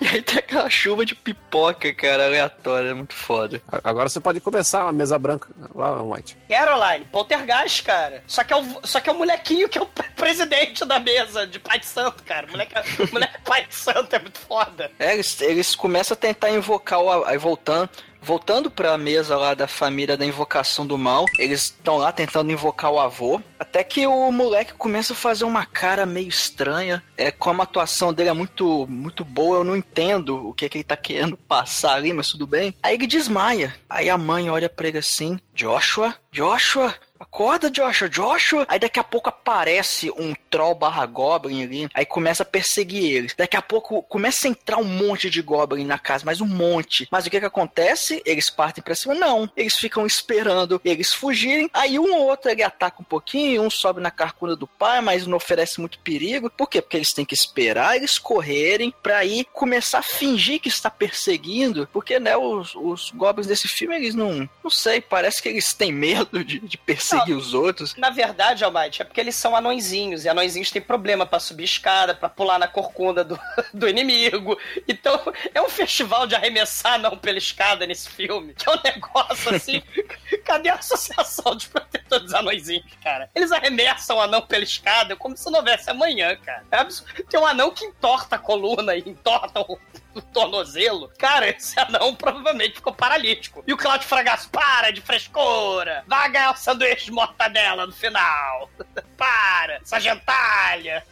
[0.00, 3.60] e aí tem aquela chuva de pipoca, cara, aleatória, é muito foda.
[3.84, 6.36] Agora você pode começar a mesa branca lá, White.
[6.48, 8.22] Caroline, poltergeist, cara.
[8.26, 10.98] Só que é o, só que é o molequinho que é o pre- presidente da
[11.00, 12.46] mesa de Pai de Santo, cara.
[12.46, 12.74] Moleque,
[13.12, 14.90] moleque Pai de Santo é muito foda.
[14.98, 17.24] É, eles, eles começam a tentar invocar o.
[17.24, 17.90] Aí voltando.
[18.26, 22.90] Voltando pra mesa lá da família da invocação do mal, eles estão lá tentando invocar
[22.90, 23.40] o avô.
[23.56, 27.00] Até que o moleque começa a fazer uma cara meio estranha.
[27.16, 30.78] É, como a atuação dele é muito, muito boa, eu não entendo o que, que
[30.78, 32.74] ele tá querendo passar ali, mas tudo bem.
[32.82, 33.72] Aí ele desmaia.
[33.88, 36.96] Aí a mãe olha pra ele assim: Joshua, Joshua,
[37.36, 38.64] Acorda, Joshua, Joshua.
[38.66, 41.88] Aí daqui a pouco aparece um troll barra goblin ali.
[41.92, 43.34] Aí começa a perseguir eles.
[43.36, 47.06] Daqui a pouco começa a entrar um monte de goblin na casa, mas um monte.
[47.10, 48.22] Mas o que que acontece?
[48.24, 49.14] Eles partem pra cima?
[49.14, 49.50] Não.
[49.54, 51.68] Eles ficam esperando eles fugirem.
[51.74, 55.26] Aí um ou outro ele ataca um pouquinho, um sobe na carcunda do pai, mas
[55.26, 56.48] não oferece muito perigo.
[56.48, 56.80] Por quê?
[56.80, 61.86] Porque eles têm que esperar eles correrem pra ir começar a fingir que está perseguindo.
[61.92, 64.48] Porque, né, os, os goblins desse filme, eles não.
[64.64, 67.94] Não sei, parece que eles têm medo de, de perseguir os outros.
[67.96, 70.24] Na verdade, Almighty, é porque eles são anõezinhos.
[70.24, 73.38] E anõezinhos têm problema pra subir escada, pra pular na corcunda do,
[73.72, 74.58] do inimigo.
[74.88, 75.20] Então,
[75.54, 78.54] é um festival de arremessar anão pela escada nesse filme.
[78.54, 79.82] Que é um negócio assim.
[80.44, 83.30] Cadê a associação de protetores dos anõezinhos, cara?
[83.34, 86.64] Eles arremessam o anão pela escada como se não houvesse amanhã, cara.
[86.70, 87.24] É absurdo.
[87.24, 89.78] Tem um anão que entorta a coluna e entorta o,
[90.18, 91.10] o tornozelo.
[91.18, 93.62] Cara, esse anão provavelmente ficou paralítico.
[93.66, 96.04] E o Claudio Fragasso, para de frescura!
[96.06, 98.70] Vai ganhar o sanduíche de mortadela no final!
[99.16, 99.74] para!
[99.82, 101.04] Essa gentalha!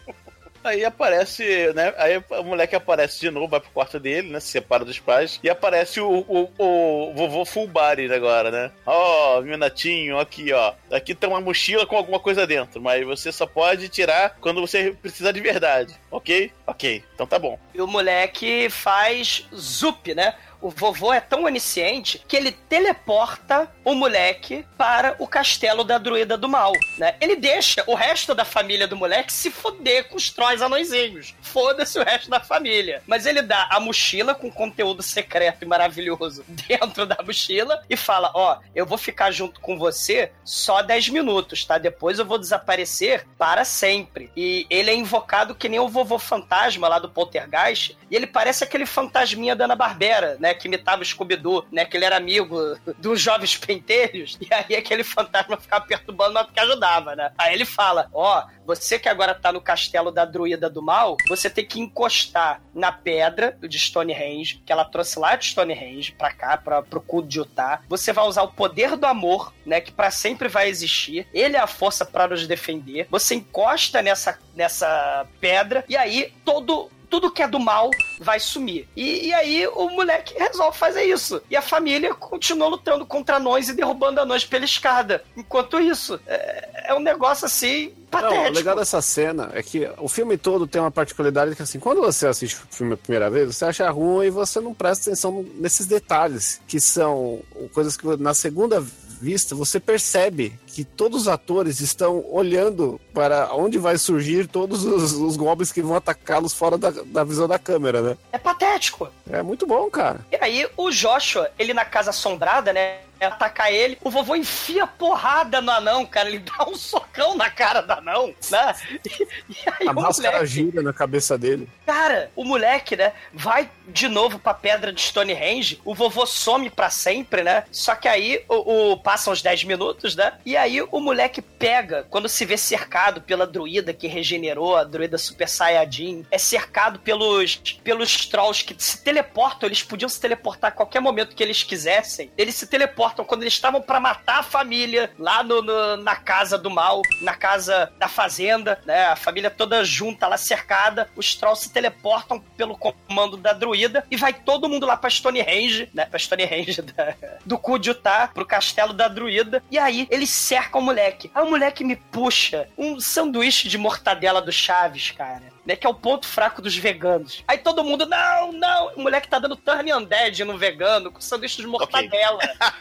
[0.65, 1.93] Aí aparece, né?
[1.99, 4.41] Aí o moleque aparece de novo, vai pro quarto dele, né?
[4.41, 5.39] Se separa dos pais.
[5.43, 8.70] E aparece o, o, o vovô full body agora, né?
[8.86, 10.73] Ó, meu netinho, aqui, ó.
[10.91, 14.97] Aqui tem uma mochila com alguma coisa dentro, mas você só pode tirar quando você
[15.03, 15.95] precisar de verdade.
[16.11, 16.51] Ok?
[16.66, 17.05] Ok.
[17.15, 17.59] Então tá bom.
[17.74, 20.35] E o moleque faz zup, né?
[20.65, 26.39] O vovô é tão onisciente que ele teleporta o moleque para o castelo da druida
[26.39, 27.16] do mal, né?
[27.20, 31.35] Ele deixa o resto da família do moleque se foder com os trolls anõezinhos.
[31.43, 33.03] Foda-se o resto da família.
[33.07, 38.32] Mas ele dá a mochila com conteúdo secreto e maravilhoso dentro da mochila e fala:
[38.35, 41.77] Ó, eu vou ficar junto com você só 10 minutos, tá?
[41.77, 44.32] Depois eu vou desaparecer para sempre.
[44.35, 47.99] E ele é invocado que nem o vovô fantasma lá do Poltergeist.
[48.11, 50.53] E ele parece aquele fantasminha da Ana Barbera, né?
[50.55, 51.85] Que imitava o Scooby-Doo, né?
[51.85, 52.59] Que ele era amigo
[52.98, 54.39] dos jovens pentelhos.
[54.40, 57.32] E aí aquele fantasma ficava perturbando, mas porque ajudava, né?
[57.39, 61.48] Aí ele fala: Ó, você que agora tá no castelo da druida do mal, você
[61.51, 66.56] tem que encostar na pedra de Stonehenge, que ela trouxe lá de Stonehenge pra cá,
[66.56, 67.82] pra, pro cu de Utah.
[67.89, 69.81] Você vai usar o poder do amor, né?
[69.81, 71.26] Que pra sempre vai existir.
[71.32, 73.06] Ele é a força pra nos defender.
[73.10, 78.89] Você encosta nessa, nessa pedra e aí todo tudo que é do mal vai sumir.
[78.97, 81.41] E, e, aí o moleque resolve fazer isso.
[81.49, 85.23] E a família continua lutando contra anões e derrubando anões pela escada.
[85.36, 87.95] Enquanto isso, é, é um negócio assim.
[88.11, 91.78] Não, o legal dessa cena é que o filme todo tem uma particularidade que, assim,
[91.78, 95.11] quando você assiste o filme a primeira vez, você acha ruim e você não presta
[95.11, 97.41] atenção nesses detalhes, que são
[97.73, 98.85] coisas que na segunda
[99.20, 105.12] vista, você percebe que todos os atores estão olhando para onde vai surgir todos os,
[105.12, 108.16] os goblins que vão atacá-los fora da, da visão da câmera, né?
[108.32, 109.09] É patético.
[109.31, 110.20] É muito bom, cara.
[110.31, 112.99] E aí, o Joshua, ele na casa assombrada, né?
[113.26, 116.28] Atacar ele, o vovô enfia porrada no anão, cara.
[116.28, 118.74] Ele dá um socão na cara do anão, né?
[119.05, 121.68] E, e aí A o máscara moleque, gira na cabeça dele.
[121.86, 126.88] cara, o moleque, né, vai de novo pra pedra de Stonehenge, o vovô some pra
[126.90, 127.64] sempre, né?
[127.70, 130.32] Só que aí o, o- passam uns 10 minutos, né?
[130.44, 135.18] E aí o moleque pega, quando se vê cercado pela druida que regenerou, a druida
[135.18, 140.74] Super Saiyajin, é cercado pelos, pelos trolls que se teleportam, eles podiam se teleportar a
[140.74, 142.30] qualquer momento que eles quisessem.
[142.38, 146.57] Eles se teleportam quando eles estavam pra matar a família lá no, no- na casa
[146.57, 149.05] do mal, na casa da fazenda, né?
[149.09, 154.16] A família toda junta lá cercada, os trolls se teleportam pelo comando da druida e
[154.16, 156.07] vai todo mundo lá pra Stonehenge, né?
[156.07, 157.15] Pra Stonehenge da,
[157.45, 159.62] do cu de Utah, pro castelo da druida.
[159.70, 161.31] E aí eles cercam o moleque.
[161.35, 165.53] Aí o moleque me puxa um sanduíche de mortadela do Chaves, cara.
[165.66, 167.43] Né, que é o ponto fraco dos veganos.
[167.49, 171.62] Aí todo mundo, não, não, o moleque tá dando turn undead no vegano com sanduíche
[171.62, 172.39] de mortadela.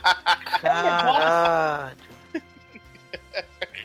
[0.61, 1.97] Caralho.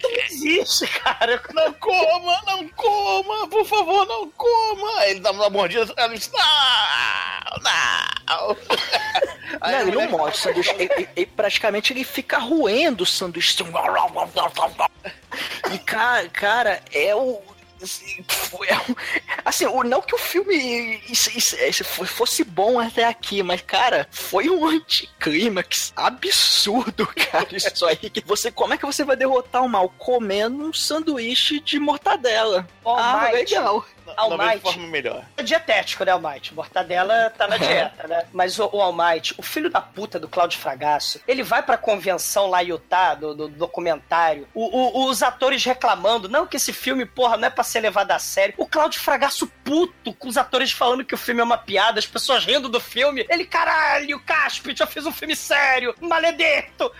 [0.03, 1.41] Não existe, cara.
[1.55, 4.99] Não coma, não coma, por favor, não coma.
[5.01, 6.41] Aí Ele dá uma mordida, ela diz, não,
[7.63, 8.57] não.
[9.61, 10.71] Aí não, ele não o sanduíche.
[10.79, 13.57] Ele, ele- ele praticamente ele fica roendo o sanduíche.
[15.73, 17.41] E, cara, cara é o.
[17.83, 18.25] Assim,
[18.69, 18.77] é
[19.45, 24.49] assim, não que o filme isso- isso- isso fosse bom até aqui, mas, cara, foi
[24.51, 27.97] um anticlímax absurdo, cara, isso aí.
[27.97, 29.89] Que você, como é que você vai derrotar o mal?
[29.99, 32.67] Comendo um sanduíche de mortadela.
[32.85, 33.55] ah, Almighty.
[33.55, 33.87] legal.
[34.17, 34.61] Não vejo Almighty.
[34.63, 35.25] forma melhor.
[35.37, 36.55] É dietético, né, Almighty?
[36.55, 38.25] Mortadela tá na dieta, né?
[38.33, 42.47] Mas o, o Almighty, o filho da puta do Cláudio Fragasso, ele vai pra convenção
[42.49, 47.05] lá em Utah, do, do documentário, o- o- os atores reclamando, não que esse filme,
[47.07, 48.55] porra, não é pra ser levado a sério.
[48.59, 52.07] O Cláudio Fragasso puto, com os atores falando que o filme é uma piada, as
[52.07, 53.27] pessoas rindo do filme.
[53.29, 56.91] Ele, caralho, Caspit, eu fiz um filme sério, maledito.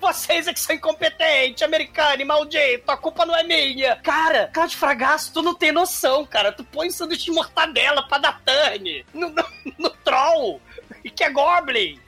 [0.00, 3.96] Vocês é que são incompetentes, americano e maldito, a culpa não é minha.
[3.96, 6.41] Cara, Cláudio Fragasso, tu não tem noção, cara.
[6.50, 9.44] Tu põe sanduíche de mortadela pra dar turn no, no,
[9.78, 10.60] no troll,
[11.04, 12.00] e que é Goblin.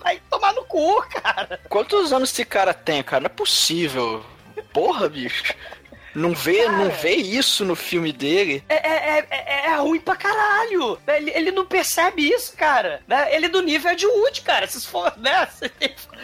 [0.00, 1.60] Vai tomar no cu, cara.
[1.68, 3.20] Quantos anos esse cara tem, cara?
[3.20, 4.24] Não é possível.
[4.72, 5.54] Porra, bicho.
[6.14, 8.62] Não vê, não vê isso no filme dele.
[8.68, 10.98] É, é, é, é ruim pra caralho.
[11.06, 13.02] Ele, ele não percebe isso, cara.
[13.06, 13.34] Né?
[13.34, 14.66] Ele é do nível Ed Wood, cara.
[14.66, 15.46] Se for, né?
[15.46, 15.68] Se-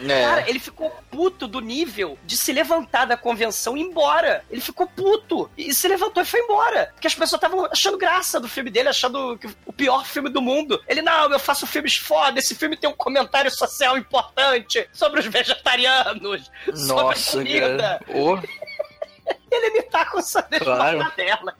[0.07, 4.43] Cara, ele ficou puto do nível de se levantar da convenção e ir embora.
[4.51, 5.49] Ele ficou puto.
[5.57, 6.89] E se levantou e foi embora.
[6.93, 10.41] Porque as pessoas estavam achando graça do filme dele, achando que o pior filme do
[10.41, 10.81] mundo.
[10.87, 12.39] Ele, não, eu faço filmes foda.
[12.39, 17.99] Esse filme tem um comentário social importante sobre os vegetarianos, sobre a Nossa, comida.
[18.05, 18.19] cara.
[18.19, 18.37] Ô,
[19.51, 20.97] Ele me tá com sanduíche Claro.
[20.97, 21.55] de mortadela.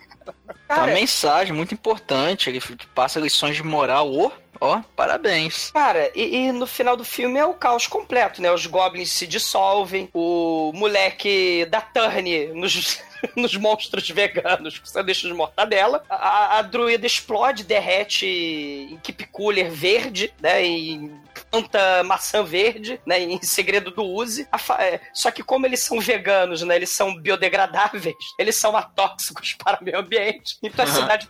[0.67, 2.49] tá uma mensagem muito importante.
[2.49, 2.61] Ele
[2.93, 4.11] passa lições de moral.
[4.11, 5.71] Ô, ó, parabéns.
[5.71, 8.51] Cara, e, e no final do filme é o caos completo, né?
[8.51, 12.99] Os goblins se dissolvem, o moleque dá turn nos,
[13.35, 19.25] nos monstros veganos com sanduíche de mortadela, a, a, a druida explode, derrete em keep
[19.27, 20.63] cooler verde, né?
[20.65, 21.19] Em
[21.61, 23.19] planta maçã verde, né?
[23.21, 24.05] Em segredo do.
[24.51, 26.75] A fa- é, Só que como eles são veganos, né?
[26.75, 30.57] Eles são biodegradáveis, eles são atóxicos para o meio ambiente.
[30.63, 31.01] Então a Aham.
[31.01, 31.29] cidade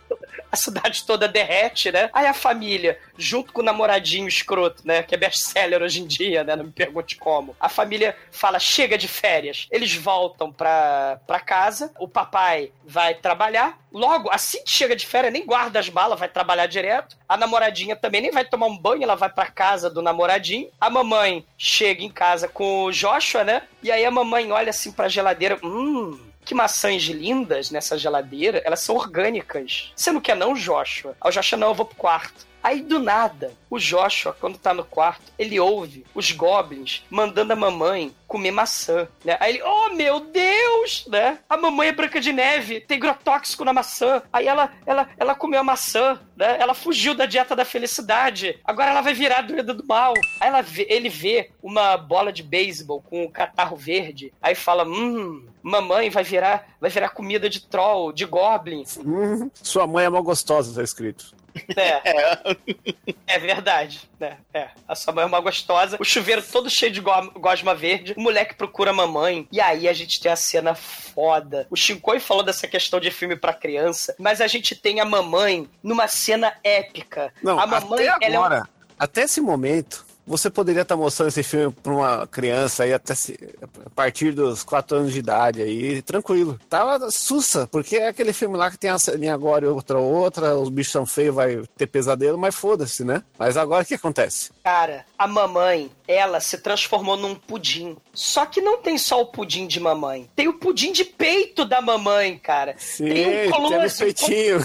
[0.52, 2.08] a cidade toda derrete, né?
[2.12, 5.02] Aí a família, junto com o namoradinho escroto, né?
[5.02, 6.54] Que é best-seller hoje em dia, né?
[6.54, 7.56] Não me pergunte como.
[7.58, 9.66] A família fala, chega de férias.
[9.70, 13.78] Eles voltam pra, pra casa, o papai vai trabalhar.
[13.96, 17.16] Logo, assim que chega de férias, nem guarda as malas, vai trabalhar direto.
[17.26, 20.68] A namoradinha também nem vai tomar um banho, ela vai pra casa do namoradinho.
[20.78, 23.62] A mamãe chega em casa com o Joshua, né?
[23.82, 26.20] E aí a mamãe olha assim pra geladeira, hum...
[26.44, 29.92] Que maçãs lindas nessa geladeira, elas são orgânicas.
[29.96, 31.16] Você não quer não, Joshua?
[31.18, 32.46] Aí o Joshua, não, eu vou pro quarto.
[32.66, 37.56] Aí do nada, o Joshua, quando tá no quarto, ele ouve os goblins mandando a
[37.56, 39.36] mamãe comer maçã, né?
[39.38, 41.38] Aí ele, oh meu Deus, né?
[41.48, 44.20] A mamãe é branca de neve, tem grotóxico na maçã.
[44.32, 46.56] Aí ela, ela, ela comeu a maçã, né?
[46.58, 48.58] Ela fugiu da dieta da felicidade.
[48.64, 50.14] Agora ela vai virar a druida do mal.
[50.40, 54.32] Aí ela vê- ele vê uma bola de beisebol com um catarro verde.
[54.42, 58.84] Aí fala, hum, mamãe vai virar, vai virar comida de troll, de goblin.
[58.98, 61.32] Hum, sua mãe é mal gostosa, tá escrito.
[61.76, 62.56] É.
[63.28, 64.38] É verdade, né?
[64.54, 64.68] É.
[64.86, 65.96] A sua mãe é uma gostosa.
[66.00, 68.14] O chuveiro todo cheio de go- gosma verde.
[68.16, 69.48] O moleque procura a mamãe.
[69.50, 71.66] E aí a gente tem a cena foda.
[71.68, 74.14] O Shinkoi falou dessa questão de filme pra criança.
[74.18, 77.32] Mas a gente tem a mamãe numa cena épica.
[77.42, 78.68] Não, a mamãe, até ela é um- agora,
[78.98, 83.38] até esse momento, você poderia estar mostrando esse filme pra uma criança aí até se,
[83.84, 86.58] a partir dos 4 anos de idade aí, tranquilo.
[86.68, 90.56] Tava sussa, porque é aquele filme lá que tem a ceninha agora e outra outra,
[90.56, 93.22] os bichos são feios, vai ter pesadelo, mas foda-se, né?
[93.38, 94.50] Mas agora o que acontece?
[94.64, 97.96] Cara, a mamãe, ela se transformou num pudim.
[98.12, 100.30] Só que não tem só o pudim de mamãe.
[100.34, 102.74] Tem o pudim de peito da mamãe, cara.
[102.78, 104.58] Sim, tem um close peitinho.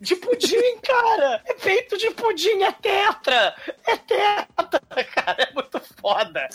[0.00, 1.42] de pudim, cara.
[1.46, 3.54] É peito de pudim, é tetra.
[3.86, 5.42] É tetra, cara.
[5.42, 6.48] É muito foda.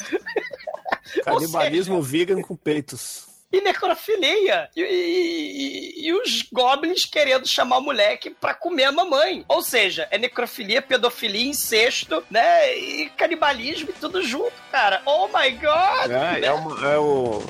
[1.23, 3.28] Canibalismo vegan com peitos.
[3.51, 4.69] E necrofilia.
[4.75, 9.43] E, e- e os goblins querendo chamar o moleque pra comer a mamãe.
[9.47, 12.75] Ou seja, é necrofilia, pedofilia, incesto, né?
[12.77, 15.01] E canibalismo e tudo junto, cara.
[15.05, 16.11] Oh my god!
[16.11, 17.41] É, é, uma- é o.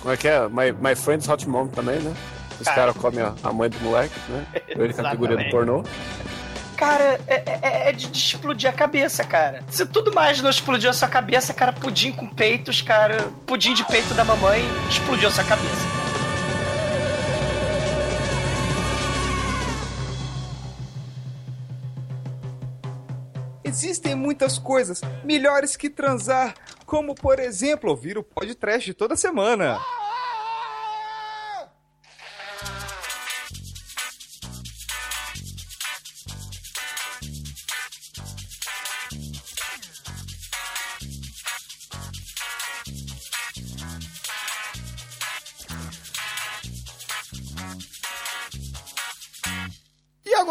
[0.00, 0.48] Como é que é?
[0.48, 2.14] My, My Friend's Hot Mom também, né?
[2.60, 2.76] Os Cara.
[2.92, 4.46] caras comem a, a mãe do moleque, né?
[4.68, 5.82] Ele com a figurinha do pornô.
[6.82, 9.62] Cara, é, é- é de, de explodir a cabeça, cara.
[9.70, 13.84] Se tudo mais não explodiu a sua cabeça, cara, pudim com peitos, cara, pudim de
[13.84, 15.86] peito da mamãe, explodiu a sua cabeça.
[23.64, 26.54] Existem muitas coisas melhores que transar,
[26.84, 29.78] como por exemplo ouvir o podcast toda semana.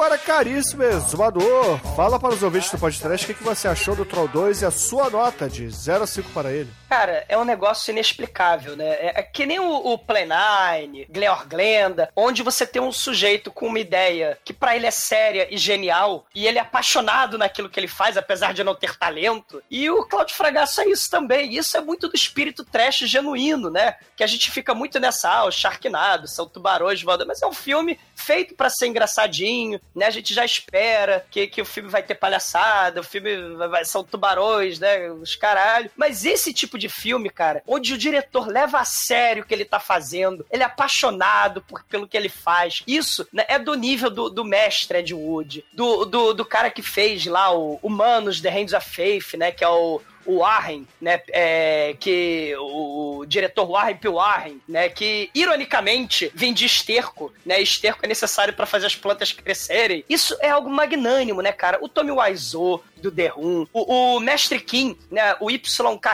[0.02, 4.03] Agora, caríssimo exumador, fala para os ouvintes do podcast o que, que você achou do
[4.03, 6.72] Troll 2 e a sua nota de 0 a 5 para ele.
[6.90, 8.84] Cara, é um negócio inexplicável, né?
[8.84, 13.52] É, é que nem o, o Play Nine, Gleor Glenda, onde você tem um sujeito
[13.52, 17.69] com uma ideia que pra ele é séria e genial, e ele é apaixonado naquilo
[17.69, 19.61] que ele faz, apesar de não ter talento.
[19.69, 21.53] E o Claudio Fragasso é isso também.
[21.53, 23.95] Isso é muito do espírito trash genuíno, né?
[24.18, 27.53] Que a gente fica muito nessa, ah, o Sharknado, são tubarões voando, mas é um
[27.53, 30.05] filme feito pra ser engraçadinho, né?
[30.05, 34.03] A gente já espera que, que o filme vai ter palhaçada, o filme vai, são
[34.03, 35.09] tubarões, né?
[35.11, 35.89] Os caralho.
[35.95, 39.65] Mas esse tipo de filme, cara, onde o diretor leva a sério o que ele
[39.65, 42.84] tá fazendo, ele é apaixonado por, pelo que ele faz.
[42.88, 46.81] Isso né, é do nível do, do mestre Ed Wood, do, do, do cara que
[46.81, 49.51] fez lá o Humanos, The Hands of Faith, né?
[49.51, 54.10] Que é o, o Warren, né, é, que o, diretor Warren P.
[54.10, 59.31] Warren, né, que ironicamente vem de esterco, né, esterco é necessário para fazer as plantas
[59.31, 60.03] crescerem.
[60.10, 61.80] Isso é algo magnânimo, né, cara?
[61.81, 65.68] O Tommy Wiseau do The Room, o, o Mestre Kim, né, o YK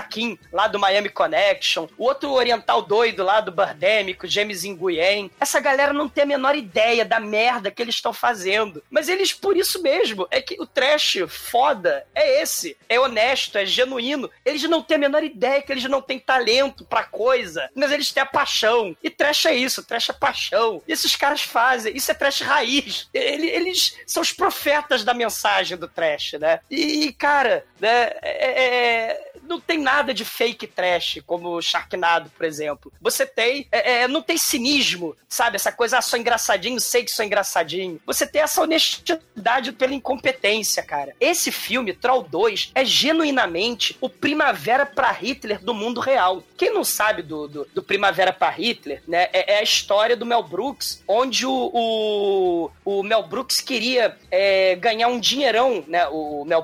[0.09, 5.29] Kim lá do Miami Connection, o outro oriental doido lá do Birdemic, o James Nguyen.
[5.39, 8.83] Essa galera não tem a menor ideia da merda que eles estão fazendo.
[8.89, 12.77] Mas eles, por isso mesmo, é que o trash foda é esse.
[12.89, 14.29] É honesto, é genuíno.
[14.45, 18.11] Eles não têm a menor ideia que eles não têm talento pra coisa, mas eles
[18.11, 18.95] têm a paixão.
[19.03, 20.81] E trash é isso, trash é paixão.
[20.87, 23.07] E esses caras fazem, isso é trash raiz.
[23.13, 26.59] Ele- Eles são os profetas da mensagem do trash, né?
[26.69, 26.76] E,
[27.17, 32.91] cara, né, é- é- não tem nada de fake trash, como Sharknado, por exemplo.
[32.99, 35.55] Você tem, é- é, não tem cinismo, sabe?
[35.55, 37.99] Essa coisa, ah, sou engraçadinho, sei que sou engraçadinho.
[38.05, 41.13] Você tem essa honestidade pela incompetência, cara.
[41.19, 46.43] Esse filme, Troll 2, é genuinamente o Primavera pra Hitler do mundo real.
[46.57, 49.29] Quem não sabe do, do, do Primavera pra Hitler, né?
[49.31, 54.75] É, é a história do Mel Brooks, onde o, o, o Mel Brooks queria é,
[54.75, 56.07] ganhar um dinheirão, né?
[56.09, 56.61] O Mel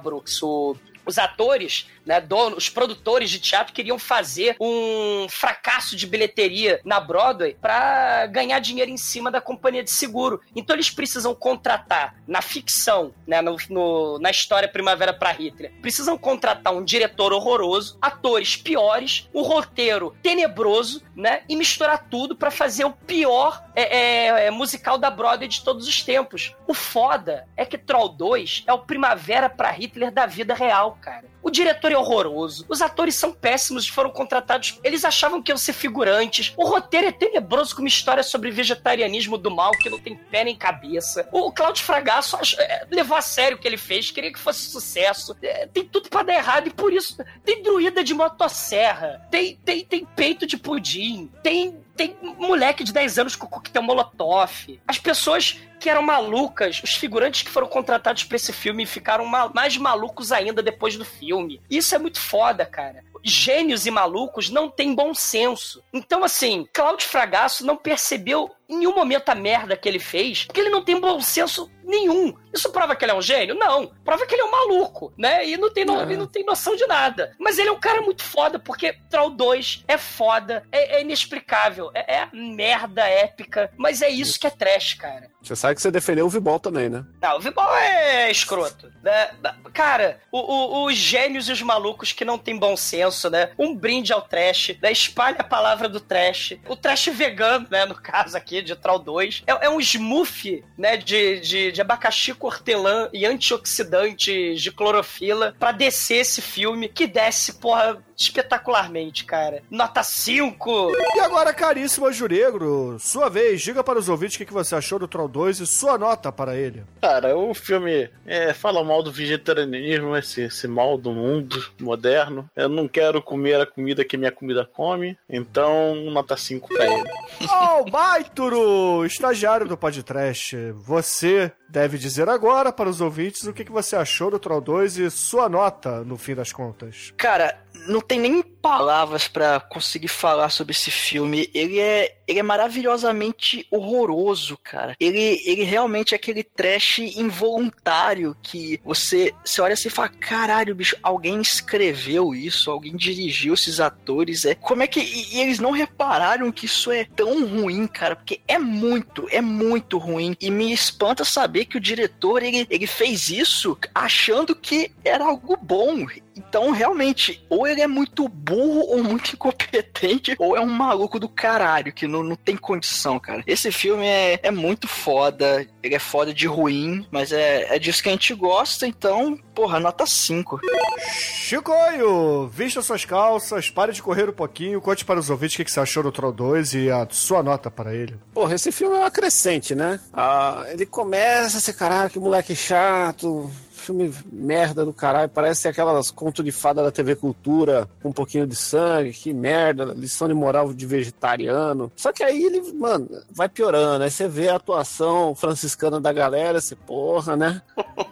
[1.05, 2.21] Os atores, né,
[2.55, 8.91] os produtores de teatro queriam fazer um fracasso de bilheteria na Broadway para ganhar dinheiro
[8.91, 10.41] em cima da companhia de seguro.
[10.55, 16.17] Então eles precisam contratar na ficção, né, no, no- na história Primavera para Hitler, precisam
[16.17, 22.85] contratar um diretor horroroso, atores piores, um roteiro tenebroso, né, e misturar tudo para fazer
[22.85, 26.55] o pior é, é, é, musical da Broadway de todos os tempos.
[26.67, 31.32] O foda é que Troll 2 é o Primavera para Hitler da vida real, cara.
[31.43, 35.73] O diretor é horroroso, os atores são péssimos, foram contratados, eles achavam que iam ser
[35.73, 36.53] figurantes.
[36.55, 40.45] O roteiro é tenebroso com uma história sobre vegetarianismo do mal que não tem pé
[40.45, 41.27] nem cabeça.
[41.33, 45.35] O Claudio Fragasso é, levou a sério o que ele fez, queria que fosse sucesso.
[45.43, 49.83] É, tem tudo pra dar errado e por isso tem druida de motosserra, tem, tem,
[49.83, 54.79] tem peito de pudim, tem tem moleque de 10 anos com coquetel molotov.
[54.87, 59.51] As pessoas que eram malucas, os figurantes que foram contratados pra esse filme ficaram ma-
[59.53, 61.59] mais malucos ainda depois do filme.
[61.69, 63.03] Isso é muito foda, cara.
[63.21, 65.83] Gênios e malucos não têm bom senso.
[65.93, 70.61] Então, assim, Cláudio Fragasso não percebeu em nenhum momento a merda que ele fez, porque
[70.61, 72.33] ele não tem bom senso nenhum.
[72.53, 73.55] Isso prova que ele é um gênio?
[73.55, 73.87] Não.
[74.05, 75.45] Prova que ele é um maluco, né?
[75.47, 76.05] E não tem, no, É.
[76.17, 77.33] não tem noção de nada.
[77.39, 81.89] Mas ele é um cara muito foda, porque Troll 2 é foda, é, é inexplicável,
[81.93, 85.31] é, é merda épica, mas é isso que é trash, cara.
[85.41, 87.03] Você sabe que você defendeu o Vibol também, né?
[87.21, 88.91] Não, o Vibal é escroto.
[89.03, 89.31] Né?
[89.73, 93.49] Cara, o- o- os gênios e os malucos que não têm bom senso, né?
[93.59, 94.89] Um brinde ao trash, né?
[94.91, 96.53] Espalha a palavra do trash.
[96.67, 97.85] O trash vegano, né?
[97.85, 99.43] No caso aqui, de Troll 2.
[99.45, 100.95] É, é um smoothie, né?
[100.95, 107.53] De, de, de abacaxi cortelã e antioxidantes de clorofila pra descer esse filme que desce,
[107.53, 109.61] porra, espetacularmente, cara.
[109.69, 110.91] Nota 5!
[111.15, 114.99] E agora, caríssimo Juregro, sua vez, diga para os ouvintes o que que você achou
[114.99, 116.83] do Troll 2 e sua nota para ele.
[117.01, 122.49] Cara, o filme é, fala mal do vegetarianismo, esse, esse mal do mundo moderno.
[122.55, 127.09] Eu não quero comer a comida que minha comida come, então nota 5 pra ele.
[127.41, 133.71] Oh, Baituro, estagiário do podcast, você deve dizer agora para os ouvintes o que que
[133.71, 137.11] você achou do Troll 2 e sua nota, no fim das contas.
[137.17, 137.57] Cara,
[137.87, 141.49] não tem nem palavras pra conseguir falar sobre esse filme.
[141.53, 144.95] Ele é, ele é maravilhosamente horroroso, cara.
[144.99, 150.75] Ele, ele realmente é aquele trash involuntário que você, você olha assim e fala: caralho,
[150.75, 154.45] bicho, alguém escreveu isso, alguém dirigiu esses atores.
[154.45, 155.01] É, como é que.
[155.01, 158.15] E, e eles não repararam que isso é tão ruim, cara?
[158.15, 160.35] Porque é muito, é muito ruim.
[160.39, 165.57] E me espanta saber que o diretor ele, ele fez isso achando que era algo
[165.61, 166.05] bom.
[166.35, 171.29] Então, realmente, ou ele é muito burro ou muito incompetente, ou é um maluco do
[171.29, 173.43] caralho, que não, não tem condição, cara.
[173.45, 178.01] Esse filme é, é muito foda, ele é foda de ruim, mas é, é disso
[178.01, 180.59] que a gente gosta, então, porra, nota 5.
[181.07, 185.65] Chicoio, vista suas calças, pare de correr um pouquinho, conte para os ouvintes o que
[185.65, 188.17] que você achou do Troll 2 e a sua nota para ele.
[188.33, 189.99] Porra, esse filme é uma crescente, né?
[190.13, 193.51] Ah, ele começa a ser, caralho, que moleque chato.
[193.83, 198.47] Filme merda do caralho, parece aquelas contos de fada da TV Cultura, com um pouquinho
[198.47, 201.91] de sangue, que merda, lição de moral de vegetariano.
[201.95, 204.05] Só que aí ele, mano, vai piorando.
[204.05, 207.61] Aí você vê a atuação franciscana da galera, você, porra, né?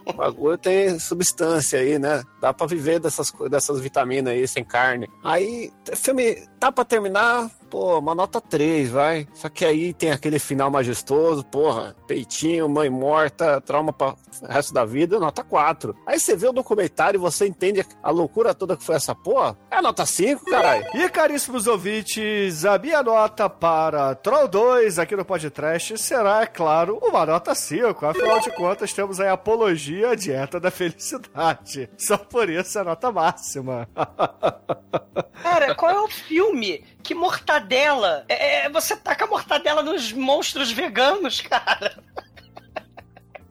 [0.06, 2.22] O bagulho tem substância aí, né?
[2.38, 5.08] Dá pra viver dessas, dessas vitaminas aí, sem carne.
[5.24, 9.26] Aí, filme tá pra terminar, pô, uma nota 3, vai.
[9.32, 14.10] Só que aí tem aquele final majestoso, porra, peitinho, mãe morta, trauma para
[14.42, 15.96] o resto da vida, nota 4.
[16.06, 19.56] Aí você vê o documentário e você entende a loucura toda que foi essa porra,
[19.70, 20.84] é nota 5, caralho.
[20.92, 26.98] E caríssimos ouvintes, a minha nota para Troll 2 aqui no podcast será, é claro,
[27.02, 28.04] uma nota 5.
[28.04, 31.88] Afinal de contas, temos aí a apologia à dieta da felicidade.
[31.96, 33.88] Só por isso a nota máxima.
[35.42, 38.24] Cara, qual é o filme que mortadela.
[38.28, 41.98] É, é, você taca mortadela nos monstros veganos, cara.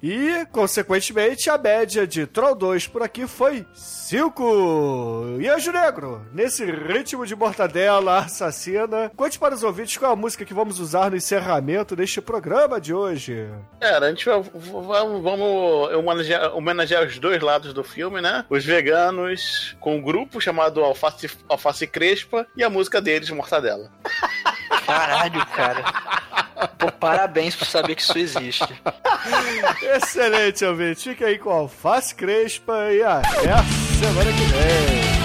[0.02, 5.38] E, consequentemente, a média de Troll 2 por aqui foi 5.
[5.40, 10.18] E Anjo Negro, nesse ritmo de mortadela assassina, conte para os ouvintes qual é a
[10.18, 13.48] música que vamos usar no encerramento deste programa de hoje.
[13.80, 18.44] Cara, a gente vai, vamos, vamos homenagear, homenagear os dois lados do filme, né?
[18.50, 23.92] Os veganos com um grupo chamado Alface, Alface Crespa e a música deles, Mortadela.
[24.92, 25.84] Caralho, cara.
[26.78, 28.82] Pô, parabéns por saber que isso existe.
[29.96, 31.10] Excelente, ouvinte.
[31.10, 33.64] Fica aí com Alface Crespa e até a
[34.00, 35.21] semana que vem.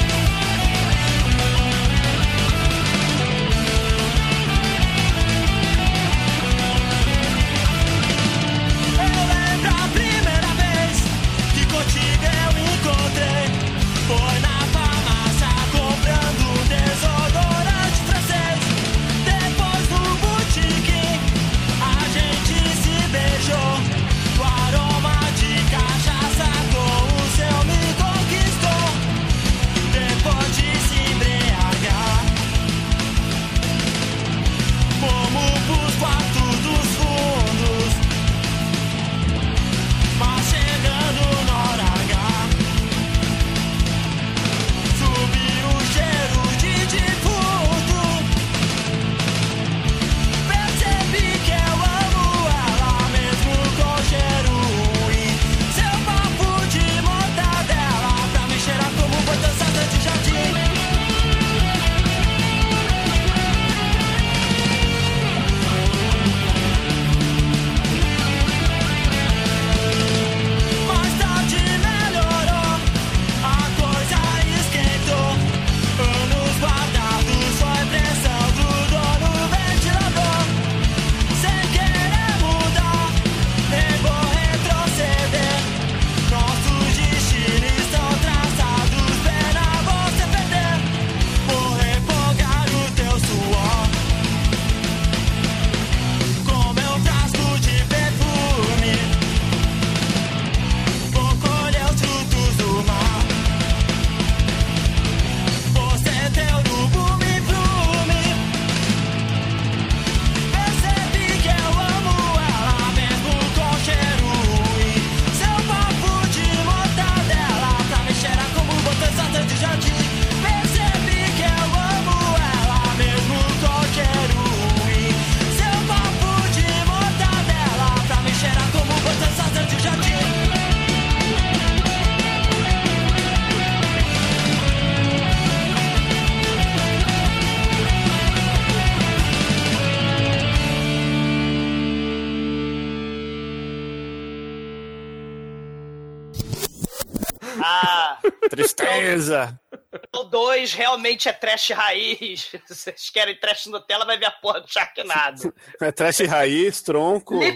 [150.67, 152.51] O 2 realmente é trash raiz.
[152.51, 155.55] Se vocês querem trash Nutella, vai ver a porra do Sharknado.
[155.81, 157.39] É trash raiz, tronco.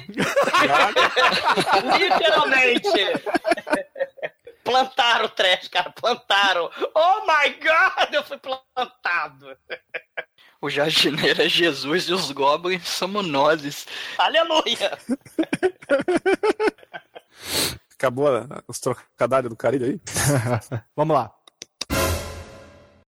[1.98, 2.88] Literalmente.
[4.62, 5.90] Plantaram o trash, cara.
[5.90, 6.70] Plantaram.
[6.94, 9.56] Oh my god, eu fui plantado.
[10.60, 13.86] O jardineiro é Jesus e os goblins somos nós.
[14.18, 14.98] Aleluia.
[17.94, 20.00] Acabou a- os trocadilhos do carilho aí?
[20.94, 21.32] Vamos lá.